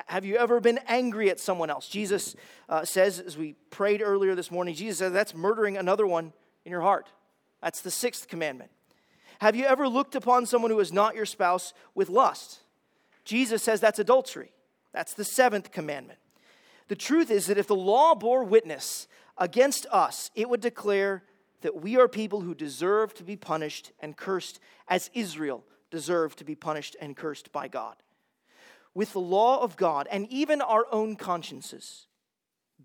Have 0.06 0.24
you 0.24 0.36
ever 0.36 0.60
been 0.60 0.78
angry 0.86 1.30
at 1.30 1.40
someone 1.40 1.68
else? 1.68 1.88
Jesus 1.88 2.36
uh, 2.68 2.84
says, 2.84 3.18
as 3.18 3.36
we 3.36 3.54
prayed 3.70 4.00
earlier 4.02 4.34
this 4.34 4.50
morning, 4.50 4.74
Jesus 4.74 4.98
says 4.98 5.12
that's 5.12 5.34
murdering 5.34 5.76
another 5.76 6.06
one 6.06 6.32
in 6.64 6.70
your 6.70 6.80
heart. 6.80 7.08
That's 7.62 7.80
the 7.80 7.90
sixth 7.90 8.28
commandment. 8.28 8.70
Have 9.40 9.56
you 9.56 9.64
ever 9.64 9.88
looked 9.88 10.14
upon 10.14 10.46
someone 10.46 10.70
who 10.70 10.80
is 10.80 10.92
not 10.92 11.14
your 11.14 11.26
spouse 11.26 11.72
with 11.94 12.08
lust? 12.08 12.60
Jesus 13.24 13.62
says 13.62 13.80
that's 13.80 13.98
adultery. 13.98 14.52
That's 14.92 15.14
the 15.14 15.24
seventh 15.24 15.70
commandment. 15.70 16.18
The 16.88 16.96
truth 16.96 17.30
is 17.30 17.46
that 17.46 17.58
if 17.58 17.66
the 17.66 17.76
law 17.76 18.14
bore 18.14 18.44
witness 18.44 19.06
against 19.38 19.86
us, 19.90 20.30
it 20.34 20.48
would 20.48 20.60
declare 20.60 21.22
that 21.62 21.80
we 21.80 21.96
are 21.96 22.08
people 22.08 22.40
who 22.40 22.54
deserve 22.54 23.14
to 23.14 23.22
be 23.24 23.36
punished 23.36 23.92
and 24.00 24.16
cursed 24.16 24.60
as 24.88 25.10
Israel 25.14 25.64
deserved 25.90 26.38
to 26.38 26.44
be 26.44 26.54
punished 26.54 26.96
and 27.00 27.16
cursed 27.16 27.52
by 27.52 27.68
God. 27.68 27.96
With 28.94 29.12
the 29.12 29.20
law 29.20 29.62
of 29.62 29.76
God 29.76 30.08
and 30.10 30.26
even 30.30 30.60
our 30.60 30.86
own 30.90 31.16
consciences 31.16 32.06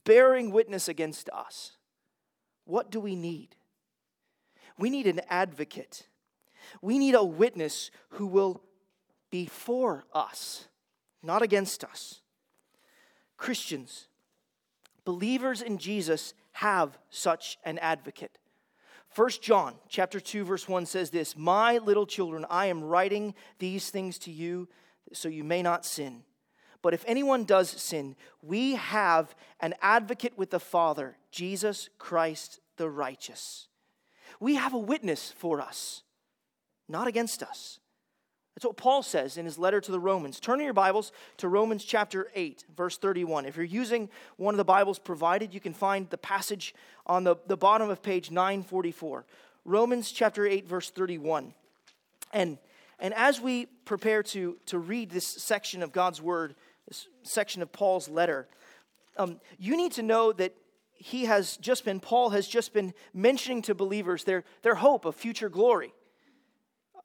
bearing 0.03 0.51
witness 0.51 0.88
against 0.88 1.30
us, 1.30 1.78
what 2.65 2.91
do 2.91 2.99
we 2.99 3.15
need? 3.15 3.55
We 4.78 4.89
need 4.89 5.07
an 5.07 5.21
advocate. 5.30 6.07
We 6.82 6.97
need 6.97 7.15
a 7.15 7.23
witness 7.23 7.91
who 8.09 8.28
will 8.28 8.61
be 9.30 9.45
for 9.45 10.05
us, 10.13 10.67
not 11.21 11.41
against 11.41 11.84
us. 11.84 12.21
Christians, 13.38 14.07
believers 15.03 15.61
in 15.61 15.78
Jesus 15.78 16.34
have 16.53 16.97
such 17.09 17.57
an 17.63 17.78
advocate. 17.80 18.38
1 19.13 19.30
John 19.41 19.76
chapter 19.88 20.19
2 20.19 20.43
verse 20.43 20.67
1 20.67 20.86
says 20.86 21.09
this, 21.09 21.38
"My 21.38 21.78
little 21.78 22.05
children, 22.05 22.45
I 22.49 22.65
am 22.65 22.84
writing 22.84 23.34
these 23.59 23.89
things 23.89 24.17
to 24.19 24.32
you 24.32 24.67
so 25.13 25.30
you 25.30 25.43
may 25.43 25.61
not 25.61 25.86
sin. 25.86 26.26
But 26.82 26.93
if 26.93 27.03
anyone 27.07 27.45
does 27.45 27.69
sin, 27.69 28.15
we 28.41 28.76
have 28.76 29.36
an 29.59 29.73
advocate 29.82 30.38
with 30.38 30.49
the 30.49 30.59
Father, 30.59 31.17
Jesus 31.32 31.89
Christ 31.97 32.59
the 32.76 32.89
righteous." 32.89 33.69
We 34.39 34.55
have 34.55 34.73
a 34.73 34.79
witness 34.79 35.33
for 35.38 35.61
us, 35.61 36.03
not 36.88 37.07
against 37.07 37.43
us. 37.43 37.79
That's 38.55 38.65
what 38.65 38.77
Paul 38.77 39.03
says 39.03 39.36
in 39.36 39.45
his 39.45 39.59
letter 39.59 39.81
to 39.81 39.91
the 39.91 39.99
Romans. 39.99 40.39
Turn 40.39 40.59
in 40.59 40.65
your 40.65 40.73
Bibles 40.73 41.11
to 41.38 41.49
Romans 41.49 41.83
chapter 41.83 42.29
8, 42.33 42.63
verse 42.75 42.97
31. 42.97 43.45
If 43.45 43.57
you're 43.57 43.65
using 43.65 44.09
one 44.38 44.53
of 44.53 44.57
the 44.57 44.63
Bibles 44.63 44.97
provided, 44.97 45.53
you 45.53 45.59
can 45.59 45.73
find 45.73 46.09
the 46.09 46.17
passage 46.17 46.73
on 47.05 47.25
the, 47.25 47.36
the 47.47 47.57
bottom 47.57 47.89
of 47.89 48.01
page 48.01 48.31
944. 48.31 49.25
Romans 49.65 50.09
chapter 50.09 50.47
8, 50.47 50.65
verse 50.65 50.89
31. 50.89 51.53
And, 52.31 52.57
and 52.97 53.13
as 53.13 53.41
we 53.41 53.65
prepare 53.83 54.23
to, 54.23 54.57
to 54.67 54.79
read 54.79 55.09
this 55.09 55.27
section 55.27 55.83
of 55.83 55.91
God's 55.91 56.21
Word, 56.21 56.55
this 56.88 57.09
section 57.23 57.61
of 57.61 57.73
Paul's 57.73 58.07
letter, 58.07 58.47
um, 59.17 59.41
you 59.59 59.75
need 59.75 59.91
to 59.93 60.03
know 60.03 60.31
that 60.31 60.55
he 60.95 61.25
has 61.25 61.57
just 61.57 61.85
been, 61.85 61.99
Paul 61.99 62.31
has 62.31 62.47
just 62.47 62.73
been 62.73 62.93
mentioning 63.13 63.61
to 63.63 63.75
believers 63.75 64.23
their, 64.23 64.43
their 64.61 64.75
hope 64.75 65.05
of 65.05 65.15
future 65.15 65.49
glory. 65.49 65.93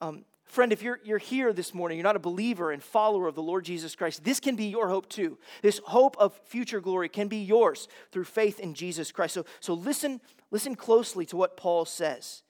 Um, 0.00 0.24
friend, 0.44 0.72
if 0.72 0.82
you're, 0.82 1.00
you're 1.04 1.18
here 1.18 1.52
this 1.52 1.74
morning, 1.74 1.98
you're 1.98 2.04
not 2.04 2.16
a 2.16 2.20
believer 2.20 2.72
and 2.72 2.82
follower 2.82 3.26
of 3.26 3.34
the 3.34 3.42
Lord 3.42 3.64
Jesus 3.64 3.94
Christ, 3.94 4.24
this 4.24 4.40
can 4.40 4.56
be 4.56 4.66
your 4.66 4.88
hope 4.88 5.08
too. 5.08 5.38
This 5.62 5.80
hope 5.84 6.16
of 6.18 6.34
future 6.44 6.80
glory 6.80 7.08
can 7.08 7.28
be 7.28 7.38
yours 7.38 7.88
through 8.12 8.24
faith 8.24 8.60
in 8.60 8.74
Jesus 8.74 9.12
Christ. 9.12 9.34
So, 9.34 9.44
so 9.60 9.74
listen, 9.74 10.20
listen 10.50 10.76
closely 10.76 11.26
to 11.26 11.36
what 11.36 11.56
Paul 11.56 11.84
says. 11.84 12.42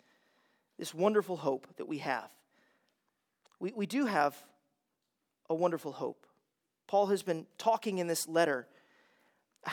This 0.78 0.94
wonderful 0.94 1.36
hope 1.36 1.66
that 1.76 1.88
we 1.88 1.98
have. 1.98 2.30
We, 3.58 3.72
we 3.74 3.86
do 3.86 4.06
have 4.06 4.36
a 5.48 5.54
wonderful 5.54 5.92
hope. 5.92 6.26
Paul 6.86 7.06
has 7.06 7.22
been 7.22 7.46
talking 7.58 7.98
in 7.98 8.06
this 8.06 8.26
letter 8.26 8.66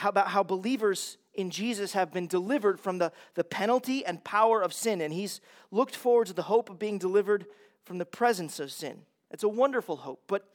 about 0.04 0.28
how 0.28 0.42
believers 0.42 1.16
in 1.38 1.50
Jesus 1.50 1.92
have 1.92 2.12
been 2.12 2.26
delivered 2.26 2.80
from 2.80 2.98
the, 2.98 3.12
the 3.34 3.44
penalty 3.44 4.04
and 4.04 4.24
power 4.24 4.60
of 4.60 4.72
sin, 4.72 5.00
and 5.00 5.14
he's 5.14 5.40
looked 5.70 5.94
forward 5.94 6.26
to 6.26 6.32
the 6.32 6.42
hope 6.42 6.68
of 6.68 6.80
being 6.80 6.98
delivered 6.98 7.46
from 7.84 7.98
the 7.98 8.04
presence 8.04 8.58
of 8.58 8.72
sin. 8.72 9.02
It's 9.30 9.44
a 9.44 9.48
wonderful 9.48 9.98
hope, 9.98 10.20
but, 10.26 10.48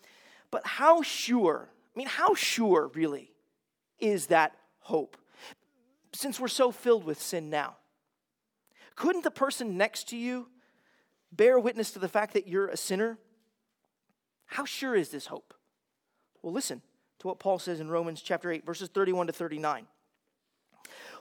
but 0.51 0.67
how 0.67 1.01
sure, 1.01 1.69
I 1.95 1.97
mean, 1.97 2.07
how 2.07 2.35
sure 2.35 2.91
really 2.95 3.31
is 3.97 4.27
that 4.27 4.57
hope? 4.79 5.15
Since 6.11 6.37
we're 6.37 6.49
so 6.49 6.69
filled 6.69 7.05
with 7.05 7.21
sin 7.21 7.49
now. 7.49 7.77
Couldn't 8.97 9.23
the 9.23 9.31
person 9.31 9.77
next 9.77 10.09
to 10.09 10.17
you 10.17 10.47
bear 11.31 11.57
witness 11.57 11.91
to 11.91 11.99
the 11.99 12.09
fact 12.09 12.33
that 12.33 12.45
you're 12.45 12.67
a 12.67 12.77
sinner? 12.77 13.17
How 14.47 14.65
sure 14.65 14.95
is 14.95 15.07
this 15.09 15.27
hope? 15.27 15.53
Well, 16.41 16.51
listen 16.51 16.81
to 17.19 17.27
what 17.27 17.39
Paul 17.39 17.57
says 17.57 17.79
in 17.79 17.87
Romans 17.87 18.21
chapter 18.21 18.51
8, 18.51 18.65
verses 18.65 18.89
31 18.89 19.27
to 19.27 19.33
39. 19.33 19.87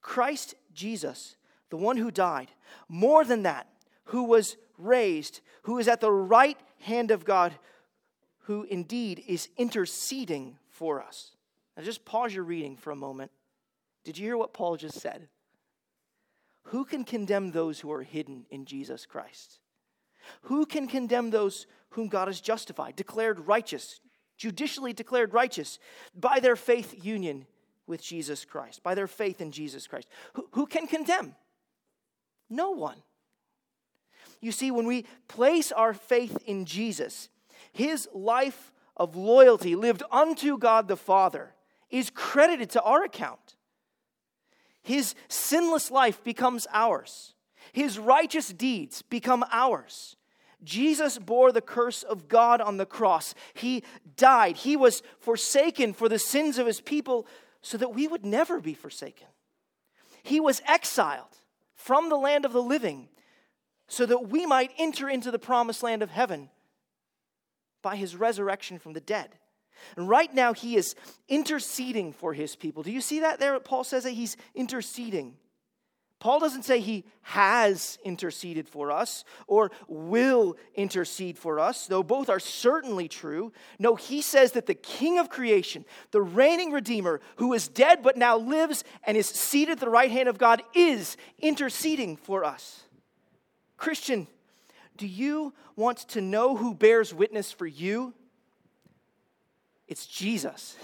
Christ 0.00 0.54
Jesus, 0.72 1.36
the 1.70 1.76
one 1.76 1.96
who 1.96 2.10
died. 2.10 2.50
More 2.88 3.24
than 3.24 3.42
that, 3.42 3.66
who 4.04 4.24
was 4.24 4.56
raised, 4.78 5.40
who 5.62 5.78
is 5.78 5.88
at 5.88 6.00
the 6.00 6.12
right 6.12 6.58
hand 6.80 7.10
of 7.10 7.24
God, 7.24 7.52
who 8.44 8.64
indeed 8.64 9.22
is 9.26 9.48
interceding 9.56 10.58
for 10.68 11.02
us. 11.02 11.36
Now 11.76 11.82
just 11.82 12.04
pause 12.04 12.34
your 12.34 12.44
reading 12.44 12.76
for 12.76 12.90
a 12.90 12.96
moment. 12.96 13.30
Did 14.04 14.18
you 14.18 14.26
hear 14.26 14.36
what 14.36 14.54
Paul 14.54 14.76
just 14.76 15.00
said? 15.00 15.28
Who 16.64 16.84
can 16.84 17.04
condemn 17.04 17.50
those 17.50 17.80
who 17.80 17.92
are 17.92 18.02
hidden 18.02 18.46
in 18.50 18.64
Jesus 18.64 19.06
Christ? 19.06 19.58
Who 20.42 20.66
can 20.66 20.86
condemn 20.86 21.30
those 21.30 21.66
whom 21.90 22.08
God 22.08 22.28
has 22.28 22.40
justified, 22.40 22.96
declared 22.96 23.46
righteous, 23.46 24.00
judicially 24.36 24.92
declared 24.92 25.34
righteous 25.34 25.78
by 26.14 26.40
their 26.40 26.56
faith 26.56 27.04
union 27.04 27.46
with 27.90 28.00
Jesus 28.02 28.46
Christ, 28.46 28.82
by 28.82 28.94
their 28.94 29.06
faith 29.06 29.40
in 29.40 29.50
Jesus 29.50 29.86
Christ. 29.86 30.08
Who, 30.34 30.48
who 30.52 30.66
can 30.66 30.86
condemn? 30.86 31.34
No 32.48 32.70
one. 32.70 32.96
You 34.40 34.52
see, 34.52 34.70
when 34.70 34.86
we 34.86 35.04
place 35.28 35.70
our 35.70 35.92
faith 35.92 36.38
in 36.46 36.64
Jesus, 36.64 37.28
his 37.72 38.08
life 38.14 38.72
of 38.96 39.16
loyalty 39.16 39.76
lived 39.76 40.02
unto 40.10 40.56
God 40.56 40.88
the 40.88 40.96
Father 40.96 41.54
is 41.90 42.10
credited 42.10 42.70
to 42.70 42.82
our 42.82 43.04
account. 43.04 43.56
His 44.82 45.14
sinless 45.28 45.90
life 45.90 46.24
becomes 46.24 46.66
ours. 46.72 47.34
His 47.72 47.98
righteous 47.98 48.48
deeds 48.48 49.02
become 49.02 49.44
ours. 49.52 50.16
Jesus 50.62 51.18
bore 51.18 51.52
the 51.52 51.60
curse 51.60 52.02
of 52.02 52.28
God 52.28 52.60
on 52.60 52.76
the 52.76 52.86
cross. 52.86 53.34
He 53.54 53.82
died. 54.16 54.58
He 54.58 54.76
was 54.76 55.02
forsaken 55.18 55.92
for 55.92 56.08
the 56.08 56.18
sins 56.18 56.58
of 56.58 56.66
his 56.66 56.80
people 56.80 57.26
so 57.62 57.76
that 57.78 57.94
we 57.94 58.06
would 58.06 58.24
never 58.24 58.60
be 58.60 58.74
forsaken. 58.74 59.26
He 60.22 60.40
was 60.40 60.62
exiled 60.66 61.36
from 61.74 62.08
the 62.08 62.16
land 62.16 62.44
of 62.44 62.52
the 62.52 62.62
living 62.62 63.08
so 63.88 64.06
that 64.06 64.28
we 64.28 64.46
might 64.46 64.72
enter 64.78 65.08
into 65.08 65.30
the 65.30 65.38
promised 65.38 65.82
land 65.82 66.02
of 66.02 66.10
heaven 66.10 66.50
by 67.82 67.96
his 67.96 68.14
resurrection 68.14 68.78
from 68.78 68.92
the 68.92 69.00
dead. 69.00 69.30
And 69.96 70.08
right 70.08 70.32
now, 70.32 70.52
he 70.52 70.76
is 70.76 70.94
interceding 71.28 72.12
for 72.12 72.34
his 72.34 72.54
people. 72.54 72.82
Do 72.82 72.92
you 72.92 73.00
see 73.00 73.20
that 73.20 73.40
there? 73.40 73.58
Paul 73.60 73.84
says 73.84 74.04
that 74.04 74.10
he's 74.10 74.36
interceding. 74.54 75.36
Paul 76.20 76.38
doesn't 76.38 76.66
say 76.66 76.80
he 76.80 77.04
has 77.22 77.98
interceded 78.04 78.68
for 78.68 78.92
us 78.92 79.24
or 79.46 79.70
will 79.88 80.56
intercede 80.74 81.38
for 81.38 81.58
us, 81.58 81.86
though 81.86 82.02
both 82.02 82.28
are 82.28 82.38
certainly 82.38 83.08
true. 83.08 83.52
No, 83.78 83.94
he 83.94 84.20
says 84.20 84.52
that 84.52 84.66
the 84.66 84.74
King 84.74 85.18
of 85.18 85.30
creation, 85.30 85.86
the 86.10 86.20
reigning 86.20 86.72
Redeemer, 86.72 87.22
who 87.36 87.54
is 87.54 87.68
dead 87.68 88.02
but 88.02 88.18
now 88.18 88.36
lives 88.36 88.84
and 89.04 89.16
is 89.16 89.26
seated 89.26 89.72
at 89.72 89.80
the 89.80 89.88
right 89.88 90.10
hand 90.10 90.28
of 90.28 90.36
God, 90.36 90.62
is 90.74 91.16
interceding 91.38 92.18
for 92.18 92.44
us. 92.44 92.82
Christian, 93.78 94.26
do 94.98 95.06
you 95.06 95.54
want 95.74 95.98
to 96.10 96.20
know 96.20 96.54
who 96.54 96.74
bears 96.74 97.14
witness 97.14 97.50
for 97.50 97.66
you? 97.66 98.12
It's 99.88 100.06
Jesus. 100.06 100.76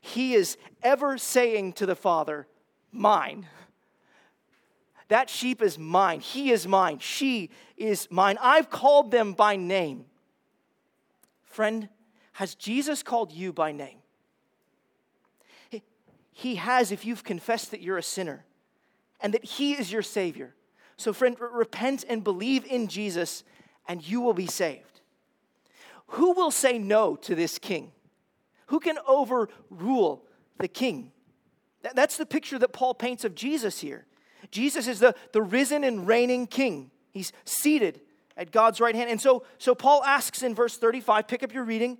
He 0.00 0.34
is 0.34 0.56
ever 0.82 1.18
saying 1.18 1.74
to 1.74 1.84
the 1.84 1.94
Father, 1.94 2.46
Mine. 2.90 3.46
That 5.14 5.30
sheep 5.30 5.62
is 5.62 5.78
mine. 5.78 6.18
He 6.18 6.50
is 6.50 6.66
mine. 6.66 6.98
She 6.98 7.50
is 7.76 8.08
mine. 8.10 8.36
I've 8.40 8.68
called 8.68 9.12
them 9.12 9.32
by 9.32 9.54
name. 9.54 10.06
Friend, 11.44 11.88
has 12.32 12.56
Jesus 12.56 13.04
called 13.04 13.30
you 13.30 13.52
by 13.52 13.70
name? 13.70 13.98
He 16.32 16.56
has 16.56 16.90
if 16.90 17.04
you've 17.04 17.22
confessed 17.22 17.70
that 17.70 17.80
you're 17.80 17.96
a 17.96 18.02
sinner 18.02 18.44
and 19.20 19.32
that 19.34 19.44
He 19.44 19.74
is 19.74 19.92
your 19.92 20.02
Savior. 20.02 20.56
So, 20.96 21.12
friend, 21.12 21.36
repent 21.38 22.04
and 22.08 22.24
believe 22.24 22.66
in 22.66 22.88
Jesus, 22.88 23.44
and 23.86 24.04
you 24.04 24.20
will 24.20 24.34
be 24.34 24.48
saved. 24.48 25.00
Who 26.08 26.32
will 26.32 26.50
say 26.50 26.76
no 26.76 27.14
to 27.14 27.36
this 27.36 27.60
king? 27.60 27.92
Who 28.66 28.80
can 28.80 28.98
overrule 29.06 30.24
the 30.58 30.66
king? 30.66 31.12
That's 31.94 32.16
the 32.16 32.26
picture 32.26 32.58
that 32.58 32.72
Paul 32.72 32.94
paints 32.94 33.24
of 33.24 33.36
Jesus 33.36 33.78
here. 33.78 34.06
Jesus 34.54 34.86
is 34.86 35.00
the, 35.00 35.16
the 35.32 35.42
risen 35.42 35.82
and 35.82 36.06
reigning 36.06 36.46
king. 36.46 36.92
He's 37.10 37.32
seated 37.44 38.00
at 38.36 38.52
God's 38.52 38.80
right 38.80 38.94
hand. 38.94 39.10
And 39.10 39.20
so, 39.20 39.42
so 39.58 39.74
Paul 39.74 40.04
asks 40.04 40.44
in 40.44 40.54
verse 40.54 40.78
35, 40.78 41.26
pick 41.26 41.42
up 41.42 41.52
your 41.52 41.64
reading, 41.64 41.98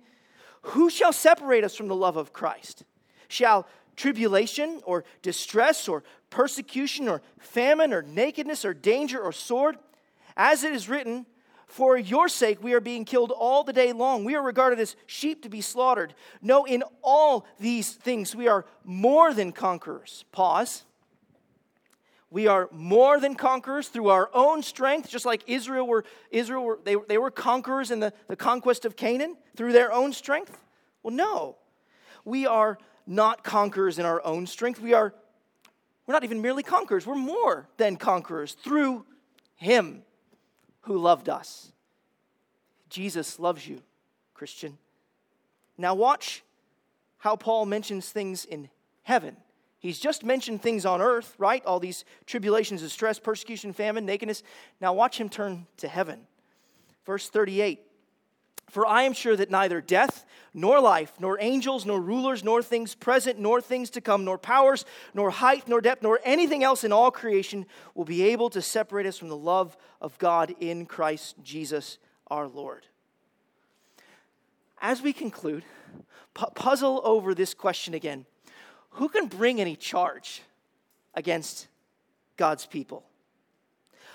who 0.61 0.89
shall 0.89 1.11
separate 1.11 1.65
us 1.65 1.75
from 1.75 1.89
the 1.89 1.95
love 1.95 2.15
of 2.15 2.31
Christ? 2.31 2.85
Shall 3.27 3.67
tribulation 3.97 4.79
or 4.85 5.03
distress 5.21 5.89
or 5.89 6.05
persecution 6.29 7.09
or 7.09 7.21
famine 7.39 7.91
or 7.91 8.01
nakedness 8.01 8.63
or 8.63 8.73
danger 8.73 9.19
or 9.19 9.33
sword? 9.33 9.75
As 10.37 10.63
it 10.63 10.71
is 10.71 10.87
written, 10.87 11.25
for 11.67 11.97
your 11.97 12.29
sake 12.29 12.63
we 12.63 12.73
are 12.73 12.79
being 12.79 13.03
killed 13.03 13.31
all 13.31 13.65
the 13.65 13.73
day 13.73 13.91
long. 13.91 14.23
We 14.23 14.35
are 14.35 14.41
regarded 14.41 14.79
as 14.79 14.95
sheep 15.07 15.43
to 15.43 15.49
be 15.49 15.59
slaughtered. 15.59 16.13
No, 16.41 16.63
in 16.63 16.85
all 17.03 17.45
these 17.59 17.91
things 17.91 18.33
we 18.33 18.47
are 18.47 18.65
more 18.85 19.33
than 19.33 19.51
conquerors. 19.51 20.23
Pause. 20.31 20.83
We 22.35 22.47
are 22.47 22.67
more 22.73 23.17
than 23.21 23.35
conquerors 23.35 23.87
through 23.87 24.09
our 24.09 24.29
own 24.33 24.61
strength, 24.61 25.07
just 25.07 25.25
like 25.25 25.41
Israel 25.47 25.87
were, 25.87 26.03
Israel 26.31 26.65
were, 26.65 26.79
they, 26.83 26.97
they 27.07 27.17
were 27.17 27.31
conquerors 27.31 27.91
in 27.91 28.01
the, 28.01 28.11
the 28.27 28.35
conquest 28.35 28.83
of 28.83 28.97
Canaan 28.97 29.37
through 29.55 29.71
their 29.71 29.93
own 29.93 30.11
strength. 30.11 30.59
Well, 31.01 31.13
no. 31.13 31.55
We 32.25 32.45
are 32.45 32.77
not 33.07 33.45
conquerors 33.45 33.99
in 33.99 34.05
our 34.05 34.21
own 34.25 34.47
strength. 34.47 34.81
We 34.81 34.93
are, 34.93 35.13
we're 36.05 36.13
not 36.13 36.25
even 36.25 36.41
merely 36.41 36.61
conquerors. 36.61 37.07
We're 37.07 37.15
more 37.15 37.69
than 37.77 37.95
conquerors 37.95 38.51
through 38.51 39.05
Him 39.55 40.01
who 40.81 40.97
loved 40.97 41.29
us. 41.29 41.71
Jesus 42.89 43.39
loves 43.39 43.65
you, 43.65 43.81
Christian. 44.33 44.77
Now, 45.77 45.95
watch 45.95 46.43
how 47.19 47.37
Paul 47.37 47.65
mentions 47.65 48.09
things 48.09 48.43
in 48.43 48.67
heaven. 49.03 49.37
He's 49.85 49.99
just 49.99 50.23
mentioned 50.23 50.63
things 50.63 50.83
on 50.83 50.99
earth, 50.99 51.35
right? 51.37 51.63
All 51.63 51.79
these 51.79 52.05
tribulations 52.25 52.81
distress, 52.81 53.19
persecution, 53.19 53.71
famine, 53.71 54.03
nakedness. 54.03 54.41
Now 54.81 54.93
watch 54.93 55.19
him 55.19 55.29
turn 55.29 55.67
to 55.77 55.87
heaven. 55.87 56.21
Verse 57.05 57.29
38 57.29 57.81
For 58.67 58.87
I 58.87 59.03
am 59.03 59.13
sure 59.13 59.35
that 59.35 59.51
neither 59.51 59.81
death, 59.81 60.25
nor 60.55 60.79
life, 60.79 61.13
nor 61.19 61.37
angels, 61.39 61.85
nor 61.85 62.01
rulers, 62.01 62.43
nor 62.43 62.63
things 62.63 62.95
present, 62.95 63.37
nor 63.37 63.61
things 63.61 63.91
to 63.91 64.01
come, 64.01 64.25
nor 64.25 64.39
powers, 64.39 64.85
nor 65.13 65.29
height, 65.29 65.67
nor 65.67 65.81
depth, 65.81 66.01
nor 66.01 66.19
anything 66.23 66.63
else 66.63 66.83
in 66.83 66.91
all 66.91 67.11
creation 67.11 67.67
will 67.93 68.05
be 68.05 68.23
able 68.23 68.49
to 68.49 68.63
separate 68.63 69.05
us 69.05 69.19
from 69.19 69.29
the 69.29 69.37
love 69.37 69.77
of 70.01 70.17
God 70.17 70.55
in 70.59 70.87
Christ 70.87 71.35
Jesus 71.43 71.99
our 72.31 72.47
Lord. 72.47 72.87
As 74.81 75.03
we 75.03 75.13
conclude, 75.13 75.63
pu- 76.33 76.49
puzzle 76.55 77.01
over 77.03 77.35
this 77.35 77.53
question 77.53 77.93
again 77.93 78.25
Who 78.95 79.09
can 79.09 79.27
bring 79.27 79.61
any 79.61 79.75
charge 79.75 80.41
against 81.13 81.67
God's 82.37 82.65
people? 82.65 83.03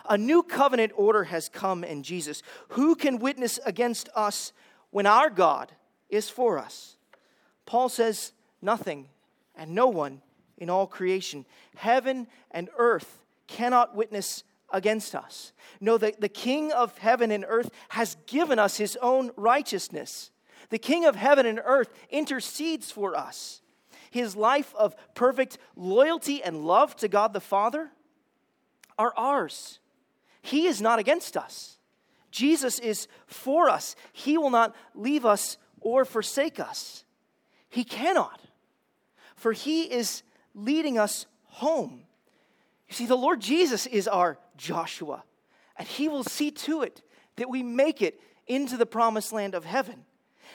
A 0.09 0.17
new 0.17 0.43
covenant 0.43 0.93
order 0.97 1.25
has 1.25 1.49
come 1.49 1.85
in 1.85 2.03
Jesus. 2.03 2.43
Who 2.71 2.95
can 2.95 3.19
witness 3.19 3.59
against 3.65 4.09
us 4.15 4.53
when 4.91 5.07
our 5.07 5.31
God 5.31 5.73
is 6.09 6.29
for 6.29 6.59
us. 6.59 6.97
Paul 7.67 7.89
says, 7.89 8.33
Nothing 8.63 9.09
and 9.55 9.75
no 9.75 9.89
one 9.89 10.21
in 10.59 10.69
all 10.69 10.87
creation, 10.87 11.47
heaven 11.77 12.27
and 12.51 12.69
earth, 12.77 13.23
cannot 13.47 13.97
witness 13.97 14.45
against 14.73 15.15
us. 15.15 15.53
No, 15.81 15.97
the, 15.97 16.15
the 16.19 16.29
King 16.29 16.73
of 16.73 16.99
heaven 16.99 17.31
and 17.31 17.45
earth 17.49 17.71
has 17.89 18.17
given 18.27 18.59
us 18.59 18.77
his 18.77 18.97
own 19.01 19.31
righteousness. 19.37 20.31
The 20.69 20.79
King 20.79 21.07
of 21.07 21.17
heaven 21.17 21.47
and 21.47 21.61
earth 21.65 21.91
intercedes 22.11 22.91
for 22.91 23.17
us. 23.17 23.63
His 24.11 24.37
life 24.37 24.75
of 24.75 24.95
perfect 25.15 25.59
loyalty 25.77 26.43
and 26.43 26.65
love 26.65 26.97
to 26.97 27.09
God 27.09 27.33
the 27.33 27.41
Father 27.41 27.91
are 28.99 29.15
ours. 29.17 29.79
He 30.43 30.67
is 30.67 30.83
not 30.83 30.99
against 30.99 31.37
us. 31.37 31.79
Jesus 32.31 32.79
is 32.79 33.09
for 33.27 33.69
us. 33.69 33.97
He 34.13 34.37
will 34.37 34.51
not 34.51 34.75
leave 34.95 35.25
us 35.25 35.59
or 35.81 36.05
forsake 36.05 36.61
us. 36.61 37.05
He 37.69 37.85
cannot, 37.85 38.41
for 39.37 39.53
He 39.53 39.85
is 39.85 40.23
leading 40.55 40.99
us 40.99 41.27
home. 41.45 42.03
You 42.89 42.95
see, 42.95 43.07
the 43.07 43.17
Lord 43.17 43.41
Jesus 43.41 43.87
is 43.87 44.09
our 44.09 44.39
Joshua, 44.57 45.23
and 45.77 45.87
He 45.87 46.09
will 46.09 46.25
see 46.25 46.51
to 46.51 46.83
it 46.83 47.03
that 47.37 47.49
we 47.49 47.63
make 47.63 48.03
it 48.03 48.21
into 48.47 48.77
the 48.77 48.87
promised 48.87 49.33
land 49.33 49.55
of 49.55 49.65
heaven. 49.65 50.05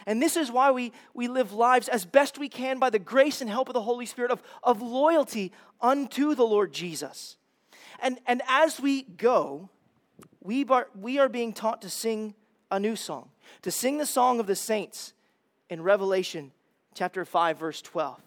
And 0.05 0.21
this 0.21 0.37
is 0.37 0.51
why 0.51 0.71
we, 0.71 0.91
we 1.13 1.27
live 1.27 1.51
lives 1.51 1.87
as 1.87 2.05
best 2.05 2.37
we 2.37 2.49
can 2.49 2.77
by 2.77 2.89
the 2.89 2.99
grace 2.99 3.41
and 3.41 3.49
help 3.49 3.69
of 3.69 3.73
the 3.73 3.81
Holy 3.81 4.05
Spirit 4.05 4.31
of, 4.31 4.41
of 4.63 4.81
loyalty 4.81 5.51
unto 5.81 6.35
the 6.35 6.43
Lord 6.43 6.73
Jesus. 6.73 7.37
And, 7.99 8.19
and 8.27 8.41
as 8.47 8.79
we 8.79 9.03
go, 9.03 9.69
we 10.41 10.63
are, 10.65 10.87
we 10.99 11.17
are 11.17 11.29
being 11.29 11.53
taught 11.53 11.81
to 11.81 11.89
sing 11.89 12.35
a 12.69 12.79
new 12.79 12.95
song, 12.95 13.29
to 13.63 13.71
sing 13.71 13.97
the 13.97 14.05
song 14.05 14.39
of 14.39 14.47
the 14.47 14.55
saints 14.55 15.13
in 15.69 15.81
Revelation 15.81 16.51
chapter 16.93 17.25
5, 17.25 17.57
verse 17.57 17.81
12. 17.81 18.21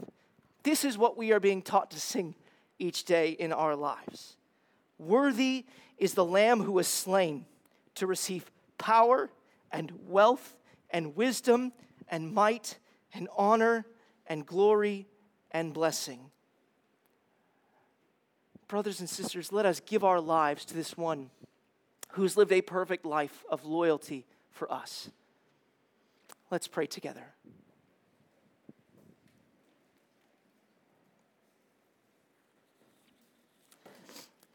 This 0.64 0.84
is 0.84 0.98
what 0.98 1.16
we 1.16 1.32
are 1.32 1.40
being 1.40 1.62
taught 1.62 1.92
to 1.92 2.00
sing 2.00 2.34
each 2.78 3.04
day 3.04 3.30
in 3.30 3.52
our 3.52 3.76
lives. 3.76 4.36
Worthy 4.98 5.64
is 5.96 6.14
the 6.14 6.24
Lamb 6.24 6.62
who 6.62 6.72
was 6.72 6.88
slain 6.88 7.46
to 7.94 8.06
receive 8.06 8.50
power 8.78 9.30
and 9.70 9.92
wealth 10.06 10.56
and 10.90 11.16
wisdom 11.16 11.72
and 12.08 12.32
might 12.32 12.78
and 13.14 13.28
honor 13.36 13.86
and 14.26 14.46
glory 14.46 15.06
and 15.50 15.72
blessing. 15.72 16.30
Brothers 18.68 19.00
and 19.00 19.08
sisters, 19.08 19.50
let 19.50 19.64
us 19.64 19.80
give 19.80 20.04
our 20.04 20.20
lives 20.20 20.64
to 20.66 20.74
this 20.74 20.96
one 20.96 21.30
who 22.10 22.22
has 22.22 22.36
lived 22.36 22.52
a 22.52 22.60
perfect 22.60 23.06
life 23.06 23.44
of 23.50 23.64
loyalty 23.64 24.26
for 24.50 24.70
us. 24.72 25.10
Let's 26.50 26.68
pray 26.68 26.86
together. 26.86 27.24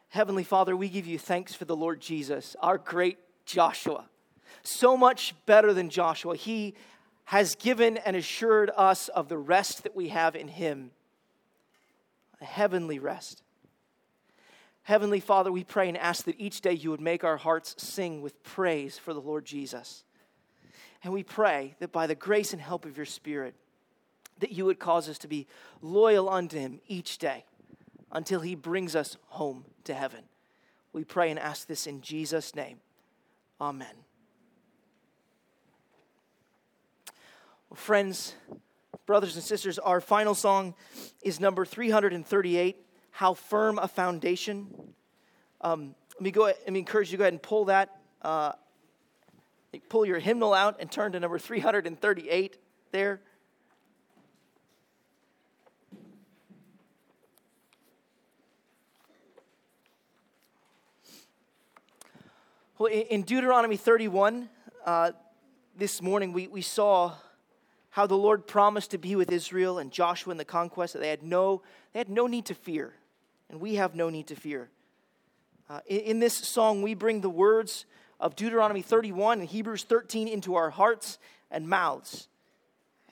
Heavenly 0.10 0.44
Father, 0.44 0.76
we 0.78 0.90
give 0.90 1.08
you 1.08 1.18
thanks 1.18 1.56
for 1.56 1.66
the 1.66 1.76
Lord 1.76 2.00
Jesus, 2.00 2.56
our 2.60 2.78
great 2.78 3.18
Joshua. 3.46 4.06
So 4.62 4.96
much 4.96 5.34
better 5.46 5.74
than 5.74 5.90
Joshua. 5.90 6.36
He 6.36 6.76
has 7.26 7.56
given 7.56 7.98
and 7.98 8.16
assured 8.16 8.70
us 8.76 9.08
of 9.10 9.30
the 9.30 9.38
rest 9.38 9.84
that 9.84 9.96
we 9.96 10.10
have 10.10 10.36
in 10.36 10.48
Him 10.48 10.92
a 12.42 12.46
heavenly 12.46 13.00
rest. 13.00 13.42
Heavenly 14.84 15.22
Father, 15.22 15.52
we 15.52 15.64
pray 15.64 15.88
and 15.88 15.98
ask 15.98 16.26
that 16.26 16.40
each 16.40 16.60
day 16.60 16.74
you 16.74 16.92
would 16.92 17.02
make 17.02 17.24
our 17.24 17.38
hearts 17.38 17.74
sing 17.78 18.22
with 18.22 18.44
praise 18.44 18.98
for 18.98 19.14
the 19.14 19.22
Lord 19.22 19.46
Jesus. 19.46 20.04
And 21.04 21.14
we 21.14 21.24
pray 21.24 21.76
that 21.80 21.92
by 21.92 22.06
the 22.06 22.16
grace 22.16 22.52
and 22.52 22.62
help 22.62 22.86
of 22.86 22.98
your 22.98 23.06
Spirit, 23.06 23.56
that 24.40 24.52
you 24.52 24.66
would 24.66 24.80
cause 24.80 25.08
us 25.08 25.18
to 25.20 25.28
be 25.28 25.48
loyal 25.82 26.30
unto 26.30 26.58
him 26.58 26.82
each 26.88 27.18
day 27.18 27.46
until 28.12 28.42
he 28.42 28.56
brings 28.56 28.96
us 28.96 29.16
home 29.28 29.64
to 29.86 29.94
heaven. 29.94 30.24
We 30.92 31.06
pray 31.06 31.30
and 31.30 31.40
ask 31.40 31.68
this 31.68 31.88
in 31.88 32.02
Jesus' 32.02 32.54
name. 32.54 32.80
Amen. 33.62 33.96
Well, 37.63 37.63
friends, 37.74 38.36
brothers 39.06 39.36
and 39.36 39.44
sisters, 39.44 39.80
our 39.80 40.02
final 40.02 40.36
song 40.36 40.76
is 41.22 41.40
number 41.40 41.66
338 41.66 42.78
How 43.12 43.34
Firm 43.34 43.80
a 43.80 43.88
Foundation. 43.88 44.68
Um, 45.62 45.96
let, 46.16 46.22
me 46.22 46.32
go, 46.32 46.46
let 46.46 46.72
me 46.72 46.80
encourage 46.80 47.08
you 47.12 47.18
to 47.18 47.18
go 47.18 47.24
ahead 47.24 47.34
and 47.34 47.42
pull 47.42 47.66
that 47.66 47.98
uh, 48.22 48.54
pull 49.90 50.06
your 50.06 50.20
hymnal 50.20 50.54
out 50.54 50.78
and 50.80 50.92
turn 50.92 51.12
to 51.14 51.20
number 51.20 51.40
338 51.40 52.58
there. 52.92 53.22
Well, 62.78 62.92
in 62.92 63.22
Deuteronomy 63.22 63.78
31, 63.78 64.50
uh, 64.86 65.12
this 65.78 66.02
morning 66.02 66.34
we, 66.34 66.48
we 66.48 66.62
saw 66.62 67.14
how 67.94 68.08
the 68.08 68.18
Lord 68.18 68.48
promised 68.48 68.90
to 68.92 68.98
be 68.98 69.16
with 69.16 69.32
Israel 69.32 69.78
and 69.78 69.92
Joshua 69.92 70.32
in 70.32 70.38
the 70.38 70.46
conquest, 70.46 70.94
that 70.94 71.00
they 71.00 71.10
had 71.10 71.22
no, 71.22 71.62
they 71.94 72.00
had 72.00 72.10
no 72.10 72.26
need 72.26 72.48
to 72.48 72.56
fear, 72.56 72.96
and 73.52 73.62
we 73.62 73.76
have 73.76 73.94
no 73.94 74.10
need 74.10 74.26
to 74.28 74.36
fear. 74.36 74.72
Uh, 75.70 75.80
in, 75.86 76.00
in 76.00 76.20
this 76.20 76.36
song, 76.36 76.82
we 76.82 76.96
bring 76.96 77.22
the 77.22 77.30
words 77.30 77.86
of 78.20 78.36
Deuteronomy 78.36 78.82
31 78.82 79.42
and 79.42 79.48
Hebrews 79.48 79.84
13 79.84 80.28
into 80.28 80.56
our 80.56 80.72
hearts 80.72 81.20
and 81.52 81.70
mouths. 81.70 82.28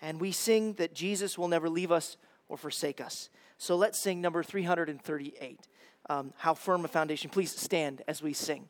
And 0.02 0.20
we 0.20 0.32
sing 0.32 0.74
that 0.74 0.96
Jesus 0.96 1.38
will 1.38 1.48
never 1.48 1.70
leave 1.70 1.92
us 1.92 2.18
or 2.50 2.58
forsake 2.58 3.00
us. 3.00 3.30
So 3.60 3.76
let's 3.76 4.02
sing 4.02 4.20
number 4.20 4.42
338, 4.42 5.60
um, 6.10 6.34
How 6.38 6.56
Firm 6.56 6.86
a 6.86 6.88
Foundation. 6.88 7.30
Please 7.30 7.56
stand 7.56 8.02
as 8.08 8.24
we 8.24 8.34
sing. 8.34 8.68